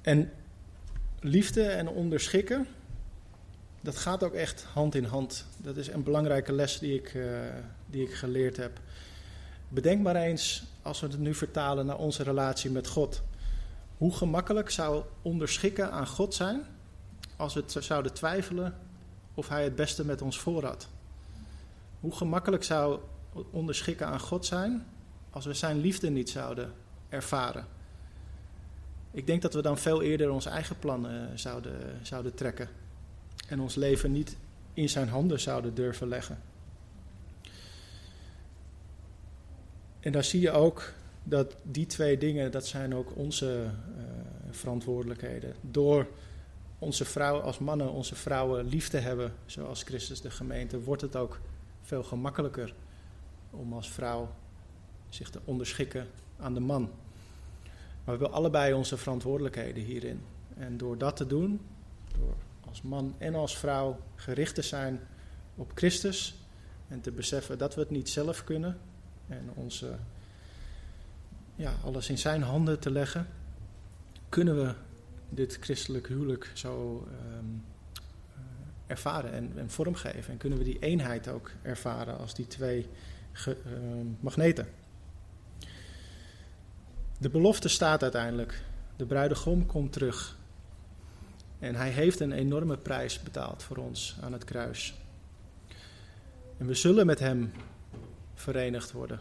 En 0.00 0.32
liefde 1.20 1.62
en 1.62 1.88
onderschikken, 1.88 2.66
dat 3.80 3.96
gaat 3.96 4.22
ook 4.22 4.34
echt 4.34 4.62
hand 4.62 4.94
in 4.94 5.04
hand. 5.04 5.46
Dat 5.56 5.76
is 5.76 5.88
een 5.88 6.02
belangrijke 6.02 6.52
les 6.52 6.78
die 6.78 6.94
ik, 6.94 7.14
uh, 7.14 7.38
die 7.86 8.02
ik 8.02 8.14
geleerd 8.14 8.56
heb. 8.56 8.80
Bedenk 9.68 10.02
maar 10.02 10.16
eens, 10.16 10.64
als 10.82 11.00
we 11.00 11.06
het 11.06 11.18
nu 11.18 11.34
vertalen 11.34 11.86
naar 11.86 11.98
onze 11.98 12.22
relatie 12.22 12.70
met 12.70 12.86
God. 12.86 13.22
Hoe 13.96 14.14
gemakkelijk 14.14 14.70
zou 14.70 15.04
onderschikken 15.22 15.90
aan 15.92 16.06
God 16.06 16.34
zijn 16.34 16.66
als 17.36 17.54
we 17.54 17.64
zouden 17.82 18.12
twijfelen 18.12 18.74
of 19.34 19.48
Hij 19.48 19.64
het 19.64 19.76
beste 19.76 20.04
met 20.04 20.22
ons 20.22 20.40
voor 20.40 20.64
had? 20.64 20.88
Hoe 22.00 22.14
gemakkelijk 22.14 22.64
zou 22.64 23.00
onderschikken 23.50 24.06
aan 24.06 24.20
God 24.20 24.46
zijn 24.46 24.86
als 25.30 25.44
we 25.44 25.54
Zijn 25.54 25.80
liefde 25.80 26.10
niet 26.10 26.30
zouden 26.30 26.72
ervaren? 27.08 27.66
Ik 29.10 29.26
denk 29.26 29.42
dat 29.42 29.54
we 29.54 29.62
dan 29.62 29.78
veel 29.78 30.02
eerder 30.02 30.30
onze 30.30 30.48
eigen 30.48 30.78
plannen 30.78 31.38
zouden, 31.38 31.98
zouden 32.02 32.34
trekken 32.34 32.68
en 33.48 33.60
ons 33.60 33.74
leven 33.74 34.12
niet 34.12 34.36
in 34.74 34.88
Zijn 34.88 35.08
handen 35.08 35.40
zouden 35.40 35.74
durven 35.74 36.08
leggen. 36.08 36.38
En 40.00 40.12
daar 40.12 40.24
zie 40.24 40.40
je 40.40 40.50
ook 40.50 40.92
dat 41.28 41.56
die 41.62 41.86
twee 41.86 42.18
dingen, 42.18 42.50
dat 42.50 42.66
zijn 42.66 42.94
ook 42.94 43.16
onze 43.16 43.64
uh, 43.64 44.04
verantwoordelijkheden. 44.50 45.54
Door 45.60 46.06
onze 46.78 47.04
vrouwen 47.04 47.42
als 47.42 47.58
mannen, 47.58 47.92
onze 47.92 48.14
vrouwen 48.14 48.64
lief 48.64 48.88
te 48.88 48.98
hebben, 48.98 49.32
zoals 49.46 49.82
Christus 49.82 50.20
de 50.20 50.30
gemeente, 50.30 50.80
wordt 50.80 51.02
het 51.02 51.16
ook 51.16 51.40
veel 51.82 52.02
gemakkelijker 52.02 52.74
om 53.50 53.72
als 53.72 53.90
vrouw 53.90 54.34
zich 55.08 55.30
te 55.30 55.40
onderschikken 55.44 56.06
aan 56.38 56.54
de 56.54 56.60
man. 56.60 56.82
Maar 56.82 56.90
we 58.04 58.10
hebben 58.10 58.32
allebei 58.32 58.72
onze 58.72 58.96
verantwoordelijkheden 58.96 59.82
hierin. 59.82 60.20
En 60.56 60.76
door 60.76 60.98
dat 60.98 61.16
te 61.16 61.26
doen, 61.26 61.60
door 62.18 62.34
als 62.68 62.82
man 62.82 63.14
en 63.18 63.34
als 63.34 63.58
vrouw 63.58 63.98
gericht 64.14 64.54
te 64.54 64.62
zijn 64.62 65.00
op 65.54 65.70
Christus 65.74 66.34
en 66.88 67.00
te 67.00 67.10
beseffen 67.10 67.58
dat 67.58 67.74
we 67.74 67.80
het 67.80 67.90
niet 67.90 68.08
zelf 68.08 68.44
kunnen 68.44 68.78
en 69.28 69.50
onze, 69.54 69.96
ja, 71.56 71.74
alles 71.84 72.08
in 72.08 72.18
zijn 72.18 72.42
handen 72.42 72.78
te 72.78 72.90
leggen, 72.90 73.26
kunnen 74.28 74.56
we 74.56 74.74
dit 75.28 75.58
christelijk 75.60 76.08
huwelijk 76.08 76.50
zo 76.54 77.06
um, 77.38 77.64
ervaren 78.86 79.32
en, 79.32 79.52
en, 79.56 79.70
vormgeven. 79.70 80.32
En 80.32 80.38
kunnen 80.38 80.58
we 80.58 80.64
die 80.64 80.78
eenheid 80.78 81.28
ook 81.28 81.50
ervaren 81.62 82.18
als 82.18 82.34
die 82.34 82.46
twee 82.46 82.88
uh, 83.48 83.54
magneten. 84.20 84.68
De 87.18 87.28
belofte 87.28 87.68
staat 87.68 88.02
uiteindelijk. 88.02 88.62
De 88.96 89.06
bruidegom 89.06 89.66
komt 89.66 89.92
terug. 89.92 90.36
En 91.58 91.74
hij 91.74 91.90
heeft 91.90 92.20
een 92.20 92.32
enorme 92.32 92.76
prijs 92.76 93.22
betaald 93.22 93.62
voor 93.62 93.76
ons 93.76 94.16
aan 94.20 94.32
het 94.32 94.44
kruis. 94.44 94.94
En 96.58 96.66
we 96.66 96.74
zullen 96.74 97.06
met 97.06 97.18
hem 97.18 97.52
verenigd 98.34 98.92
worden. 98.92 99.20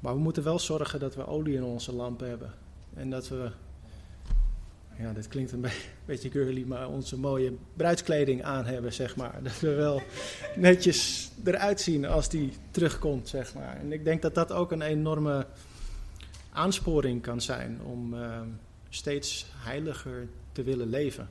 Maar 0.00 0.14
we 0.14 0.20
moeten 0.20 0.42
wel 0.42 0.58
zorgen 0.58 1.00
dat 1.00 1.14
we 1.14 1.26
olie 1.26 1.54
in 1.54 1.64
onze 1.64 1.94
lampen 1.94 2.28
hebben. 2.28 2.52
En 2.94 3.10
dat 3.10 3.28
we 3.28 3.50
ja, 4.98 5.12
dit 5.12 5.28
klinkt 5.28 5.52
een 5.52 5.66
beetje 6.04 6.30
girly, 6.30 6.64
maar 6.66 6.88
onze 6.88 7.18
mooie 7.18 7.52
bruidskleding 7.76 8.42
aan 8.42 8.64
hebben, 8.64 8.92
zeg 8.92 9.16
maar. 9.16 9.42
Dat 9.42 9.60
we 9.60 9.74
wel 9.74 10.02
netjes 10.56 11.30
eruit 11.44 11.80
zien 11.80 12.06
als 12.06 12.28
die 12.28 12.52
terugkomt, 12.70 13.28
zeg 13.28 13.54
maar. 13.54 13.76
En 13.76 13.92
ik 13.92 14.04
denk 14.04 14.22
dat 14.22 14.34
dat 14.34 14.52
ook 14.52 14.72
een 14.72 14.82
enorme 14.82 15.46
aansporing 16.52 17.22
kan 17.22 17.40
zijn 17.40 17.80
om 17.82 18.14
uh, 18.14 18.40
steeds 18.88 19.46
heiliger 19.54 20.28
te 20.52 20.62
willen 20.62 20.88
leven. 20.88 21.28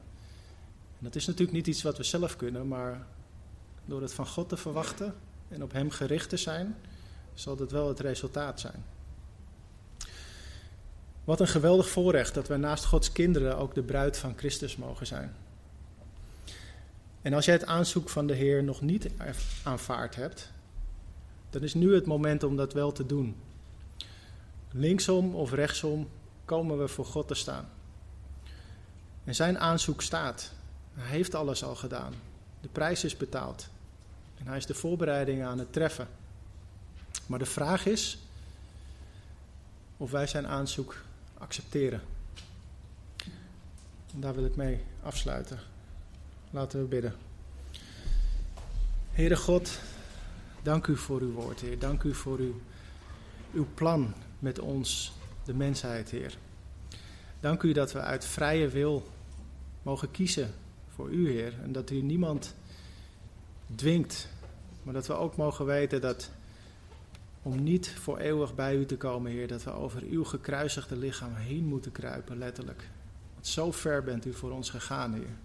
En 0.98 1.04
dat 1.04 1.16
is 1.16 1.26
natuurlijk 1.26 1.58
niet 1.58 1.68
iets 1.68 1.82
wat 1.82 1.98
we 1.98 2.04
zelf 2.04 2.36
kunnen, 2.36 2.68
maar 2.68 3.06
door 3.86 4.02
het 4.02 4.14
van 4.14 4.28
God 4.28 4.50
te 4.50 4.58
verwachten 4.58 5.14
en 5.48 5.64
op 5.64 5.72
Hem 5.72 5.90
gericht 5.90 6.30
te 6.30 6.38
zijn, 6.38 6.76
zal 7.40 7.56
dat 7.56 7.72
wel 7.72 7.88
het 7.88 8.00
resultaat 8.00 8.60
zijn. 8.60 8.86
Wat 11.24 11.40
een 11.40 11.48
geweldig 11.48 11.90
voorrecht 11.90 12.34
dat 12.34 12.48
wij 12.48 12.58
naast 12.58 12.86
Gods 12.86 13.12
kinderen 13.12 13.58
ook 13.58 13.76
de 13.76 13.84
bruid 13.84 14.18
van 14.18 14.38
Christus 14.38 14.76
mogen 14.76 15.08
zijn. 15.08 15.36
En 17.22 17.34
als 17.34 17.46
jij 17.46 17.54
het 17.54 17.66
aanzoek 17.66 18.10
van 18.10 18.28
de 18.28 18.34
Heer 18.34 18.64
nog 18.64 18.82
niet 18.82 19.10
aanvaard 19.64 20.16
hebt, 20.16 20.52
dan 21.50 21.64
is 21.64 21.74
nu 21.74 21.94
het 21.94 22.06
moment 22.06 22.44
om 22.44 22.56
dat 22.56 22.74
wel 22.74 22.92
te 22.92 23.06
doen. 23.06 23.36
Linksom 24.72 25.36
of 25.36 25.52
rechtsom 25.52 26.10
komen 26.46 26.80
we 26.80 26.88
voor 26.88 27.06
God 27.06 27.28
te 27.28 27.34
staan. 27.34 27.70
En 29.24 29.36
zijn 29.36 29.60
aanzoek 29.60 30.02
staat. 30.02 30.52
Hij 30.94 31.10
heeft 31.10 31.36
alles 31.36 31.64
al 31.64 31.76
gedaan. 31.76 32.14
De 32.62 32.68
prijs 32.68 33.04
is 33.04 33.18
betaald. 33.18 33.70
En 34.38 34.48
hij 34.48 34.58
is 34.58 34.66
de 34.66 34.74
voorbereidingen 34.74 35.48
aan 35.48 35.60
het 35.60 35.74
treffen. 35.74 36.08
Maar 37.28 37.40
de 37.40 37.46
vraag 37.46 37.86
is 37.86 38.18
of 39.98 40.12
wij 40.12 40.28
zijn 40.28 40.48
aanzoek 40.48 40.96
accepteren. 41.38 42.02
En 44.14 44.20
daar 44.20 44.36
wil 44.36 44.46
ik 44.46 44.56
mee 44.56 44.84
afsluiten. 45.04 45.60
Laten 46.52 46.80
we 46.80 46.86
bidden. 46.86 47.16
Heere 49.12 49.36
God, 49.36 49.80
dank 50.62 50.88
u 50.88 50.98
voor 50.98 51.22
uw 51.22 51.32
woord, 51.32 51.60
Heer. 51.60 51.80
Dank 51.80 52.04
u 52.04 52.14
voor 52.14 52.38
uw, 52.38 52.62
uw 53.54 53.68
plan 53.74 54.14
met 54.40 54.60
ons, 54.60 55.14
de 55.44 55.54
mensheid, 55.54 56.10
Heer. 56.10 56.38
Dank 57.40 57.64
u 57.64 57.72
dat 57.72 57.92
we 57.92 58.00
uit 58.00 58.26
vrije 58.26 58.68
wil 58.68 59.08
mogen 59.82 60.12
kiezen 60.12 60.54
voor 60.96 61.10
u, 61.10 61.32
Heer. 61.32 61.54
En 61.64 61.72
dat 61.72 61.90
u 61.90 62.02
niemand 62.02 62.56
dwingt, 63.76 64.28
maar 64.84 64.94
dat 64.94 65.08
we 65.08 65.14
ook 65.14 65.36
mogen 65.36 65.66
weten 65.66 66.02
dat 66.02 66.30
om 67.48 67.64
niet 67.64 67.90
voor 67.90 68.18
eeuwig 68.18 68.56
bij 68.56 68.76
u 68.76 68.86
te 68.86 68.98
komen, 68.98 69.32
Heer, 69.32 69.48
dat 69.48 69.64
we 69.64 69.72
over 69.72 70.04
uw 70.04 70.24
gekruisigde 70.24 70.96
lichaam 70.96 71.36
heen 71.36 71.66
moeten 71.66 71.92
kruipen, 71.92 72.38
letterlijk. 72.38 72.90
Want 73.34 73.48
zo 73.48 73.72
ver 73.72 74.04
bent 74.04 74.26
u 74.26 74.34
voor 74.34 74.52
ons 74.52 74.70
gegaan, 74.70 75.14
Heer. 75.14 75.36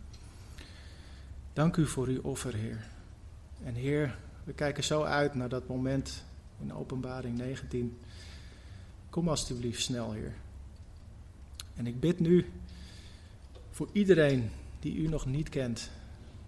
Dank 1.53 1.77
u 1.77 1.87
voor 1.87 2.07
uw 2.07 2.21
offer, 2.23 2.55
Heer. 2.55 2.87
En 3.65 3.75
Heer, 3.75 4.17
we 4.45 4.53
kijken 4.53 4.85
zo 4.85 5.03
uit 5.03 5.35
naar 5.35 5.49
dat 5.49 5.69
moment 5.69 6.25
in 6.61 6.75
Openbaring 6.75 7.37
19. 7.37 7.99
Kom 9.11 9.29
alstublieft 9.29 9.83
snel, 9.83 10.13
Heer. 10.13 10.35
En 11.75 11.87
ik 11.87 12.01
bid 12.01 12.21
nu 12.21 12.51
voor 13.71 13.89
iedereen 13.93 14.51
die 14.81 14.97
u 14.97 15.09
nog 15.09 15.27
niet 15.27 15.49
kent, 15.49 15.91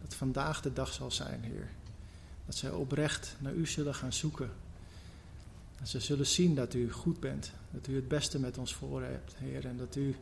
dat 0.03 0.15
vandaag 0.15 0.63
de 0.63 0.73
dag 0.73 0.93
zal 0.93 1.11
zijn, 1.11 1.43
Heer. 1.43 1.69
Dat 2.47 2.55
zij 2.55 2.71
oprecht 2.71 3.37
naar 3.39 3.53
u 3.53 3.67
zullen 3.67 3.95
gaan 3.95 4.13
zoeken 4.13 4.51
ze 5.85 6.01
zullen 6.01 6.27
zien 6.27 6.55
dat 6.55 6.75
u 6.75 6.93
goed 6.93 7.21
bent, 7.21 7.53
dat 7.71 7.87
u 7.87 7.95
het 7.95 8.09
beste 8.09 8.39
met 8.41 8.59
ons 8.59 8.75
voor 8.75 9.03
hebt, 9.03 9.35
Heer, 9.37 9.67
en 9.67 9.77
dat 9.77 9.97
u 9.97 10.17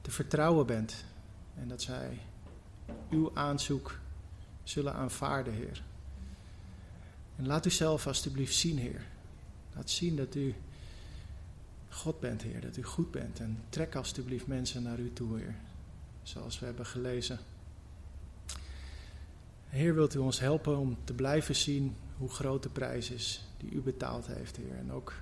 te 0.00 0.10
vertrouwen 0.10 0.66
bent 0.66 1.04
en 1.54 1.68
dat 1.68 1.82
zij 1.82 2.18
uw 3.10 3.30
aanzoek 3.34 3.98
zullen 4.62 4.94
aanvaarden, 4.94 5.52
Heer. 5.52 5.82
En 7.36 7.46
laat 7.46 7.66
u 7.66 7.70
zelf 7.70 8.06
alstublieft 8.06 8.54
zien, 8.54 8.78
Heer. 8.78 9.06
Laat 9.74 9.90
zien 9.90 10.16
dat 10.16 10.34
u 10.34 10.54
God 11.88 12.20
bent, 12.20 12.42
Heer, 12.42 12.60
dat 12.60 12.76
u 12.76 12.82
goed 12.82 13.10
bent. 13.10 13.40
En 13.40 13.62
trek 13.68 13.94
alstublieft 13.94 14.46
mensen 14.46 14.82
naar 14.82 14.98
u 14.98 15.12
toe, 15.12 15.38
Heer. 15.38 15.54
Zoals 16.22 16.58
we 16.58 16.66
hebben 16.66 16.86
gelezen. 16.86 17.38
Heer, 19.68 19.94
wilt 19.94 20.14
u 20.14 20.18
ons 20.18 20.40
helpen 20.40 20.78
om 20.78 20.96
te 21.04 21.12
blijven 21.12 21.56
zien 21.56 21.96
hoe 22.18 22.28
groot 22.28 22.62
de 22.62 22.68
prijs 22.68 23.10
is 23.10 23.48
die 23.56 23.70
u 23.70 23.80
betaald 23.80 24.26
heeft, 24.26 24.56
Heer. 24.56 24.76
En 24.78 24.92
ook 24.92 25.12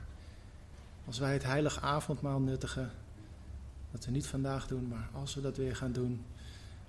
als 1.06 1.18
wij 1.18 1.32
het 1.32 1.42
heilige 1.42 1.80
avondmaal 1.80 2.40
nuttigen, 2.40 2.90
dat 3.90 4.04
we 4.04 4.10
niet 4.10 4.26
vandaag 4.26 4.66
doen, 4.66 4.88
maar 4.88 5.08
als 5.12 5.34
we 5.34 5.40
dat 5.40 5.56
weer 5.56 5.76
gaan 5.76 5.92
doen, 5.92 6.24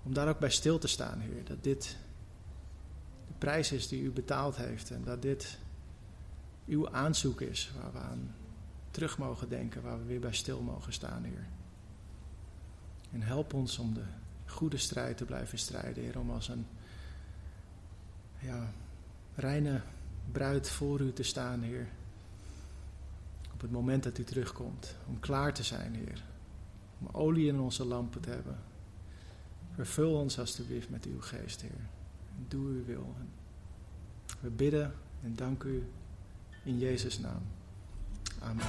om 0.03 0.13
daar 0.13 0.27
ook 0.27 0.39
bij 0.39 0.49
stil 0.49 0.77
te 0.77 0.87
staan, 0.87 1.19
Heer. 1.19 1.43
Dat 1.43 1.63
dit 1.63 1.97
de 3.27 3.33
prijs 3.37 3.71
is 3.71 3.87
die 3.87 4.01
u 4.01 4.11
betaald 4.11 4.55
heeft 4.55 4.91
en 4.91 5.03
dat 5.03 5.21
dit 5.21 5.57
uw 6.67 6.89
aanzoek 6.89 7.41
is 7.41 7.71
waar 7.81 7.91
we 7.91 7.99
aan 7.99 8.35
terug 8.91 9.17
mogen 9.17 9.49
denken, 9.49 9.81
waar 9.81 9.97
we 9.97 10.05
weer 10.05 10.19
bij 10.19 10.33
stil 10.33 10.61
mogen 10.61 10.93
staan, 10.93 11.23
Heer. 11.23 11.47
En 13.11 13.21
help 13.21 13.53
ons 13.53 13.77
om 13.77 13.93
de 13.93 14.03
goede 14.45 14.77
strijd 14.77 15.17
te 15.17 15.25
blijven 15.25 15.57
strijden, 15.57 16.03
Heer, 16.03 16.19
om 16.19 16.31
als 16.31 16.47
een 16.47 16.67
ja, 18.39 18.71
reine 19.35 19.81
bruid 20.31 20.69
voor 20.69 20.99
u 20.99 21.13
te 21.13 21.23
staan, 21.23 21.61
Heer. 21.61 21.87
Op 23.53 23.61
het 23.61 23.71
moment 23.71 24.03
dat 24.03 24.17
u 24.17 24.23
terugkomt, 24.23 24.95
om 25.07 25.19
klaar 25.19 25.53
te 25.53 25.63
zijn, 25.63 25.93
Heer. 25.95 26.23
Om 26.99 27.07
olie 27.11 27.47
in 27.47 27.59
onze 27.59 27.85
lampen 27.85 28.21
te 28.21 28.29
hebben. 28.29 28.59
Vervul 29.73 30.19
ons 30.19 30.39
alstublieft 30.39 30.89
met 30.89 31.05
uw 31.05 31.21
geest, 31.21 31.61
Heer. 31.61 31.87
Doe 32.47 32.67
uw 32.67 32.85
wil. 32.85 33.15
We 34.39 34.49
bidden 34.49 34.93
en 35.23 35.35
dank 35.35 35.63
u 35.63 35.83
In 36.65 36.79
Jezus' 36.79 37.19
naam. 37.19 37.41
Amen. 38.39 38.65